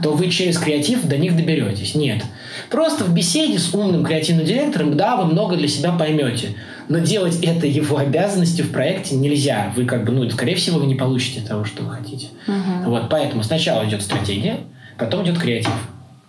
то 0.02 0.14
вы 0.14 0.30
через 0.30 0.58
креатив 0.58 1.06
до 1.06 1.18
них 1.18 1.36
доберетесь. 1.36 1.96
Нет. 1.96 2.24
Просто 2.70 3.04
в 3.04 3.14
беседе 3.14 3.60
с 3.60 3.74
умным 3.74 4.04
креативным 4.04 4.46
директором, 4.46 4.98
да, 4.98 5.16
вы 5.16 5.26
много 5.26 5.56
для 5.56 5.68
себя 5.68 5.92
поймете. 5.92 6.56
Но 6.90 7.00
делать 7.00 7.40
это 7.44 7.68
его 7.68 7.98
обязанностью 7.98 8.66
в 8.66 8.72
проекте 8.72 9.16
нельзя. 9.16 9.74
Вы 9.76 9.86
как 9.86 10.06
бы, 10.06 10.12
ну, 10.12 10.30
скорее 10.30 10.56
всего, 10.56 10.80
вы 10.80 10.86
не 10.86 10.96
получите 10.96 11.42
того, 11.42 11.66
что 11.66 11.84
вы 11.84 11.92
хотите. 11.92 12.28
Угу. 12.48 12.90
Вот, 12.92 13.10
поэтому 13.10 13.44
сначала 13.44 13.86
идет 13.86 14.02
стратегия, 14.02 14.60
потом 14.98 15.24
идет 15.26 15.38
креатив. 15.38 15.74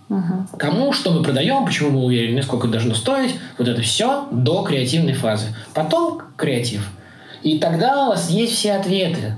Угу. 0.09 0.59
Кому 0.59 0.93
что 0.93 1.13
мы 1.13 1.23
продаем, 1.23 1.65
почему 1.65 1.91
мы 1.91 2.05
уверены, 2.05 2.43
сколько 2.43 2.67
должно 2.67 2.95
стоить, 2.95 3.35
вот 3.59 3.69
это 3.69 3.83
все 3.83 4.27
до 4.31 4.63
креативной 4.63 5.13
фазы. 5.13 5.47
Потом 5.75 6.23
креатив. 6.37 6.89
И 7.43 7.59
тогда 7.59 8.07
у 8.07 8.09
вас 8.09 8.31
есть 8.31 8.55
все 8.55 8.73
ответы. 8.73 9.37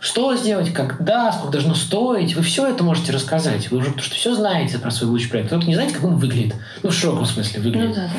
Что 0.00 0.36
сделать, 0.36 0.72
когда, 0.72 1.32
сколько 1.32 1.52
должно 1.52 1.74
стоить, 1.74 2.36
вы 2.36 2.42
все 2.42 2.68
это 2.68 2.84
можете 2.84 3.12
рассказать. 3.12 3.70
Вы 3.70 3.78
уже 3.78 3.88
потому 3.88 4.04
что 4.04 4.14
все 4.14 4.34
знаете 4.34 4.78
про 4.78 4.92
свой 4.92 5.10
будущий 5.10 5.28
проект. 5.28 5.50
Только 5.50 5.66
не 5.66 5.74
знаете, 5.74 5.94
как 5.94 6.04
он 6.04 6.16
выглядит. 6.16 6.54
Ну, 6.84 6.90
в 6.90 6.94
широком 6.94 7.26
смысле 7.26 7.60
выглядит. 7.60 7.88
Ну, 7.88 7.94
да, 7.94 8.10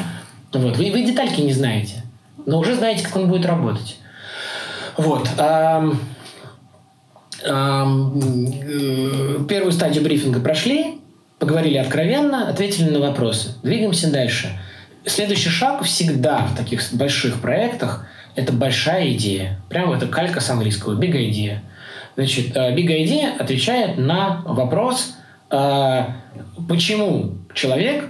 да. 0.52 0.60
Вот. 0.60 0.78
Вы, 0.78 0.92
вы 0.92 1.04
детальки 1.04 1.40
не 1.40 1.54
знаете, 1.54 2.04
но 2.46 2.60
уже 2.60 2.76
знаете, 2.76 3.06
как 3.06 3.16
он 3.16 3.30
будет 3.30 3.46
работать. 3.46 3.98
Вот. 4.98 5.30
Ам, 5.38 6.02
ам, 7.48 8.20
э, 8.20 9.38
первую 9.48 9.72
стадию 9.72 10.04
брифинга 10.04 10.42
прошли, 10.42 11.00
поговорили 11.38 11.78
откровенно, 11.78 12.50
ответили 12.50 12.90
на 12.90 13.00
вопросы. 13.00 13.54
Двигаемся 13.64 14.12
дальше. 14.12 14.50
Следующий 15.06 15.50
шаг 15.50 15.84
всегда 15.84 16.40
в 16.40 16.58
таких 16.58 16.82
больших 16.92 17.40
проектах– 17.40 18.06
это 18.36 18.54
большая 18.54 19.12
идея. 19.14 19.60
Прямо 19.70 19.96
это 19.96 20.08
калька 20.08 20.40
с 20.40 20.50
английского. 20.50 21.00
Big 21.00 21.14
idea. 21.14 21.60
Значит, 22.20 22.54
э, 22.54 22.76
Big 22.76 22.88
Idea 22.88 23.38
отвечает 23.38 23.98
на 23.98 24.42
вопрос, 24.46 25.16
э, 25.52 26.04
почему 26.68 27.36
человек, 27.54 28.10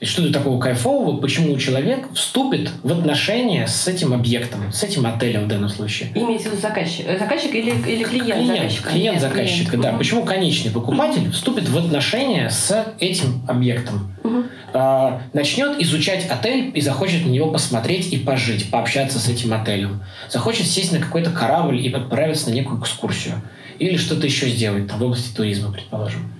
что 0.00 0.22
это 0.22 0.32
такого 0.32 0.60
кайфового, 0.60 1.20
почему 1.20 1.58
человек 1.58 2.06
вступит 2.14 2.70
в 2.84 2.92
отношения 2.92 3.66
с 3.66 3.88
этим 3.88 4.12
объектом, 4.14 4.72
с 4.72 4.84
этим 4.84 5.06
отелем 5.06 5.46
в 5.46 5.48
данном 5.48 5.68
случае. 5.68 6.10
Имеется 6.14 6.50
в 6.50 6.52
виду 6.52 6.62
заказчик, 6.62 7.04
э, 7.08 7.18
заказчик 7.18 7.52
или, 7.52 7.70
или 7.70 8.04
клиент, 8.04 8.34
клиент 8.34 8.46
заказчика? 8.46 8.90
Клиент 8.90 9.20
заказчика, 9.20 9.76
да. 9.76 9.88
Угу. 9.90 9.98
Почему 9.98 10.24
конечный 10.24 10.70
покупатель 10.70 11.32
вступит 11.32 11.68
в 11.68 11.76
отношения 11.76 12.48
с 12.48 12.94
этим 13.00 13.42
объектом? 13.48 14.14
Угу. 14.22 14.44
А, 14.72 15.22
начнет 15.32 15.80
изучать 15.80 16.28
отель 16.28 16.70
и 16.74 16.80
захочет 16.80 17.24
на 17.26 17.30
него 17.30 17.50
посмотреть 17.50 18.12
и 18.12 18.18
пожить, 18.18 18.70
пообщаться 18.70 19.18
с 19.18 19.28
этим 19.28 19.52
отелем. 19.52 20.02
Захочет 20.28 20.66
сесть 20.66 20.92
на 20.92 20.98
какой-то 20.98 21.30
корабль 21.30 21.80
и 21.80 21.92
отправиться 21.92 22.50
на 22.50 22.54
некую 22.54 22.80
экскурсию. 22.80 23.42
Или 23.78 23.96
что-то 23.96 24.26
еще 24.26 24.48
сделать 24.48 24.88
там, 24.88 24.98
в 24.98 25.02
области 25.02 25.34
туризма, 25.34 25.72
предположим. 25.72 26.32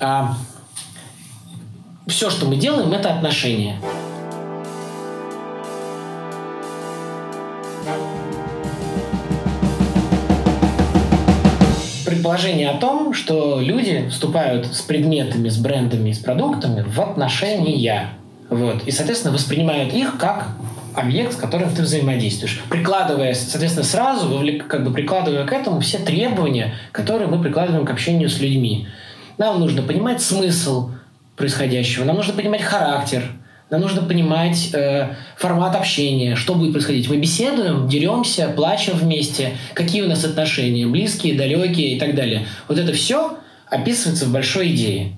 А, 0.00 0.36
все, 2.06 2.30
что 2.30 2.46
мы 2.46 2.56
делаем, 2.56 2.92
это 2.92 3.14
отношения. 3.14 3.76
Предположение 12.18 12.70
о 12.70 12.78
том, 12.78 13.14
что 13.14 13.60
люди 13.60 14.08
вступают 14.10 14.66
с 14.74 14.80
предметами, 14.80 15.48
с 15.48 15.56
брендами, 15.56 16.10
с 16.10 16.18
продуктами 16.18 16.82
в 16.82 17.00
отношения. 17.00 18.08
Вот. 18.50 18.82
И, 18.86 18.90
соответственно, 18.90 19.32
воспринимают 19.32 19.92
их 19.94 20.18
как 20.18 20.48
объект, 20.94 21.34
с 21.34 21.36
которым 21.36 21.72
ты 21.72 21.82
взаимодействуешь. 21.82 22.60
Прикладывая, 22.68 23.34
соответственно, 23.34 23.86
сразу, 23.86 24.42
как 24.66 24.82
бы 24.82 24.92
прикладывая 24.92 25.46
к 25.46 25.52
этому 25.52 25.78
все 25.78 25.98
требования, 25.98 26.74
которые 26.90 27.28
мы 27.28 27.40
прикладываем 27.40 27.86
к 27.86 27.90
общению 27.90 28.28
с 28.28 28.40
людьми. 28.40 28.88
Нам 29.36 29.60
нужно 29.60 29.82
понимать 29.82 30.20
смысл 30.20 30.90
происходящего, 31.36 32.04
нам 32.04 32.16
нужно 32.16 32.34
понимать 32.34 32.62
характер, 32.62 33.22
нам 33.70 33.82
нужно 33.82 34.02
понимать 34.02 34.70
э, 34.72 35.14
формат 35.36 35.76
общения, 35.76 36.36
что 36.36 36.54
будет 36.54 36.72
происходить. 36.72 37.08
Мы 37.08 37.18
беседуем, 37.18 37.86
деремся, 37.88 38.48
плачем 38.54 38.96
вместе, 38.96 39.56
какие 39.74 40.02
у 40.02 40.08
нас 40.08 40.24
отношения, 40.24 40.86
близкие, 40.86 41.36
далекие 41.36 41.96
и 41.96 42.00
так 42.00 42.14
далее. 42.14 42.46
Вот 42.66 42.78
это 42.78 42.92
все 42.92 43.38
описывается 43.66 44.24
в 44.26 44.32
большой 44.32 44.72
идее. 44.72 45.12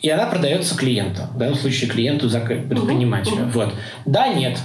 И 0.00 0.08
она 0.08 0.26
продается 0.26 0.76
клиенту. 0.76 1.22
В 1.34 1.38
данном 1.38 1.56
случае 1.56 1.90
клиенту, 1.90 2.28
предпринимателю. 2.30 3.50
Вот. 3.52 3.74
Да, 4.04 4.28
нет. 4.28 4.58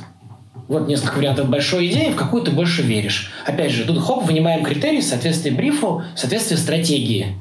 Вот 0.68 0.88
несколько 0.88 1.18
вариантов 1.18 1.50
большой 1.50 1.88
идеи, 1.88 2.12
в 2.12 2.16
какую 2.16 2.44
ты 2.44 2.52
больше 2.52 2.82
веришь. 2.82 3.32
Опять 3.46 3.72
же, 3.72 3.86
тут 3.86 4.02
хоп, 4.02 4.24
вынимаем 4.24 4.64
критерии 4.64 5.02
соответствия 5.02 5.52
брифу, 5.52 6.04
соответствия 6.16 6.58
стратегии. 6.58 7.36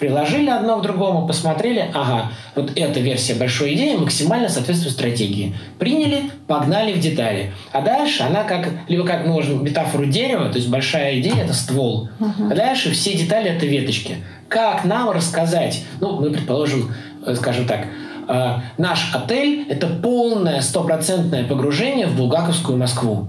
Приложили 0.00 0.48
одно 0.48 0.78
к 0.78 0.82
другому, 0.82 1.26
посмотрели, 1.26 1.90
ага, 1.92 2.32
вот 2.54 2.72
эта 2.74 3.00
версия 3.00 3.34
большой 3.34 3.74
идеи 3.74 3.96
максимально 3.96 4.48
соответствует 4.48 4.94
стратегии. 4.94 5.54
Приняли, 5.78 6.30
погнали 6.46 6.94
в 6.94 6.98
детали. 6.98 7.52
А 7.70 7.82
дальше 7.82 8.22
она 8.22 8.44
как, 8.44 8.66
либо 8.88 9.04
как 9.04 9.26
мы 9.26 9.34
можем 9.34 9.62
метафору 9.62 10.06
дерева, 10.06 10.48
то 10.48 10.56
есть 10.56 10.70
большая 10.70 11.20
идея– 11.20 11.34
это 11.44 11.52
ствол. 11.52 12.08
А 12.18 12.54
дальше 12.54 12.92
все 12.92 13.12
детали– 13.12 13.50
это 13.54 13.66
веточки. 13.66 14.16
Как 14.48 14.86
нам 14.86 15.10
рассказать, 15.10 15.84
ну, 16.00 16.18
мы 16.18 16.30
предположим, 16.30 16.94
э, 17.26 17.34
скажем 17.34 17.66
так, 17.66 17.84
э, 18.26 18.54
наш 18.78 19.14
отель– 19.14 19.66
это 19.68 19.86
полное 19.86 20.62
стопроцентное 20.62 21.44
погружение 21.44 22.06
в 22.06 22.16
Булгаковскую 22.16 22.78
Москву. 22.78 23.28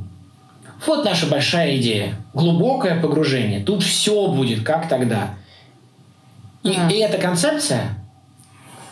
Вот 0.88 1.04
наша 1.04 1.26
большая 1.28 1.76
идея. 1.76 2.16
Глубокое 2.34 3.02
погружение. 3.02 3.60
Тут 3.60 3.84
все 3.84 4.28
будет, 4.28 4.64
как 4.64 4.88
тогда. 4.88 5.32
И, 6.64 6.70
и 6.70 6.94
эта 7.00 7.18
концепция, 7.18 7.96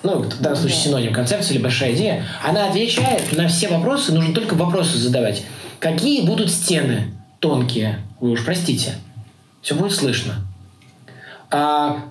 ну, 0.04 0.20
в 0.24 0.42
данном 0.42 0.58
случае 0.58 0.80
синоним 0.80 1.14
концепция 1.14 1.56
или 1.56 1.62
большая 1.64 1.94
идея, 1.94 2.26
она 2.44 2.68
отвечает 2.68 3.32
на 3.36 3.48
все 3.48 3.68
вопросы, 3.68 4.14
нужно 4.14 4.34
только 4.34 4.56
вопросы 4.56 4.98
задавать. 4.98 5.44
Какие 5.80 6.26
будут 6.26 6.50
стены 6.50 7.14
тонкие? 7.40 8.00
Вы 8.20 8.32
уж 8.32 8.44
простите. 8.44 8.96
Все 9.62 9.76
будет 9.76 9.94
слышно. 9.94 10.36
А 11.52 12.06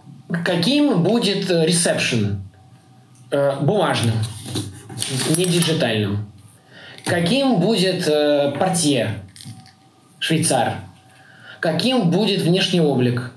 каким 0.45 1.03
будет 1.03 1.51
ресепшн? 1.51 2.43
Э, 3.31 3.61
бумажным, 3.61 4.15
не 5.37 5.45
диджитальным. 5.45 6.31
Каким 7.05 7.61
будет 7.61 8.09
э, 8.09 8.55
портье? 8.59 9.19
Швейцар. 10.19 10.77
Каким 11.61 12.11
будет 12.11 12.41
внешний 12.41 12.81
облик? 12.81 13.33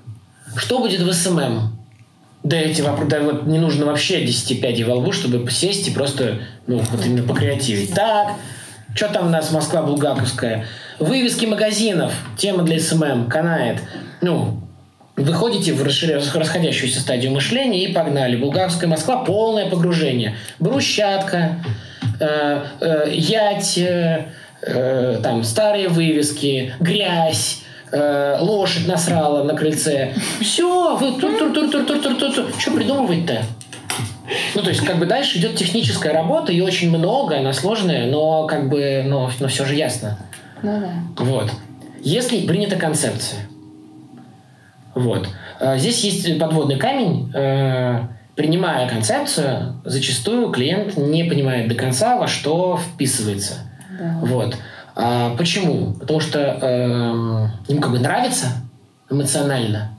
Что 0.56 0.78
будет 0.78 1.00
в 1.00 1.12
SMM? 1.12 1.71
Да 2.42 2.56
эти 2.56 2.82
вопросы, 2.82 3.08
да 3.08 3.20
вот 3.20 3.46
не 3.46 3.58
нужно 3.58 3.86
вообще 3.86 4.24
10 4.24 4.60
пядей 4.60 4.84
во 4.84 4.94
лбу, 4.96 5.12
чтобы 5.12 5.48
сесть 5.50 5.86
и 5.88 5.90
просто, 5.92 6.38
ну, 6.66 6.78
вот 6.78 7.06
именно 7.06 7.22
покреативить. 7.22 7.94
Так, 7.94 8.32
что 8.94 9.08
там 9.08 9.28
у 9.28 9.30
нас 9.30 9.52
Москва 9.52 9.82
Булгаковская? 9.82 10.66
Вывески 10.98 11.46
магазинов, 11.46 12.12
тема 12.36 12.64
для 12.64 12.80
SMM, 12.80 13.28
канает. 13.28 13.78
Ну, 14.20 14.60
выходите 15.16 15.72
в 15.72 15.82
расходящуюся 15.82 17.00
стадию 17.00 17.32
мышления 17.32 17.84
и 17.84 17.92
погнали. 17.92 18.36
Булгаковская 18.36 18.88
Москва– 18.88 19.24
полное 19.24 19.70
погружение. 19.70 20.36
Брусчатка, 20.58 21.62
э, 22.20 22.64
э, 22.80 23.10
ять, 23.12 23.78
э, 23.78 24.26
э, 24.62 25.20
там 25.22 25.44
старые 25.44 25.88
вывески, 25.88 26.74
грязь, 26.80 27.62
э, 27.92 28.38
лошадь 28.40 28.86
насрала 28.86 29.44
на 29.44 29.54
крыльце. 29.54 30.14
Все, 30.40 30.96
вы 30.96 31.20
тур 31.20 31.38
тур 31.38 31.52
тур 31.52 31.70
тур 31.70 31.84
тур 31.84 32.00
тур 32.00 32.14
тур 32.16 32.32
тур 32.32 32.46
Что 32.58 32.70
придумывать-то? 32.72 33.42
Ну, 34.54 34.62
то 34.62 34.70
есть, 34.70 34.84
как 34.84 34.98
бы 34.98 35.06
дальше 35.06 35.38
идет 35.38 35.56
техническая 35.56 36.12
работа, 36.12 36.52
и 36.52 36.60
очень 36.60 36.90
много, 36.96 37.38
она 37.38 37.52
сложная, 37.52 38.10
но 38.10 38.46
как 38.46 38.68
бы, 38.68 39.02
но, 39.06 39.30
но 39.40 39.48
все 39.48 39.64
же 39.64 39.74
ясно. 39.74 40.18
Ну 40.62 40.80
да. 40.80 41.24
Вот. 41.24 41.50
Если 42.00 42.46
принята 42.46 42.76
концепция. 42.76 43.40
Вот. 44.94 45.28
А 45.60 45.76
Здесь 45.76 46.02
есть 46.04 46.38
подводный 46.38 46.76
камень. 46.76 47.30
Э, 47.34 48.06
Принимая 48.34 48.88
концепцию, 48.88 49.82
зачастую 49.84 50.50
клиент 50.50 50.96
не 50.96 51.24
понимает 51.24 51.68
до 51.68 51.74
конца, 51.74 52.16
во 52.16 52.26
что 52.26 52.78
вписывается. 52.78 53.58
Да. 53.98 54.18
Вот. 54.22 54.56
А 54.94 55.34
почему? 55.36 55.94
Потому 55.94 56.20
что 56.20 56.38
эм, 56.38 57.50
ему 57.68 57.80
как 57.80 57.92
бы 57.92 57.98
нравится 57.98 58.48
эмоционально. 59.10 59.90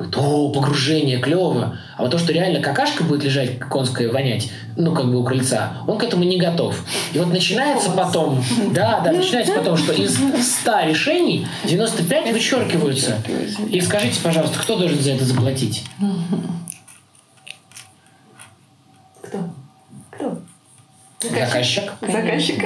Вот, 0.00 0.16
О, 0.16 0.50
погружение, 0.50 1.18
клево. 1.18 1.76
А 1.98 2.02
вот 2.02 2.10
то, 2.10 2.18
что 2.18 2.32
реально 2.32 2.60
какашка 2.60 3.04
будет 3.04 3.22
лежать 3.22 3.58
конская 3.58 4.10
вонять, 4.10 4.50
ну, 4.76 4.94
как 4.94 5.06
бы 5.06 5.18
у 5.20 5.24
крыльца, 5.24 5.74
он 5.86 5.98
к 5.98 6.02
этому 6.02 6.24
не 6.24 6.38
готов. 6.38 6.82
И 7.12 7.18
вот 7.18 7.28
начинается 7.28 7.90
потом, 7.90 8.42
да, 8.72 9.00
да, 9.00 9.12
начинается 9.12 9.52
потом, 9.52 9.76
что 9.76 9.92
из 9.92 10.16
100 10.16 10.80
решений 10.86 11.46
95 11.64 12.32
вычеркиваются. 12.32 13.18
И 13.68 13.78
скажите, 13.82 14.18
пожалуйста, 14.22 14.58
кто 14.58 14.78
должен 14.78 14.98
за 14.98 15.12
это 15.12 15.24
заплатить? 15.26 15.84
Кто? 19.22 19.50
Кто? 20.10 20.38
Заказчик. 21.22 21.92
Заказчик. 22.00 22.64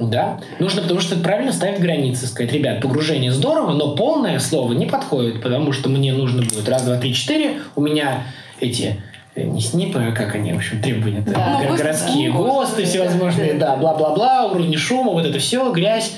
Да. 0.00 0.40
Нужно, 0.58 0.82
потому 0.82 1.00
что 1.00 1.16
правильно 1.16 1.52
ставить 1.52 1.80
границы. 1.80 2.26
Сказать, 2.26 2.52
ребят, 2.52 2.80
погружение 2.80 3.30
здорово, 3.30 3.72
но 3.72 3.94
полное 3.94 4.38
слово 4.38 4.72
не 4.72 4.86
подходит, 4.86 5.42
потому 5.42 5.72
что 5.72 5.90
мне 5.90 6.12
нужно 6.12 6.42
будет 6.42 6.68
раз, 6.68 6.82
два, 6.84 6.96
три, 6.96 7.14
четыре. 7.14 7.58
У 7.76 7.82
меня 7.82 8.24
эти 8.60 9.02
э, 9.34 9.42
не 9.42 9.60
снипы, 9.60 9.98
а 9.98 10.12
как 10.12 10.34
они, 10.34 10.52
в 10.52 10.56
общем, 10.56 10.80
требования 10.80 11.20
Да. 11.20 11.60
Ну, 11.68 11.76
городские 11.76 12.32
ГОСТы, 12.32 12.50
ГОСТы 12.50 12.82
да. 12.82 12.88
всевозможные, 12.88 13.54
да, 13.54 13.76
бла-бла-бла, 13.76 14.46
уровни 14.46 14.76
шума, 14.76 15.12
вот 15.12 15.26
это 15.26 15.38
все, 15.38 15.70
грязь. 15.70 16.16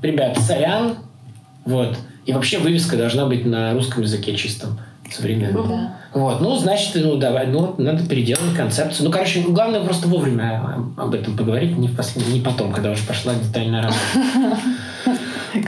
Ребят, 0.00 0.38
сорян. 0.38 0.96
Вот. 1.64 1.98
И 2.24 2.32
вообще 2.32 2.58
вывеска 2.58 2.96
должна 2.96 3.26
быть 3.26 3.44
на 3.44 3.72
русском 3.72 4.02
языке 4.02 4.36
чистом, 4.36 4.78
современном. 5.10 5.68
Да. 5.68 5.96
Вот, 6.14 6.40
ну, 6.40 6.56
значит, 6.56 6.92
ну, 6.94 7.16
давай, 7.16 7.48
ну, 7.48 7.74
надо 7.78 8.06
переделать 8.06 8.54
концепцию. 8.56 9.06
Ну, 9.06 9.12
короче, 9.12 9.40
главное 9.40 9.80
просто 9.80 10.06
вовремя 10.06 10.62
об 10.96 11.12
этом 11.12 11.36
поговорить, 11.36 11.76
не, 11.76 11.88
в 11.88 11.96
послед... 11.96 12.28
не 12.28 12.40
потом, 12.40 12.72
когда 12.72 12.92
уже 12.92 13.04
пошла 13.04 13.34
детальная 13.34 13.82
работа. 13.82 14.00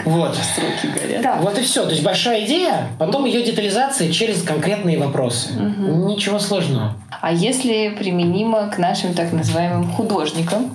Вот. 0.05 0.35
Сроки 0.35 0.93
горят. 0.93 1.23
Да. 1.23 1.37
Вот 1.41 1.57
и 1.59 1.63
все. 1.63 1.85
То 1.85 1.91
есть 1.91 2.03
большая 2.03 2.45
идея, 2.45 2.89
потом 2.99 3.25
ее 3.25 3.45
детализация 3.45 4.11
через 4.11 4.43
конкретные 4.43 4.99
вопросы. 4.99 5.53
Ничего 5.55 6.41
сложного. 6.41 6.95
А 7.21 7.33
если 7.33 7.91
применимо 7.91 8.69
к 8.69 8.79
нашим 8.79 9.15
так 9.15 9.33
называемым 9.33 9.93
художникам, 9.93 10.75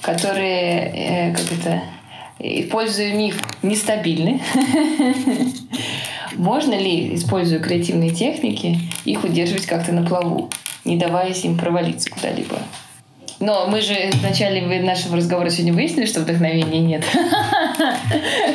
которые, 0.00 1.30
э, 1.30 1.34
как 1.34 1.52
это, 1.52 1.82
используя 2.38 3.14
миф, 3.14 3.42
нестабильны, 3.62 4.40
можно 6.34 6.74
ли, 6.74 7.14
используя 7.14 7.60
креативные 7.60 8.10
техники, 8.10 8.78
их 9.04 9.24
удерживать 9.24 9.66
как-то 9.66 9.92
на 9.92 10.04
плаву, 10.04 10.50
не 10.84 10.96
давая 10.96 11.32
им 11.32 11.56
провалиться 11.56 12.10
куда-либо? 12.10 12.58
Но 13.40 13.66
мы 13.66 13.80
же 13.80 13.94
в 14.12 14.22
начале 14.22 14.62
нашего 14.82 15.16
разговора 15.16 15.50
сегодня 15.50 15.72
выяснили, 15.72 16.06
что 16.06 16.20
вдохновения 16.20 16.80
нет. 16.80 17.04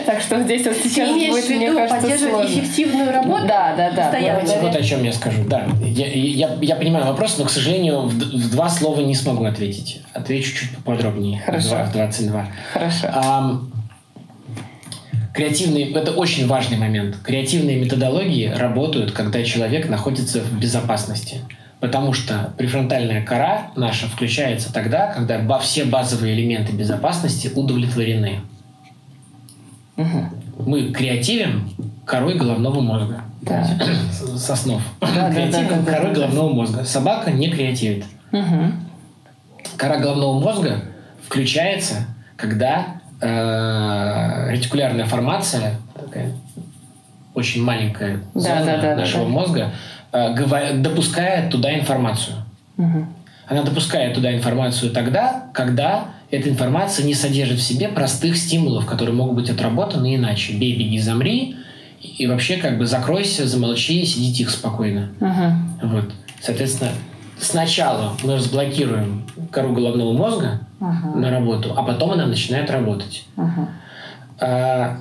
Так 0.05 0.21
что 0.21 0.41
здесь 0.41 0.65
вот 0.65 0.75
сейчас 0.81 1.09
будет, 1.09 1.49
мне 1.49 1.71
кажется, 1.71 2.01
поддерживать 2.01 2.49
эффективную 2.49 3.11
работу? 3.11 3.45
Да, 3.47 3.75
да, 3.75 3.91
да. 3.91 4.11
Давайте 4.11 4.59
вот 4.59 4.75
о 4.75 4.81
чем 4.81 5.03
я 5.03 5.11
скажу. 5.13 5.43
Да, 5.47 5.67
я, 5.83 6.07
я, 6.07 6.57
я 6.61 6.75
понимаю 6.75 7.05
вопрос, 7.05 7.37
но, 7.37 7.45
к 7.45 7.49
сожалению, 7.49 8.01
в, 8.03 8.51
два 8.51 8.69
слова 8.69 9.01
не 9.01 9.13
смогу 9.15 9.45
ответить. 9.45 10.01
Отвечу 10.13 10.55
чуть 10.55 10.75
поподробнее. 10.77 11.41
Хорошо. 11.45 11.67
В 11.67 11.69
два- 11.69 11.85
В 11.85 11.91
22. 11.91 12.47
Хорошо. 12.73 13.07
Креативные, 15.33 15.91
это 15.93 16.11
очень 16.11 16.47
важный 16.47 16.77
момент. 16.77 17.17
Креативные 17.23 17.77
методологии 17.79 18.47
работают, 18.47 19.11
когда 19.11 19.43
человек 19.43 19.87
находится 19.87 20.39
в 20.41 20.59
безопасности. 20.59 21.41
Потому 21.79 22.11
что 22.13 22.53
префронтальная 22.57 23.23
кора 23.25 23.67
наша 23.77 24.07
включается 24.07 24.71
тогда, 24.73 25.07
когда 25.13 25.57
все 25.59 25.85
базовые 25.85 26.33
элементы 26.35 26.73
безопасности 26.73 27.49
удовлетворены. 27.55 28.41
Мгм. 29.95 30.29
Мы 30.65 30.91
креативим 30.91 31.69
корой 32.05 32.35
головного 32.35 32.81
мозга. 32.81 33.21
Да. 33.41 33.65
С- 34.11 34.45
С 34.45 34.49
основ. 34.49 34.81
да, 34.99 35.07
да, 35.07 35.31
Креативим 35.31 35.85
да, 35.85 35.91
корой 35.93 36.09
да, 36.09 36.13
да. 36.15 36.27
головного 36.27 36.53
мозга. 36.53 36.83
Собака 36.83 37.31
не 37.31 37.49
креативит. 37.49 38.03
Мгм. 38.31 38.73
Кора 39.77 39.97
головного 39.99 40.37
мозга 40.39 40.81
включается, 41.25 42.07
когда 42.35 42.99
э, 43.21 44.51
ретикулярная 44.51 45.05
формация, 45.05 45.75
такая 45.93 46.33
очень 47.33 47.63
маленькая 47.63 48.19
Да, 48.33 48.41
зона 48.41 48.65
да, 48.65 48.81
да, 48.81 48.95
нашего 48.97 49.23
да, 49.23 49.29
да. 49.29 49.33
мозга, 49.33 49.71
допускает 50.11 51.49
туда 51.51 51.77
информацию. 51.77 52.35
Она 53.47 53.63
допускает 53.63 54.13
туда 54.13 54.35
информацию 54.35 54.91
тогда, 54.91 55.45
когда 55.53 56.05
эта 56.29 56.49
информация 56.49 57.05
не 57.05 57.15
содержит 57.15 57.57
в 57.57 57.63
себе 57.63 57.87
простых 57.89 58.37
стимулов, 58.37 58.85
которые 58.85 59.15
могут 59.15 59.35
быть 59.35 59.49
отработаны 59.49 60.15
иначе. 60.15 60.53
Бей, 60.53 60.77
беги, 60.77 60.99
замри, 60.99 61.55
и 62.01 62.27
вообще 62.27 62.57
как 62.57 62.77
бы 62.77 62.85
закройся, 62.85 63.47
замолчи, 63.47 64.05
сиди 64.05 64.31
тихо 64.33 64.51
спокойно. 64.51 65.09
Мгм. 65.19 65.79
Вот. 65.83 66.11
Соответственно, 66.41 66.91
сначала 67.39 68.13
мы 68.23 68.35
разблокируем 68.35 69.23
кору 69.51 69.73
головного 69.73 70.13
мозга 70.13 70.61
Мгм. 70.79 71.19
на 71.19 71.31
работу, 71.31 71.73
а 71.75 71.81
потом 71.83 72.11
она 72.11 72.27
начинает 72.27 72.69
работать. 72.69 73.25
Мгм. 73.35 73.67
А, 74.39 74.97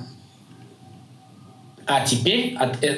а 1.85 2.01
теперь 2.05 2.55
от- 2.59 2.83
э, 2.83 2.97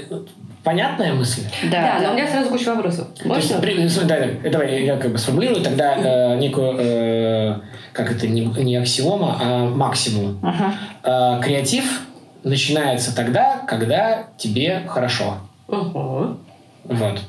понятная 0.63 1.13
мысль? 1.13 1.43
Да, 1.63 1.99
Да, 1.99 1.99
но 2.07 2.11
у 2.11 2.13
меня 2.13 2.27
сразу 2.27 2.49
куча 2.49 2.73
вопросов. 2.73 3.07
То 3.15 3.35
есть, 3.35 3.49
Можно? 3.51 3.61
при- 3.61 3.87
смотри, 3.87 4.07
да, 4.09 4.19
да, 4.43 4.49
давай 4.49 4.83
я 4.85 4.97
как 4.97 5.11
бы 5.11 5.17
сформулирую 5.17 5.61
тогда 5.61 5.95
э, 5.97 6.37
некую, 6.37 6.75
э, 6.79 7.59
как 7.93 8.11
это, 8.11 8.27
не, 8.27 8.41
не 8.41 8.75
аксиома, 8.77 9.37
а 9.41 9.65
максимум. 9.69 10.39
Мгм. 10.41 10.73
Э, 11.03 11.39
креатив 11.41 12.01
начинается 12.43 13.15
тогда, 13.15 13.57
когда 13.67 14.23
тебе 14.37 14.83
хорошо. 14.87 15.37
Ага. 15.67 16.37
Вот. 16.85 17.19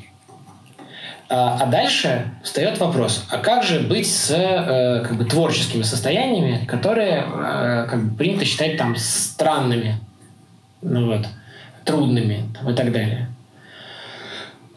А, 1.29 1.59
а 1.63 1.67
дальше 1.67 2.31
встает 2.43 2.79
вопрос, 2.79 3.25
а 3.31 3.39
как 3.39 3.63
же 3.63 3.81
быть 3.81 4.07
с 4.07 4.31
э, 4.31 5.01
как 5.07 5.17
бы, 5.17 5.25
творческими 5.25 5.83
состояниями, 5.83 6.65
которые 6.67 7.25
э, 7.27 7.87
как 7.89 8.05
бы, 8.05 8.17
принято 8.19 8.45
считать 8.45 8.77
там 8.77 8.97
странными, 8.97 9.97
ну 10.83 11.07
вот, 11.07 11.27
трудными 11.85 12.45
там, 12.55 12.71
и 12.71 12.75
так 12.75 12.93
далее. 12.93 13.29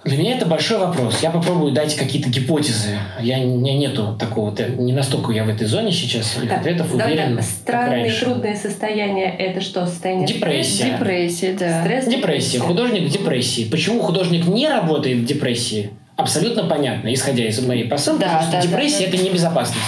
Для 0.05 0.17
меня 0.17 0.37
это 0.37 0.45
большой 0.45 0.77
вопрос. 0.77 1.23
Я 1.23 1.31
попробую 1.31 1.71
дать 1.71 1.95
какие-то 1.95 2.29
гипотезы. 2.29 2.99
Я, 3.21 3.39
у 3.39 3.57
меня 3.57 3.75
нету 3.75 4.15
такого, 4.19 4.55
не 4.77 4.93
настолько 4.93 5.31
я 5.31 5.43
в 5.43 5.49
этой 5.49 5.65
зоне 5.65 5.91
сейчас, 5.91 6.37
и 6.43 6.47
ответов 6.47 6.95
да, 6.95 7.05
уверен. 7.05 7.35
Да, 7.37 7.41
Странные, 7.41 8.11
трудные 8.11 8.55
состояния– 8.55 9.35
это 9.39 9.61
что? 9.61 9.87
Состояние 9.87 10.27
Депрессия. 10.27 10.91
Депрессия, 10.91 11.53
да. 11.53 11.81
Стресс, 11.83 12.05
депрессия. 12.05 12.59
Художник 12.59 13.09
в 13.09 13.11
депрессии. 13.11 13.63
Почему 13.63 13.99
художник 13.99 14.45
не 14.45 14.69
работает 14.69 15.17
в 15.17 15.25
депрессии? 15.25 15.89
Абсолютно 16.17 16.65
понятно, 16.65 17.11
исходя 17.11 17.47
из 17.47 17.59
моей 17.65 17.85
посылки, 17.85 18.21
да, 18.21 18.43
что 18.43 18.51
да, 18.51 18.61
депрессия 18.61 19.07
да, 19.07 19.11
да.– 19.11 19.17
это 19.17 19.25
небезопасность. 19.25 19.81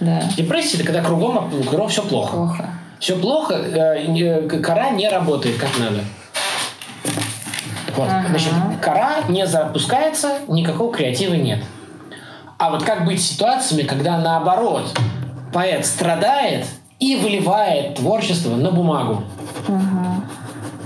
Да. 0.00 0.22
Депрессия– 0.36 0.76
это 0.78 0.84
когда 0.84 1.00
кругом, 1.00 1.50
кругом 1.66 1.88
все 1.88 2.02
плохо. 2.02 2.36
Плохо. 2.36 2.70
Все 3.00 3.16
плохо, 3.16 3.54
э, 3.54 4.48
кора 4.62 4.90
не 4.90 5.08
работает 5.08 5.56
как 5.56 5.70
надо. 5.80 6.00
Вот. 7.96 8.08
Ага. 8.08 8.28
Значит, 8.28 8.52
кора 8.80 9.22
не 9.28 9.46
запускается, 9.46 10.38
никакого 10.48 10.92
креатива 10.92 11.34
нет. 11.34 11.62
А 12.58 12.70
вот 12.70 12.84
как 12.84 13.04
быть 13.04 13.20
с 13.20 13.30
ситуациями, 13.30 13.82
когда 13.82 14.18
наоборот 14.18 14.96
поэт 15.52 15.84
страдает 15.84 16.66
и 16.98 17.16
выливает 17.16 17.96
творчество 17.96 18.54
на 18.56 18.70
бумагу? 18.70 19.24
Ага. 19.68 20.24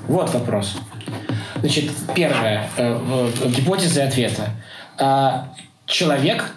Вот 0.09 0.33
вопрос. 0.33 0.77
Значит, 1.57 1.91
первое, 2.15 2.69
э, 2.77 3.31
гипотеза 3.47 4.05
ответа. 4.05 4.51
Э, 4.99 5.43
человек 5.87 6.55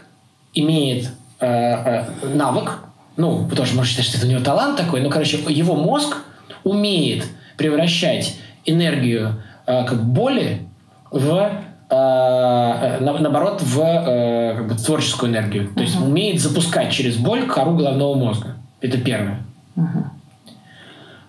имеет 0.53 1.09
э, 1.39 1.45
э, 1.45 2.05
навык, 2.33 2.79
ну, 3.17 3.31
вы 3.31 3.55
тоже 3.55 3.75
можете 3.75 4.01
считать, 4.01 4.09
что 4.09 4.17
это 4.17 4.27
у 4.27 4.29
него 4.29 4.41
талант 4.41 4.77
такой, 4.77 5.01
но, 5.01 5.09
короче, 5.09 5.37
его 5.47 5.75
мозг 5.75 6.17
умеет 6.63 7.25
превращать 7.57 8.37
энергию 8.65 9.41
как 9.69 10.03
боли 10.03 10.67
в 11.11 11.51
э, 11.89 11.95
э, 11.95 12.99
наоборот, 12.99 13.61
в 13.61 14.55
как 14.55 14.67
бы, 14.67 14.75
творческую 14.75 15.31
энергию. 15.31 15.69
То 15.75 15.81
есть 15.81 15.95
uh-huh. 15.95 16.05
умеет 16.05 16.41
запускать 16.41 16.91
через 16.91 17.17
боль 17.17 17.45
кору 17.45 17.75
головного 17.75 18.15
мозга. 18.15 18.55
Это 18.81 18.97
первое. 18.97 19.41
Uh-huh. 19.75 20.05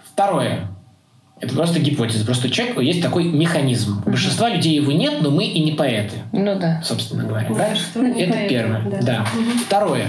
Второе. 0.04 0.68
Это 1.38 1.54
просто 1.54 1.80
гипотеза. 1.80 2.24
Просто 2.24 2.50
человек 2.50 2.78
есть 2.80 3.02
такой 3.02 3.24
механизм. 3.24 3.98
У 3.98 4.00
uh-huh. 4.00 4.10
большинства 4.10 4.48
людей 4.48 4.76
его 4.76 4.92
нет, 4.92 5.20
но 5.20 5.30
мы 5.30 5.44
и 5.44 5.60
не 5.62 5.72
поэты. 5.72 6.16
Ну 6.32 6.58
да. 6.58 6.80
Собственно 6.82 7.24
говоря. 7.24 7.48
Да? 7.50 7.68
Это 7.68 7.78
поэты, 7.94 8.48
первое. 8.48 8.82
Да. 8.82 9.00
да. 9.02 9.26
Uh-huh. 9.34 9.58
Второе. 9.66 10.08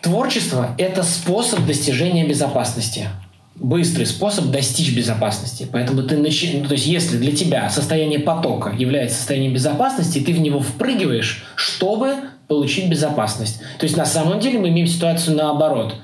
Творчество– 0.00 0.74
это 0.78 1.02
способ 1.02 1.64
достижения 1.66 2.26
безопасности 2.26 3.08
быстрый 3.56 4.04
способ 4.04 4.46
достичь 4.46 4.94
безопасности. 4.94 5.68
Поэтому 5.70 6.02
ты 6.02 6.16
начи... 6.16 6.58
ну, 6.58 6.66
то 6.66 6.74
есть 6.74 6.86
если 6.86 7.16
для 7.18 7.32
тебя 7.32 7.70
состояние 7.70 8.20
потока 8.20 8.70
является 8.76 9.16
состоянием 9.18 9.54
безопасности, 9.54 10.18
ты 10.18 10.32
в 10.32 10.40
него 10.40 10.60
впрыгиваешь, 10.60 11.44
чтобы 11.54 12.16
получить 12.48 12.88
безопасность. 12.88 13.60
То 13.78 13.84
есть 13.84 13.96
на 13.96 14.04
самом 14.04 14.40
деле 14.40 14.58
мы 14.58 14.68
имеем 14.68 14.86
ситуацию 14.86 15.36
наоборот. 15.36 15.94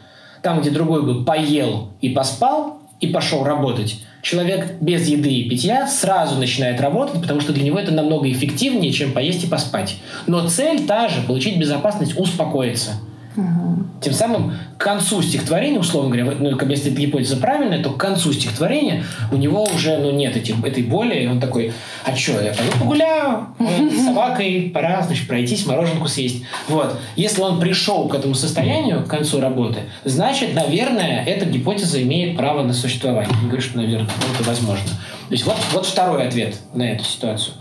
Там, 0.42 0.61
где 0.61 0.70
другой 0.70 1.03
бы 1.03 1.24
поел 1.24 1.90
и 2.01 2.11
поспал, 2.11 2.78
и 3.01 3.09
пошел 3.09 3.44
работать, 3.44 4.03
человек 4.22 4.74
без 4.80 5.09
еды 5.09 5.30
и 5.30 5.48
питья 5.48 5.86
сразу 5.86 6.38
начинает 6.38 6.80
работать, 6.80 7.20
потому 7.20 7.40
что 7.40 7.53
для 7.53 7.64
него 7.64 7.78
это 7.78 7.92
намного 7.92 8.30
эффективнее, 8.30 8.92
чем 8.92 9.12
поесть 9.12 9.44
и 9.44 9.46
поспать. 9.46 9.96
Но 10.26 10.46
цель 10.48 10.86
та 10.86 11.09
же– 11.09 11.22
получить 11.26 11.59
безопасность, 11.59 12.18
успокоиться– 12.18 12.92
Угу. 13.36 13.84
Тем 14.00 14.12
самым 14.12 14.54
к 14.76 14.82
концу 14.82 15.22
стихотворения, 15.22 15.78
условно 15.78 16.16
говоря, 16.16 16.36
ну, 16.38 16.58
если 16.68 16.90
эта 16.90 17.00
гипотеза 17.00 17.36
правильная, 17.36 17.82
то 17.82 17.90
к 17.90 17.96
концу 17.96 18.32
стихотворения 18.32 19.04
у 19.30 19.36
него 19.36 19.64
уже 19.64 19.98
ну, 19.98 20.10
нет 20.10 20.36
этих, 20.36 20.62
этой 20.64 20.82
боли, 20.82 21.14
и 21.14 21.26
он 21.26 21.40
такой, 21.40 21.72
а 22.04 22.16
что, 22.16 22.32
я 22.40 22.52
пойду 22.52 22.72
погуляю 22.78 23.46
с 23.58 24.04
собакой, 24.04 24.70
пора, 24.74 25.02
значит, 25.02 25.28
пройтись, 25.28 25.66
мороженку 25.66 26.08
съесть. 26.08 26.44
Вот. 26.68 26.98
Если 27.14 27.40
он 27.40 27.60
пришел 27.60 28.08
к 28.08 28.14
этому 28.14 28.34
состоянию, 28.34 29.04
к 29.04 29.08
концу 29.08 29.40
работы, 29.40 29.80
значит, 30.04 30.54
наверное, 30.54 31.24
эта 31.24 31.46
гипотеза 31.46 32.02
имеет 32.02 32.36
право 32.36 32.62
на 32.62 32.72
существование. 32.72 33.34
Не 33.42 33.46
говорю, 33.46 33.62
что, 33.62 33.76
наверное, 33.76 34.10
ну, 34.20 34.34
это 34.34 34.42
возможно. 34.48 34.88
То 34.88 35.34
есть 35.34 35.46
вот, 35.46 35.56
вот 35.72 35.86
второй 35.86 36.26
ответ 36.26 36.56
на 36.74 36.82
эту 36.82 37.04
ситуацию. 37.04 37.54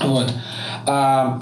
Вот. 0.00 0.32
А, 0.86 1.40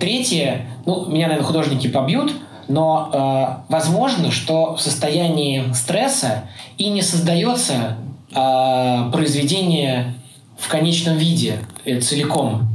третье, 0.00 0.66
ну, 0.86 1.06
меня, 1.06 1.28
наверное, 1.28 1.46
художники 1.46 1.86
побьют, 1.86 2.32
но 2.68 3.10
э, 3.12 3.72
возможно, 3.72 4.30
что 4.30 4.76
в 4.76 4.80
состоянии 4.80 5.72
стресса 5.74 6.44
и 6.78 6.88
не 6.88 7.02
создается 7.02 7.96
э, 8.32 9.10
произведение 9.12 10.14
в 10.56 10.68
конечном 10.68 11.16
виде 11.16 11.58
э, 11.84 12.00
целиком, 12.00 12.68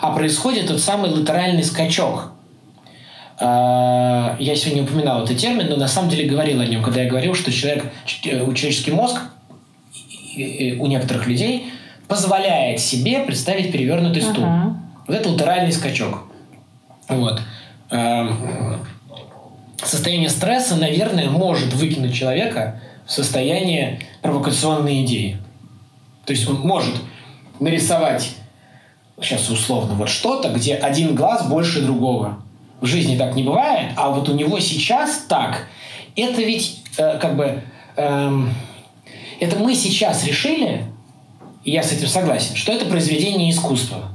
а 0.00 0.12
происходит 0.12 0.68
тот 0.68 0.80
самый 0.80 1.10
латеральный 1.10 1.64
скачок. 1.64 2.32
Э, 3.38 4.36
я 4.38 4.56
сегодня 4.56 4.84
упоминал 4.84 5.24
этот 5.24 5.36
термин, 5.36 5.66
но 5.68 5.76
на 5.76 5.88
самом 5.88 6.08
деле 6.08 6.28
говорил 6.28 6.60
о 6.60 6.66
нем, 6.66 6.82
когда 6.82 7.02
я 7.02 7.10
говорил, 7.10 7.34
что 7.34 7.52
человек, 7.52 7.84
э, 8.24 8.54
человеческий 8.54 8.92
мозг 8.92 9.20
у 10.36 10.86
некоторых 10.86 11.26
людей 11.26 11.72
позволяет 12.06 12.78
себе 12.78 13.20
представить 13.20 13.72
перевернутый 13.72 14.22
стул. 14.22 14.44
Uh-huh. 14.44 14.72
Вот 15.08 15.16
это 15.16 15.28
латеральный 15.28 15.72
скачок. 15.72 16.27
Вот. 17.08 17.40
Эм, 17.90 18.86
состояние 19.82 20.28
стресса, 20.28 20.76
наверное, 20.76 21.30
может 21.30 21.72
выкинуть 21.72 22.14
человека 22.14 22.80
в 23.06 23.12
состояние 23.12 24.00
провокационной 24.22 25.04
идеи. 25.04 25.38
То 26.26 26.32
есть 26.32 26.46
он 26.48 26.60
может 26.60 26.94
нарисовать 27.60 28.34
сейчас 29.20 29.48
условно 29.48 29.94
вот 29.94 30.08
что-то, 30.08 30.50
где 30.50 30.74
один 30.74 31.14
глаз 31.14 31.46
больше 31.48 31.82
другого. 31.82 32.42
В 32.80 32.86
жизни 32.86 33.16
так 33.16 33.34
не 33.34 33.42
бывает, 33.42 33.92
а 33.96 34.10
вот 34.10 34.28
у 34.28 34.34
него 34.34 34.60
сейчас 34.60 35.24
так. 35.28 35.66
Это 36.14 36.42
ведь 36.42 36.82
э, 36.96 37.18
как 37.18 37.36
бы 37.36 37.62
э, 37.96 38.42
это 39.40 39.56
мы 39.58 39.74
сейчас 39.74 40.24
решили, 40.24 40.84
и 41.64 41.72
я 41.72 41.82
с 41.82 41.92
этим 41.92 42.06
согласен, 42.06 42.54
что 42.54 42.72
это 42.72 42.86
произведение 42.86 43.50
искусства. 43.50 44.10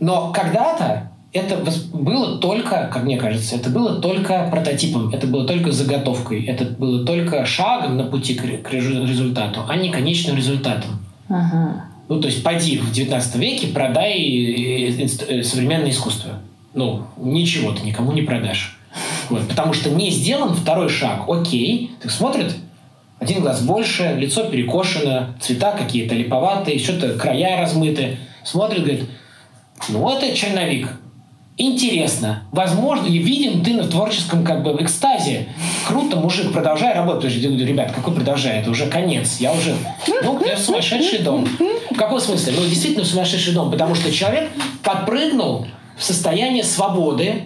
Но 0.00 0.32
когда-то 0.32 1.10
это 1.36 1.62
было 1.92 2.38
только, 2.38 2.88
как 2.92 3.04
мне 3.04 3.16
кажется, 3.16 3.56
это 3.56 3.70
было 3.70 4.00
только 4.00 4.48
прототипом, 4.50 5.10
это 5.10 5.26
было 5.26 5.46
только 5.46 5.70
заготовкой, 5.70 6.44
это 6.44 6.64
было 6.64 7.04
только 7.04 7.44
шагом 7.44 7.96
на 7.96 8.04
пути 8.04 8.34
к, 8.34 8.44
результату, 8.72 9.60
а 9.68 9.76
не 9.76 9.90
конечным 9.90 10.36
результатом. 10.36 10.98
Ага. 11.28 11.84
Ну, 12.08 12.20
то 12.20 12.28
есть, 12.28 12.42
пойди 12.42 12.78
в 12.78 12.92
19 12.92 13.36
веке, 13.36 13.66
продай 13.68 14.18
э, 14.18 15.08
э, 15.28 15.42
современное 15.42 15.90
искусство. 15.90 16.34
Ну, 16.72 17.02
ничего 17.16 17.72
ты 17.72 17.84
никому 17.84 18.12
не 18.12 18.22
продашь. 18.22 18.78
Вот, 19.28 19.48
потому 19.48 19.72
что 19.72 19.90
не 19.90 20.10
сделан 20.10 20.54
второй 20.54 20.88
шаг. 20.88 21.28
Окей, 21.28 21.90
так 22.00 22.12
смотрит, 22.12 22.54
один 23.18 23.40
глаз 23.40 23.62
больше, 23.62 24.14
лицо 24.16 24.44
перекошено, 24.44 25.34
цвета 25.40 25.72
какие-то 25.72 26.14
липоватые, 26.14 26.78
что-то 26.78 27.14
края 27.18 27.60
размыты. 27.60 28.18
Смотрит, 28.44 28.82
говорит, 28.82 29.04
ну, 29.88 30.08
это 30.08 30.34
черновик 30.34 30.88
интересно. 31.56 32.44
Возможно, 32.52 33.06
и 33.06 33.18
видим 33.18 33.62
ты 33.62 33.80
в 33.80 33.90
творческом 33.90 34.44
как 34.44 34.62
бы 34.62 34.76
экстазе. 34.82 35.48
Круто, 35.86 36.16
мужик, 36.16 36.52
продолжай 36.52 36.94
работать. 36.94 37.32
Я 37.32 37.48
говорю, 37.48 37.66
ребят, 37.66 37.92
какой 37.92 38.14
продолжай? 38.14 38.60
Это 38.60 38.70
уже 38.70 38.86
конец. 38.86 39.36
Я 39.38 39.52
уже, 39.52 39.74
ну, 40.22 40.44
я 40.44 40.56
в 40.56 40.58
сумасшедший 40.58 41.20
дом. 41.20 41.46
В 41.90 41.96
каком 41.96 42.20
смысле? 42.20 42.54
Ну, 42.56 42.64
действительно 42.64 43.04
в 43.04 43.08
сумасшедший 43.08 43.54
дом, 43.54 43.70
потому 43.70 43.94
что 43.94 44.12
человек 44.12 44.50
подпрыгнул 44.82 45.66
в 45.96 46.02
состояние 46.02 46.62
свободы, 46.62 47.44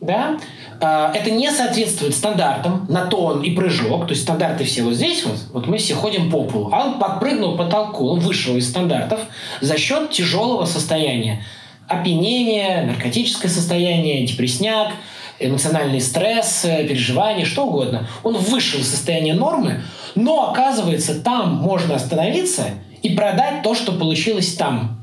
да, 0.00 0.38
а, 0.80 1.12
это 1.12 1.30
не 1.30 1.50
соответствует 1.50 2.14
стандартам 2.14 2.86
на 2.88 3.06
тон 3.06 3.42
и 3.42 3.50
прыжок, 3.50 4.06
то 4.06 4.10
есть 4.10 4.22
стандарты 4.22 4.64
все 4.64 4.82
вот 4.82 4.94
здесь 4.94 5.24
вот, 5.24 5.36
вот 5.52 5.66
мы 5.66 5.78
все 5.78 5.94
ходим 5.94 6.30
по 6.30 6.44
полу, 6.44 6.70
а 6.72 6.86
он 6.86 6.98
подпрыгнул 7.00 7.56
по 7.56 7.64
потолку, 7.64 8.08
он 8.08 8.20
вышел 8.20 8.56
из 8.56 8.68
стандартов 8.68 9.20
за 9.60 9.76
счет 9.76 10.10
тяжелого 10.10 10.66
состояния 10.66 11.42
опьянение, 11.88 12.82
наркотическое 12.82 13.50
состояние, 13.50 14.26
депресняк, 14.26 14.92
эмоциональный 15.38 16.00
стресс, 16.00 16.62
переживания, 16.62 17.44
что 17.44 17.66
угодно. 17.66 18.08
Он 18.22 18.36
вышел 18.36 18.80
из 18.80 18.90
состояния 18.90 19.34
нормы, 19.34 19.82
но 20.14 20.50
оказывается, 20.50 21.20
там 21.20 21.54
можно 21.54 21.94
остановиться 21.94 22.70
и 23.02 23.14
продать 23.14 23.62
то, 23.62 23.74
что 23.74 23.92
получилось 23.92 24.54
там. 24.54 25.00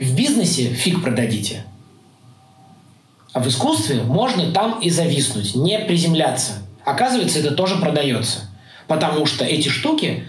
В 0.00 0.16
бизнесе 0.16 0.64
фиг 0.64 1.02
продадите. 1.02 1.64
А 3.32 3.40
в 3.40 3.48
искусстве 3.48 4.02
можно 4.02 4.50
там 4.52 4.80
и 4.80 4.90
зависнуть, 4.90 5.54
не 5.54 5.78
приземляться. 5.78 6.54
Оказывается, 6.84 7.38
это 7.38 7.52
тоже 7.52 7.76
продается. 7.76 8.50
Потому 8.88 9.26
что 9.26 9.44
эти 9.44 9.68
штуки 9.68 10.24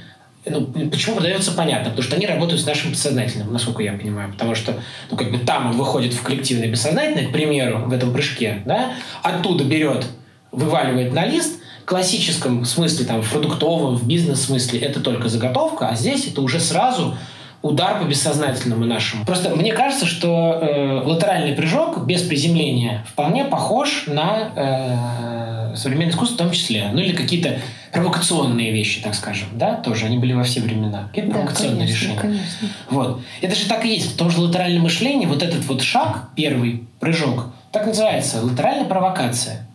ну, 0.45 0.65
почему 0.89 1.15
продается, 1.15 1.51
понятно, 1.51 1.89
потому 1.89 2.03
что 2.03 2.15
они 2.15 2.25
работают 2.25 2.61
с 2.61 2.65
нашим 2.65 2.91
бессознательным, 2.91 3.51
насколько 3.51 3.81
я 3.81 3.93
понимаю, 3.93 4.31
потому 4.31 4.55
что, 4.55 4.75
ну, 5.09 5.17
как 5.17 5.31
бы 5.31 5.37
там 5.37 5.67
он 5.67 5.77
выходит 5.77 6.13
в 6.13 6.21
коллективное 6.21 6.67
бессознательное, 6.67 7.27
к 7.27 7.31
примеру, 7.31 7.83
в 7.85 7.93
этом 7.93 8.13
прыжке, 8.13 8.61
да, 8.65 8.93
оттуда 9.21 9.63
берет, 9.63 10.05
вываливает 10.51 11.13
на 11.13 11.25
лист, 11.25 11.59
в 11.83 11.85
классическом 11.85 12.63
смысле, 12.65 13.05
там, 13.05 13.21
в 13.21 13.29
продуктовом, 13.29 13.95
в 13.95 14.07
бизнес-смысле 14.07 14.79
это 14.79 15.01
только 15.01 15.27
заготовка, 15.27 15.89
а 15.89 15.95
здесь 15.95 16.27
это 16.27 16.41
уже 16.41 16.59
сразу 16.59 17.17
удар 17.61 17.99
по 17.99 18.03
бессознательному 18.03 18.85
нашему. 18.85 19.25
Просто 19.25 19.55
мне 19.55 19.73
кажется, 19.73 20.05
что 20.05 20.59
э, 20.61 21.01
латеральный 21.05 21.55
прыжок 21.55 22.05
без 22.05 22.21
приземления 22.21 23.05
вполне 23.07 23.45
похож 23.45 24.03
на 24.07 24.51
э, 24.55 25.62
современное 25.75 26.13
искусство 26.13 26.35
в 26.35 26.37
том 26.37 26.51
числе. 26.51 26.89
Ну 26.93 27.01
или 27.01 27.13
какие-то 27.13 27.59
провокационные 27.91 28.71
вещи, 28.71 29.01
так 29.01 29.15
скажем, 29.15 29.49
да, 29.53 29.75
тоже. 29.75 30.05
Они 30.05 30.17
были 30.17 30.33
во 30.33 30.43
все 30.43 30.61
времена. 30.61 31.07
Какие-то 31.09 31.29
да, 31.29 31.35
провокационные 31.35 31.79
конечно, 31.79 31.93
решения. 31.93 32.19
Конечно. 32.19 32.67
Вот. 32.89 33.21
Это 33.41 33.55
же 33.55 33.67
так 33.67 33.85
и 33.85 33.89
есть. 33.89 34.13
Потому 34.13 34.29
что 34.29 34.41
латеральное 34.41 34.81
мышление, 34.81 35.27
вот 35.27 35.43
этот 35.43 35.65
вот 35.65 35.81
шаг, 35.81 36.29
первый 36.35 36.83
прыжок, 36.99 37.53
так 37.71 37.85
называется, 37.85 38.41
латеральная 38.43 38.85
провокация. 38.85 39.67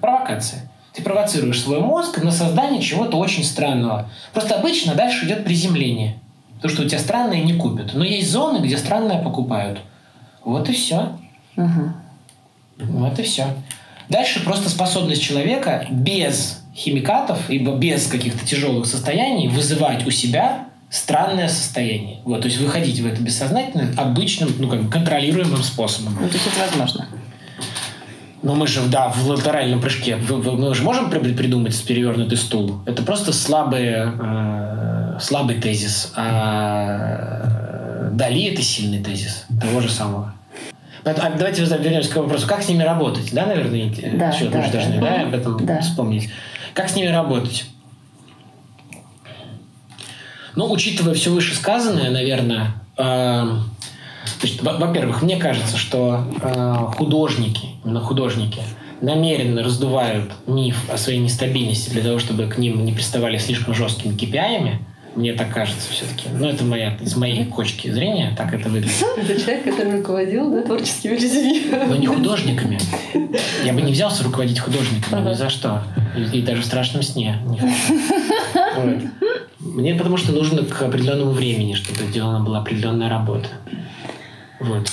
Провокация. 0.00 0.70
Ты 0.92 1.02
провоцируешь 1.02 1.60
свой 1.60 1.80
мозг 1.80 2.22
на 2.22 2.32
создание 2.32 2.82
чего-то 2.82 3.16
очень 3.16 3.44
странного. 3.44 4.10
Просто 4.32 4.56
обычно 4.56 4.94
дальше 4.94 5.26
идет 5.26 5.44
приземление. 5.44 6.18
То, 6.60 6.68
что 6.68 6.82
у 6.82 6.84
тебя 6.84 6.98
странное 6.98 7.42
не 7.42 7.54
купят. 7.54 7.94
Но 7.94 8.04
есть 8.04 8.30
зоны, 8.30 8.58
где 8.64 8.76
странное 8.76 9.22
покупают. 9.22 9.80
Вот 10.44 10.68
и 10.68 10.72
все. 10.72 11.16
Угу. 11.56 11.92
Вот 12.78 13.18
и 13.18 13.22
все. 13.22 13.46
Дальше 14.10 14.44
просто 14.44 14.68
способность 14.68 15.22
человека 15.22 15.86
без 15.90 16.62
химикатов, 16.74 17.48
ибо 17.48 17.76
без 17.76 18.06
каких-то 18.06 18.44
тяжелых 18.44 18.86
состояний 18.86 19.48
вызывать 19.48 20.06
у 20.06 20.10
себя 20.10 20.66
странное 20.90 21.48
состояние. 21.48 22.18
Вот, 22.24 22.42
то 22.42 22.48
есть 22.48 22.60
выходить 22.60 23.00
в 23.00 23.06
это 23.06 23.22
бессознательно 23.22 23.92
обычным, 23.96 24.50
ну, 24.58 24.68
как 24.68 24.82
бы 24.82 24.90
контролируемым 24.90 25.62
способом. 25.62 26.18
Ну, 26.20 26.28
то 26.28 26.34
есть 26.34 26.46
это 26.46 26.60
возможно. 26.66 27.08
Но 28.42 28.54
мы 28.54 28.66
же, 28.66 28.80
да, 28.88 29.08
в 29.08 29.26
латеральном 29.28 29.80
прыжке, 29.80 30.16
мы 30.16 30.74
же 30.74 30.82
можем 30.82 31.10
придумать 31.10 31.80
перевернутый 31.84 32.38
стул. 32.38 32.80
Это 32.86 33.02
просто 33.02 33.32
слабый, 33.32 33.92
э, 33.92 35.18
слабый 35.20 35.60
тезис. 35.60 36.12
А 36.16 37.40
Дали 38.12 38.52
это 38.52 38.62
сильный 38.62 39.02
тезис 39.02 39.46
того 39.60 39.80
же 39.80 39.88
самого. 39.88 40.34
А 41.04 41.30
давайте 41.36 41.64
вернемся 41.64 42.12
к 42.12 42.16
вопросу, 42.16 42.46
как 42.46 42.62
с 42.62 42.68
ними 42.68 42.82
работать, 42.82 43.32
да, 43.32 43.46
наверное, 43.46 43.90
да, 44.14 44.28
еще 44.28 44.46
да, 44.46 44.68
должны 44.68 45.00
да, 45.00 45.16
да, 45.16 45.22
об 45.22 45.34
этом 45.34 45.66
да. 45.66 45.80
вспомнить. 45.80 46.28
Как 46.74 46.88
с 46.88 46.94
ними 46.94 47.08
работать? 47.08 47.64
Ну, 50.56 50.70
учитывая 50.70 51.14
все 51.14 51.30
вышесказанное, 51.30 52.10
наверное, 52.10 52.74
э, 52.98 53.44
Значит, 54.40 54.62
во-первых, 54.62 55.22
мне 55.22 55.36
кажется, 55.36 55.76
что 55.76 56.24
э, 56.40 56.76
художники, 56.96 57.68
именно 57.84 58.00
художники, 58.00 58.62
намеренно 59.02 59.62
раздувают 59.62 60.32
миф 60.46 60.90
о 60.90 60.96
своей 60.96 61.18
нестабильности 61.18 61.90
для 61.90 62.02
того, 62.02 62.18
чтобы 62.18 62.46
к 62.46 62.56
ним 62.56 62.84
не 62.84 62.92
приставали 62.92 63.36
слишком 63.36 63.74
жесткими 63.74 64.14
KPI. 64.14 64.78
Мне 65.16 65.32
так 65.32 65.52
кажется 65.52 65.90
все-таки. 65.90 66.28
Но 66.32 66.48
это 66.48 66.64
моя, 66.64 66.96
из 67.00 67.16
моей 67.16 67.44
кочки 67.44 67.90
зрения 67.90 68.32
так 68.36 68.54
это 68.54 68.68
выглядит. 68.68 68.94
Это 69.16 69.40
человек, 69.40 69.64
который 69.64 69.96
руководил 69.98 70.50
да, 70.52 70.62
творческими 70.62 71.14
людьми. 71.14 71.70
Но 71.88 71.96
не 71.96 72.06
художниками. 72.06 72.78
Я 73.64 73.72
бы 73.72 73.82
не 73.82 73.92
взялся 73.92 74.22
руководить 74.22 74.60
художниками 74.60 75.20
ага. 75.20 75.30
ни 75.30 75.34
за 75.34 75.50
что. 75.50 75.82
И, 76.16 76.38
и 76.38 76.42
даже 76.42 76.62
в 76.62 76.64
страшном 76.64 77.02
сне. 77.02 77.38
Вот. 78.76 79.02
Мне 79.58 79.94
потому 79.94 80.16
что 80.16 80.32
нужно 80.32 80.64
к 80.64 80.82
определенному 80.82 81.32
времени, 81.32 81.74
чтобы 81.74 82.04
сделана 82.04 82.44
была 82.44 82.60
определенная 82.60 83.08
работа. 83.08 83.48
Вот. 84.60 84.90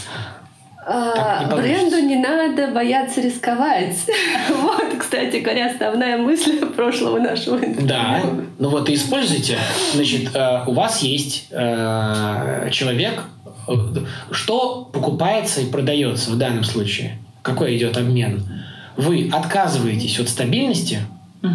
А, 0.89 1.53
бренду 1.53 1.99
не 1.99 2.15
надо 2.15 2.67
бояться 2.67 3.19
рисковать. 3.19 3.97
вот, 4.49 4.95
кстати 4.97 5.38
говоря, 5.38 5.69
основная 5.69 6.17
мысль 6.17 6.65
прошлого 6.65 7.19
нашего 7.19 7.57
интервью. 7.57 7.88
Да, 7.88 8.21
ну 8.57 8.69
вот 8.69 8.88
и 8.88 8.93
используйте. 8.93 9.57
Значит, 9.93 10.33
э, 10.33 10.63
у 10.65 10.71
вас 10.71 11.01
есть 11.01 11.47
э, 11.51 12.69
человек, 12.71 13.21
э, 13.67 13.73
что 14.31 14.89
покупается 14.93 15.59
и 15.59 15.65
продается 15.65 16.31
в 16.31 16.38
данном 16.38 16.63
случае? 16.63 17.17
Какой 17.41 17.75
идет 17.75 17.97
обмен? 17.97 18.47
Вы 18.95 19.29
отказываетесь 19.33 20.19
от 20.19 20.29
стабильности– 20.29 20.99
угу. 21.41 21.51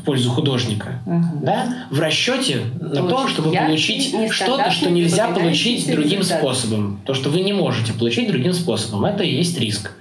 в 0.00 0.04
пользу 0.04 0.30
художника, 0.30 1.00
угу. 1.06 1.44
да, 1.44 1.86
в 1.90 2.00
расчете 2.00 2.60
на 2.80 3.08
то, 3.08 3.28
чтобы 3.28 3.52
получить 3.52 4.14
что-то, 4.30 4.70
что 4.70 4.90
нельзя 4.90 5.28
получить 5.28 5.90
другим 5.90 6.20
результат. 6.20 6.38
способом. 6.40 7.00
То, 7.04 7.14
что 7.14 7.30
вы 7.30 7.40
не 7.40 7.52
можете 7.52 7.92
получить 7.92 8.28
другим 8.28 8.52
способом, 8.52 9.04
это 9.04 9.24
и 9.24 9.34
есть 9.34 9.58
риск. 9.58 9.92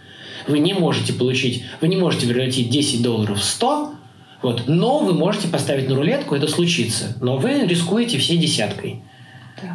Вы 0.47 0.59
не 0.59 0.73
можете 0.73 1.13
получить, 1.13 1.63
вы 1.81 1.87
не 1.87 1.95
можете 1.95 2.27
превратить 2.27 2.69
10 2.69 3.03
долларов 3.03 3.39
в 3.39 3.43
100, 3.43 3.93
вот, 4.41 4.63
но 4.67 4.99
вы 4.99 5.13
можете 5.13 5.47
поставить 5.47 5.87
на 5.87 5.95
рулетку, 5.95 6.35
это 6.35 6.47
случится. 6.47 7.15
Но 7.21 7.37
вы 7.37 7.67
рискуете 7.67 8.17
всей 8.17 8.37
десяткой. 8.37 9.01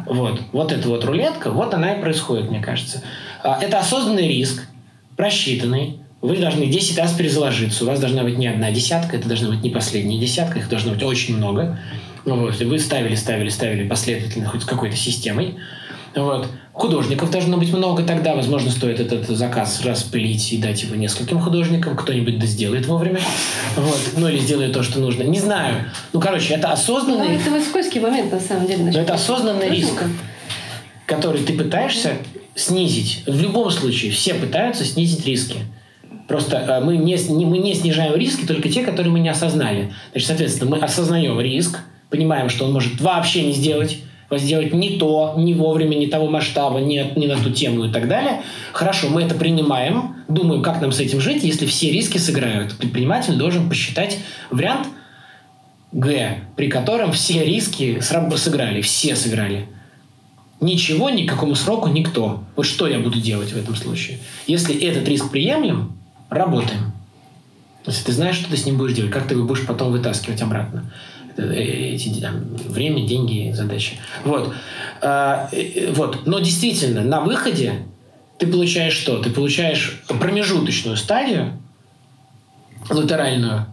Вот, 0.05 0.41
вот 0.51 0.73
эта 0.73 0.89
вот 0.89 1.05
рулетка, 1.05 1.51
вот 1.51 1.73
она 1.73 1.93
и 1.93 2.01
происходит, 2.01 2.49
мне 2.49 2.61
кажется. 2.61 3.01
А, 3.43 3.57
это 3.61 3.79
осознанный 3.79 4.27
риск, 4.27 4.67
просчитанный, 5.15 6.01
вы 6.27 6.37
должны 6.37 6.65
10 6.65 6.97
раз 6.97 7.13
перезаложиться. 7.13 7.83
У 7.83 7.87
вас 7.87 7.99
должна 7.99 8.23
быть 8.23 8.37
не 8.37 8.47
одна 8.47 8.71
десятка, 8.71 9.17
это 9.17 9.27
должна 9.27 9.49
быть 9.49 9.63
не 9.63 9.69
последняя 9.69 10.19
десятка, 10.19 10.59
их 10.59 10.69
должно 10.69 10.93
быть 10.93 11.03
очень 11.03 11.37
много. 11.37 11.79
Вот. 12.25 12.59
Вы 12.59 12.79
ставили, 12.79 13.15
ставили, 13.15 13.49
ставили 13.49 13.87
последовательно 13.87 14.47
хоть 14.47 14.63
с 14.63 14.65
какой-то 14.65 14.95
системой. 14.95 15.55
Вот. 16.15 16.47
Художников 16.73 17.31
должно 17.31 17.57
быть 17.57 17.73
много, 17.73 18.03
тогда, 18.03 18.35
возможно, 18.35 18.69
стоит 18.69 18.99
этот 18.99 19.27
заказ 19.29 19.81
распылить 19.83 20.51
и 20.51 20.57
дать 20.57 20.83
его 20.83 20.95
нескольким 20.95 21.39
художникам. 21.39 21.95
Кто-нибудь 21.95 22.37
да 22.37 22.45
сделает 22.45 22.85
вовремя. 22.85 23.19
Вот. 23.75 23.99
Ну, 24.17 24.27
или 24.27 24.37
сделает 24.37 24.73
то, 24.73 24.83
что 24.83 24.99
нужно. 24.99 25.23
Не 25.23 25.39
знаю. 25.39 25.85
Ну, 26.13 26.19
короче, 26.19 26.53
это 26.53 26.71
осознанный... 26.71 27.29
Ну, 27.29 27.35
это 27.35 27.49
вот 27.49 27.63
скользкий 27.63 28.01
момент, 28.01 28.31
на 28.31 28.39
самом 28.39 28.67
деле. 28.67 28.83
Но 28.83 28.99
это 28.99 29.13
осознанный 29.13 29.69
риск, 29.69 30.03
который 31.05 31.41
ты 31.41 31.53
пытаешься 31.53 32.13
снизить. 32.53 33.23
В 33.25 33.39
любом 33.41 33.71
случае, 33.71 34.11
все 34.11 34.33
пытаются 34.33 34.83
снизить 34.83 35.25
риски. 35.25 35.59
Просто 36.27 36.57
э, 36.57 36.83
мы 36.83 36.97
не, 36.97 37.17
мы 37.45 37.57
не 37.57 37.73
снижаем 37.73 38.15
риски, 38.15 38.45
только 38.45 38.69
те, 38.69 38.83
которые 38.83 39.11
мы 39.11 39.19
не 39.19 39.29
осознали. 39.29 39.93
Значит, 40.11 40.27
соответственно, 40.27 40.71
мы 40.71 40.77
осознаем 40.79 41.39
риск, 41.39 41.79
понимаем, 42.09 42.49
что 42.49 42.65
он 42.65 42.73
может 42.73 42.99
вообще 42.99 43.43
не 43.45 43.53
сделать, 43.53 43.99
сделать 44.31 44.73
не 44.73 44.97
то, 44.97 45.35
не 45.37 45.53
вовремя, 45.53 45.95
не 45.95 46.07
того 46.07 46.27
масштаба, 46.27 46.79
не, 46.79 47.11
не 47.15 47.27
на 47.27 47.37
ту 47.37 47.49
тему 47.49 47.85
и 47.85 47.91
так 47.91 48.07
далее. 48.07 48.41
Хорошо, 48.73 49.09
мы 49.09 49.23
это 49.23 49.35
принимаем, 49.35 50.15
думаем, 50.27 50.61
как 50.61 50.81
нам 50.81 50.91
с 50.91 50.99
этим 50.99 51.21
жить, 51.21 51.43
если 51.43 51.65
все 51.65 51.91
риски 51.91 52.17
сыграют. 52.17 52.77
Предприниматель 52.77 53.35
должен 53.35 53.69
посчитать 53.69 54.19
вариант 54.51 54.87
Г, 55.93 56.39
при 56.57 56.67
котором 56.67 57.13
все 57.13 57.45
риски 57.45 58.01
сыграли, 58.01 58.81
все 58.81 59.15
сыграли. 59.15 59.67
Ничего, 60.59 61.09
никакому 61.09 61.55
сроку 61.55 61.87
никто. 61.87 62.43
Вот 62.55 62.65
что 62.65 62.87
я 62.87 62.99
буду 62.99 63.21
делать 63.21 63.53
в 63.53 63.57
этом 63.57 63.75
случае? 63.75 64.17
Если 64.47 64.75
этот 64.75 65.07
риск 65.07 65.29
приемлем, 65.29 65.97
работаем. 66.29 66.91
Если 67.85 68.03
ты 68.03 68.11
знаешь, 68.11 68.35
что 68.35 68.49
ты 68.49 68.57
с 68.57 68.65
ним 68.65 68.77
будешь 68.77 68.93
делать, 68.93 69.11
как 69.11 69.27
ты 69.27 69.33
его 69.33 69.45
будешь 69.45 69.65
потом 69.65 69.91
вытаскивать 69.91 70.41
обратно. 70.41 70.91
Э, 71.37 71.53
эти 71.53 72.19
там, 72.19 72.43
время, 72.67 73.07
деньги, 73.07 73.51
задачи. 73.53 73.97
Вот. 74.25 74.53
А, 75.01 75.49
вот. 75.91 76.25
Но 76.25 76.39
действительно, 76.39 77.01
на 77.01 77.21
выходе 77.21 77.85
ты 78.37 78.47
получаешь 78.47 78.93
что? 78.93 79.21
Ты 79.21 79.29
получаешь 79.29 80.01
промежуточную 80.07 80.97
стадию, 80.97 81.53
латеральную, 82.89 83.65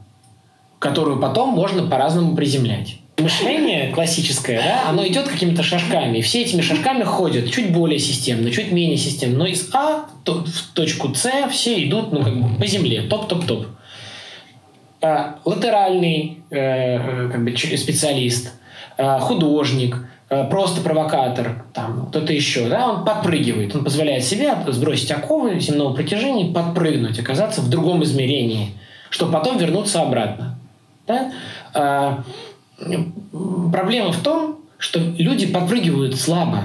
которую 0.79 1.19
потом 1.21 1.51
можно 1.51 1.87
по-разному 1.87 2.37
приземлять 2.37 2.99
мышление 3.19 3.93
классическое, 3.93 4.61
да, 4.61 4.89
оно 4.89 5.07
идет 5.07 5.29
какими-то 5.29 5.63
шажками. 5.63 6.21
Все 6.21 6.43
этими 6.43 6.61
шажками 6.61 7.05
ходят 7.05 7.51
чуть 7.51 7.73
более 7.73 7.99
системно, 7.99 8.51
чуть 8.51 8.73
менее 8.73 8.97
системно. 8.97 9.39
Но 9.39 9.47
из 9.47 9.71
А 9.73 10.07
в 10.25 10.75
точку 10.75 11.15
С 11.15 11.31
все 11.51 11.85
идут 11.85 12.13
ну, 12.13 12.23
как 12.23 12.37
бы 12.37 12.59
по 12.59 12.67
земле. 12.67 13.03
Топ-топ-топ. 13.03 13.67
А, 15.01 15.39
латеральный 15.45 16.39
э, 16.51 17.29
как 17.31 17.45
бы, 17.45 17.55
специалист, 17.57 18.53
э, 18.97 19.19
художник, 19.21 19.99
э, 20.31 20.45
просто 20.49 20.81
провокатор, 20.81 21.67
там, 21.75 22.07
кто-то 22.07 22.33
еще, 22.33 22.69
да, 22.71 22.89
он 22.89 23.05
подпрыгивает, 23.05 23.77
он 23.77 23.85
позволяет 23.85 24.25
себе 24.25 24.55
сбросить 24.69 25.11
оковы 25.11 25.61
земного 25.61 25.95
притяжения, 25.95 26.53
подпрыгнуть, 26.53 27.19
оказаться 27.19 27.61
в 27.61 27.69
другом 27.69 28.03
измерении, 28.03 28.73
чтобы 29.11 29.33
потом 29.33 29.59
вернуться 29.59 30.01
обратно. 30.01 30.59
Да? 31.07 32.25
Проблема 32.79 34.13
в 34.13 34.21
том, 34.23 34.61
что 34.79 34.99
люди 34.99 35.47
подпрыгивают 35.47 36.17
слабо. 36.17 36.65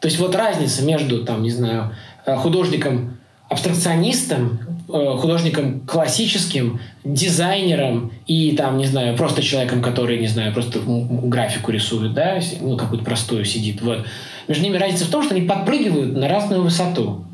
То 0.00 0.08
есть 0.08 0.18
вот 0.18 0.34
разница 0.34 0.84
между, 0.84 1.24
там, 1.24 1.42
не 1.42 1.50
знаю, 1.50 1.94
э, 2.24 2.36
художником 2.36 3.18
абстракционистом, 3.50 4.60
э, 4.88 5.16
художником 5.18 5.80
классическим, 5.80 6.80
дизайнером 7.04 8.12
и 8.26 8.56
там, 8.56 8.78
не 8.78 8.86
знаю, 8.86 9.16
просто 9.16 9.42
человеком, 9.42 9.82
который, 9.82 10.18
не 10.18 10.28
знаю, 10.28 10.54
просто 10.54 10.80
графику 10.86 11.70
рисует, 11.72 12.14
да, 12.14 12.40
ну, 12.60 12.76
какую-то 12.76 13.04
простую 13.04 13.44
сидит. 13.44 13.82
Вот. 13.82 14.06
Между 14.48 14.64
ними 14.64 14.78
разница 14.78 15.04
в 15.04 15.10
том, 15.10 15.22
что 15.22 15.34
они 15.34 15.46
подпрыгивают 15.46 16.16
на 16.16 16.28
разную 16.28 16.62
высоту. 16.62 17.24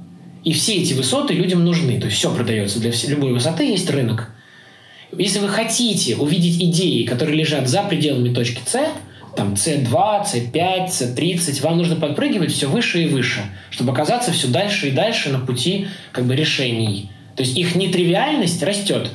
И 0.43 0.53
все 0.53 0.77
эти 0.77 0.95
высоты 0.95 1.35
людям 1.35 1.65
нужны. 1.65 1.99
То 1.99 2.07
есть 2.07 2.19
все 2.19 2.33
продается. 2.33 2.81
Для 2.81 2.93
любой 3.09 3.33
высоты 3.33 3.65
есть 3.65 3.91
рынок. 3.91 4.31
Если 5.17 5.39
вы 5.39 5.49
хотите 5.49 6.17
увидеть 6.17 6.63
идеи, 6.63 7.05
которые 7.05 7.39
лежат 7.39 7.69
за 7.69 7.83
пределами 7.83 8.35
точки 8.35 8.61
С, 8.67 8.89
там 9.37 9.53
C2, 9.53 9.91
C5, 9.91 10.87
C30, 10.89 11.63
вам 11.63 11.79
нужно 11.79 11.97
подпрыгивать 11.97 12.53
все 12.53 12.69
выше 12.69 13.03
и 13.03 13.09
выше, 13.09 13.43
чтобы 13.71 13.93
оказаться 13.93 14.33
все 14.33 14.49
дальше 14.49 14.89
и 14.89 14.93
дальше 14.93 15.31
на 15.31 15.39
пути 15.39 15.89
как 16.13 16.25
бы 16.25 16.35
решений. 16.35 17.11
То 17.37 17.43
есть 17.43 17.57
их 17.57 17.75
нетривиальность 17.75 18.63
растет. 18.63 19.11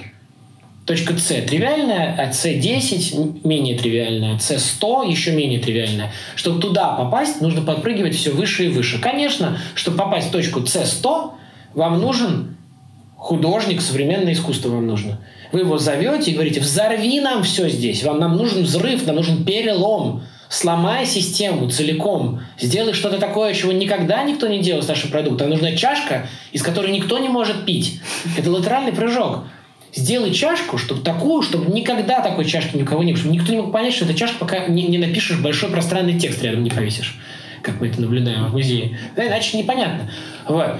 Точка 0.85 1.17
С 1.17 1.27
тривиальная, 1.27 2.15
а 2.17 2.29
С10 2.29 3.41
менее 3.43 3.77
тривиальная, 3.77 4.37
С100 4.37 5.09
еще 5.09 5.31
менее 5.31 5.59
тривиальная. 5.59 6.11
Чтобы 6.35 6.59
туда 6.59 6.93
попасть, 6.93 7.41
нужно 7.41 7.61
подпрыгивать 7.61 8.15
все 8.15 8.31
выше 8.31 8.65
и 8.65 8.69
выше. 8.69 8.99
Конечно, 8.99 9.59
чтобы 9.75 9.97
попасть 9.97 10.29
в 10.29 10.31
точку 10.31 10.61
С100, 10.61 11.31
вам 11.73 11.99
нужен 11.99 12.57
художник, 13.22 13.82
современное 13.82 14.34
искусство 14.34 14.69
вам 14.69 14.88
нужно. 14.88 15.19
Вы 15.51 15.59
его 15.59 15.78
зовете 15.78 16.32
и 16.32 16.34
говорите, 16.34 16.59
взорви 16.59 17.19
нам 17.19 17.43
все 17.43 17.69
здесь, 17.69 18.03
вам 18.03 18.19
нам 18.19 18.36
нужен 18.36 18.63
взрыв, 18.63 19.05
нам 19.05 19.17
нужен 19.17 19.45
перелом, 19.45 20.24
сломай 20.49 21.05
систему 21.05 21.69
целиком, 21.69 22.41
сделай 22.59 22.93
что-то 22.93 23.19
такое, 23.19 23.53
чего 23.53 23.72
никогда 23.74 24.24
никто 24.24 24.47
не 24.47 24.59
делал 24.59 24.82
с 24.82 24.88
нашим 24.88 25.11
продуктом. 25.11 25.49
Нам 25.49 25.59
нужна 25.59 25.78
чашка, 25.78 26.28
из 26.51 26.63
которой 26.63 26.91
никто 26.91 27.19
не 27.19 27.30
может 27.30 27.63
пить. 27.63 28.01
Это 28.38 28.49
латеральный 28.49 28.91
прыжок. 28.91 29.43
Сделай 29.93 30.34
чашку, 30.34 30.80
чтобы 30.80 31.01
такую, 31.01 31.43
чтобы 31.43 31.72
никогда 31.72 32.22
такой 32.22 32.45
чашки 32.45 32.76
ни 32.76 32.82
у 32.82 32.86
кого 32.86 33.03
не 33.03 33.11
было, 33.11 33.19
чтобы 33.19 33.36
никто 33.36 33.51
не 33.51 33.59
мог 33.59 33.72
понять, 33.72 33.93
что 33.93 34.05
это 34.05 34.15
чашка, 34.15 34.39
пока 34.39 34.65
не, 34.65 34.88
не 34.88 34.97
напишешь 34.97 35.39
большой 35.39 35.69
пространный 35.69 36.17
текст 36.17 36.41
рядом 36.41 36.63
не 36.63 36.72
повесишь, 36.72 37.19
как 37.61 37.80
мы 37.80 37.89
это 37.89 38.01
наблюдаем 38.01 38.47
в 38.47 38.53
музее. 38.53 38.97
Да, 39.15 39.28
иначе 39.28 39.59
непонятно. 39.59 40.09
Вот. 40.47 40.78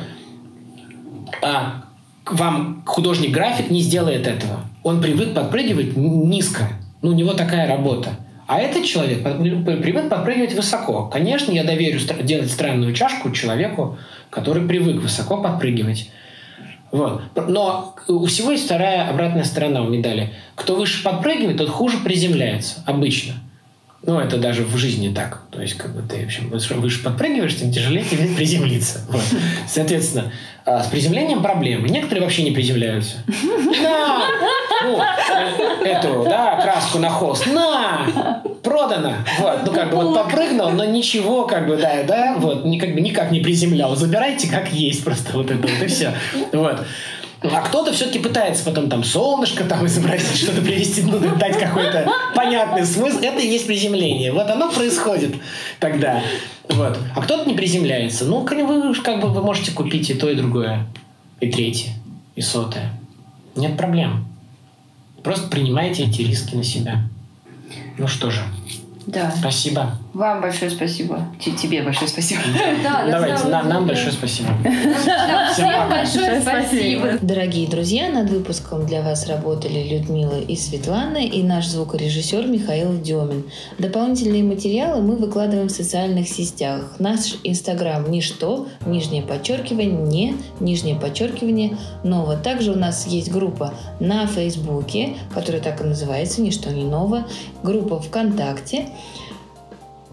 А 1.44 1.91
вам 2.34 2.84
художник-график 2.86 3.70
не 3.70 3.82
сделает 3.82 4.28
этого. 4.28 4.62
Он 4.84 5.02
привык 5.02 5.34
подпрыгивать 5.34 5.96
низко. 5.96 6.70
Ну, 7.02 7.12
у 7.12 7.14
него 7.14 7.34
такая 7.34 7.68
работа. 7.68 8.12
А 8.48 8.60
этот 8.60 8.84
человек 8.84 9.24
привык 9.24 10.10
подпрыгивать 10.10 10.54
высоко. 10.54 11.06
Конечно, 11.06 11.52
я 11.52 11.64
доверю 11.64 12.00
делать 12.24 12.52
странную 12.52 12.94
чашку 12.94 13.32
человеку, 13.32 13.98
который 14.30 14.68
привык 14.68 15.02
высоко 15.02 15.38
подпрыгивать. 15.38 16.10
Вот. 16.92 17.22
Но 17.48 17.96
у 18.08 18.26
всего 18.26 18.52
есть 18.52 18.66
вторая 18.66 19.10
обратная 19.10 19.46
сторона 19.46 19.82
у 19.82 19.88
медали. 19.88 20.34
Кто 20.56 20.76
выше 20.76 21.02
подпрыгивает, 21.04 21.58
тот 21.58 21.70
хуже 21.70 22.00
приземляется. 22.00 22.84
Обычно. 22.86 23.36
Ну, 24.04 24.20
это 24.20 24.38
даже 24.38 24.64
в 24.64 24.76
жизни 24.78 25.14
так. 25.14 25.41
То 25.52 25.62
есть, 25.62 25.76
как 25.76 25.93
бы 25.95 26.02
ты, 26.02 26.24
в 26.24 26.26
общем, 26.26 26.49
выше 26.82 27.04
подпрыгиваешь, 27.04 27.56
тем 27.56 27.72
тяжелее 27.72 28.04
тебе 28.04 28.36
приземлиться. 28.36 29.02
Вот. 29.10 29.22
Соответственно, 29.68 30.32
а, 30.66 30.84
с 30.84 30.88
приземлением 30.88 31.43
проблемы. 31.43 31.88
Некоторые 31.88 32.24
вообще 32.24 32.41
не 32.41 32.52
приземляются. 32.52 33.18
На! 33.82 34.28
Ну, 34.84 34.99
эту, 35.86 36.24
да, 36.24 36.60
краску 36.60 36.97
на 36.97 37.10
холст. 37.10 37.45
На! 37.45 38.41
Продано! 38.64 39.14
Вот, 39.39 39.60
ну, 39.66 39.72
как 39.72 39.91
бы 39.91 39.97
вот 39.97 40.16
попрыгнул, 40.16 40.72
но 40.72 40.86
ничего, 40.86 41.45
как 41.45 41.68
бы, 41.68 41.78
да, 41.78 42.02
да, 42.04 42.36
вот, 42.38 42.66
никак, 42.66 42.95
никак 42.95 43.32
не 43.32 43.39
приземлял. 43.39 43.95
Забирайте 43.95 44.49
как 44.49 44.72
есть 44.74 45.04
просто 45.04 45.34
вот 45.34 45.52
это 45.52 45.62
вот, 45.62 45.84
и 45.84 45.88
все. 45.88 46.14
Вот. 46.52 46.80
А 47.44 47.62
кто-то 47.62 47.92
все-таки 47.92 48.20
пытается 48.20 48.64
потом 48.64 48.88
там 48.88 49.04
солнышко 49.04 49.64
там 49.64 49.86
изобразить, 49.88 50.38
что-то 50.38 50.62
привести, 50.62 51.02
ну, 51.02 51.20
дать 51.38 51.58
какой-то 51.58 52.08
понятный 52.36 52.86
смысл. 52.86 53.18
Это 53.18 53.39
и 53.39 53.48
есть 53.48 53.66
приземление. 53.66 54.32
Вот 54.32 54.48
оно 54.48 54.72
происходит 54.72 55.36
тогда. 55.80 56.22
Вот. 56.70 57.00
А 57.16 57.22
кто-то 57.22 57.50
не 57.50 57.56
приземляется. 57.56 58.26
Ну, 58.26 58.42
вы 58.42 58.94
как 58.94 59.22
бы 59.22 59.30
вы 59.30 59.42
можете 59.42 59.72
купить 59.72 60.10
и 60.12 60.14
то, 60.14 60.30
и 60.30 60.36
другое. 60.36 60.86
И 61.39 61.52
третье, 61.52 61.94
и 62.36 62.42
сотое. 62.42 62.92
Нет 63.56 63.76
проблем. 63.76 64.28
Просто 65.24 65.48
принимайте 65.48 66.04
эти 66.04 66.22
риски 66.22 66.56
на 66.56 66.64
себя. 66.64 67.02
Ну 67.98 68.08
что 68.08 68.30
же. 68.30 68.42
Да. 69.08 69.34
Спасибо. 69.36 69.98
Вам 70.14 70.41
большое 70.41 70.70
спасибо. 70.70 71.26
Тебе 71.39 71.84
большое 71.84 72.09
спасибо. 72.09 72.41
Да, 72.84 73.07
Давайте, 73.09 73.47
нам, 73.47 73.70
нам 73.70 73.88
большое 73.88 74.12
спасибо. 74.12 74.49
Всем 75.53 75.89
большое 75.89 76.41
спасибо. 76.41 77.18
Дорогие 77.22 77.66
друзья, 77.70 78.09
над 78.09 78.30
выпуском 78.30 78.86
для 78.86 79.01
вас 79.03 79.28
работали 79.28 79.88
Людмила 79.88 80.38
и 80.38 80.57
Светлана 80.57 81.18
и 81.18 81.41
наш 81.43 81.68
звукорежиссер 81.68 82.45
Михаил 82.47 82.99
Демин. 83.01 83.49
Дополнительные 83.78 84.43
материалы 84.43 85.01
мы 85.01 85.16
выкладываем 85.16 85.70
в 85.70 85.72
социальных 85.72 86.28
сетях. 86.28 86.95
Наш 86.99 87.38
инстаграм 87.45 88.12
ничто, 88.12 88.68
нижнее 88.86 89.22
подчеркивание, 89.22 89.91
не, 89.91 90.36
нижнее 90.59 90.95
подчеркивание, 90.95 91.78
ново. 92.03 92.36
Также 92.36 92.72
у 92.72 92.78
нас 92.78 93.07
есть 93.07 93.32
группа 93.32 93.74
на 94.01 94.28
Фейсбуке, 94.28 95.16
которая 95.34 95.62
так 95.62 95.80
и 95.80 95.86
называется, 95.86 96.41
ничто 96.41 96.70
не 96.70 96.84
ново. 96.84 97.26
Группа 97.64 98.01
ВКонтакте. 98.01 98.89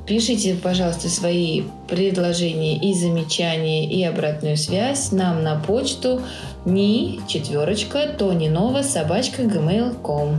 Пишите, 0.09 0.55
пожалуйста, 0.55 1.11
свои 1.11 1.65
предложения 1.87 2.79
и 2.79 2.95
замечания 2.95 3.87
и 3.87 4.03
обратную 4.05 4.57
связь 4.57 5.13
нам 5.13 5.43
на 5.43 5.57
почту 5.57 6.23
ни 6.65 7.21
четверочка 7.29 8.09
тонинова 8.19 8.81
собачка 8.81 9.43
gmail.com. 9.43 10.37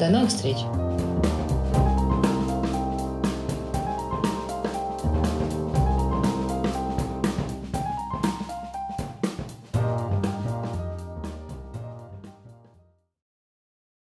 До 0.00 0.10
новых 0.10 0.30
встреч! 0.30 0.56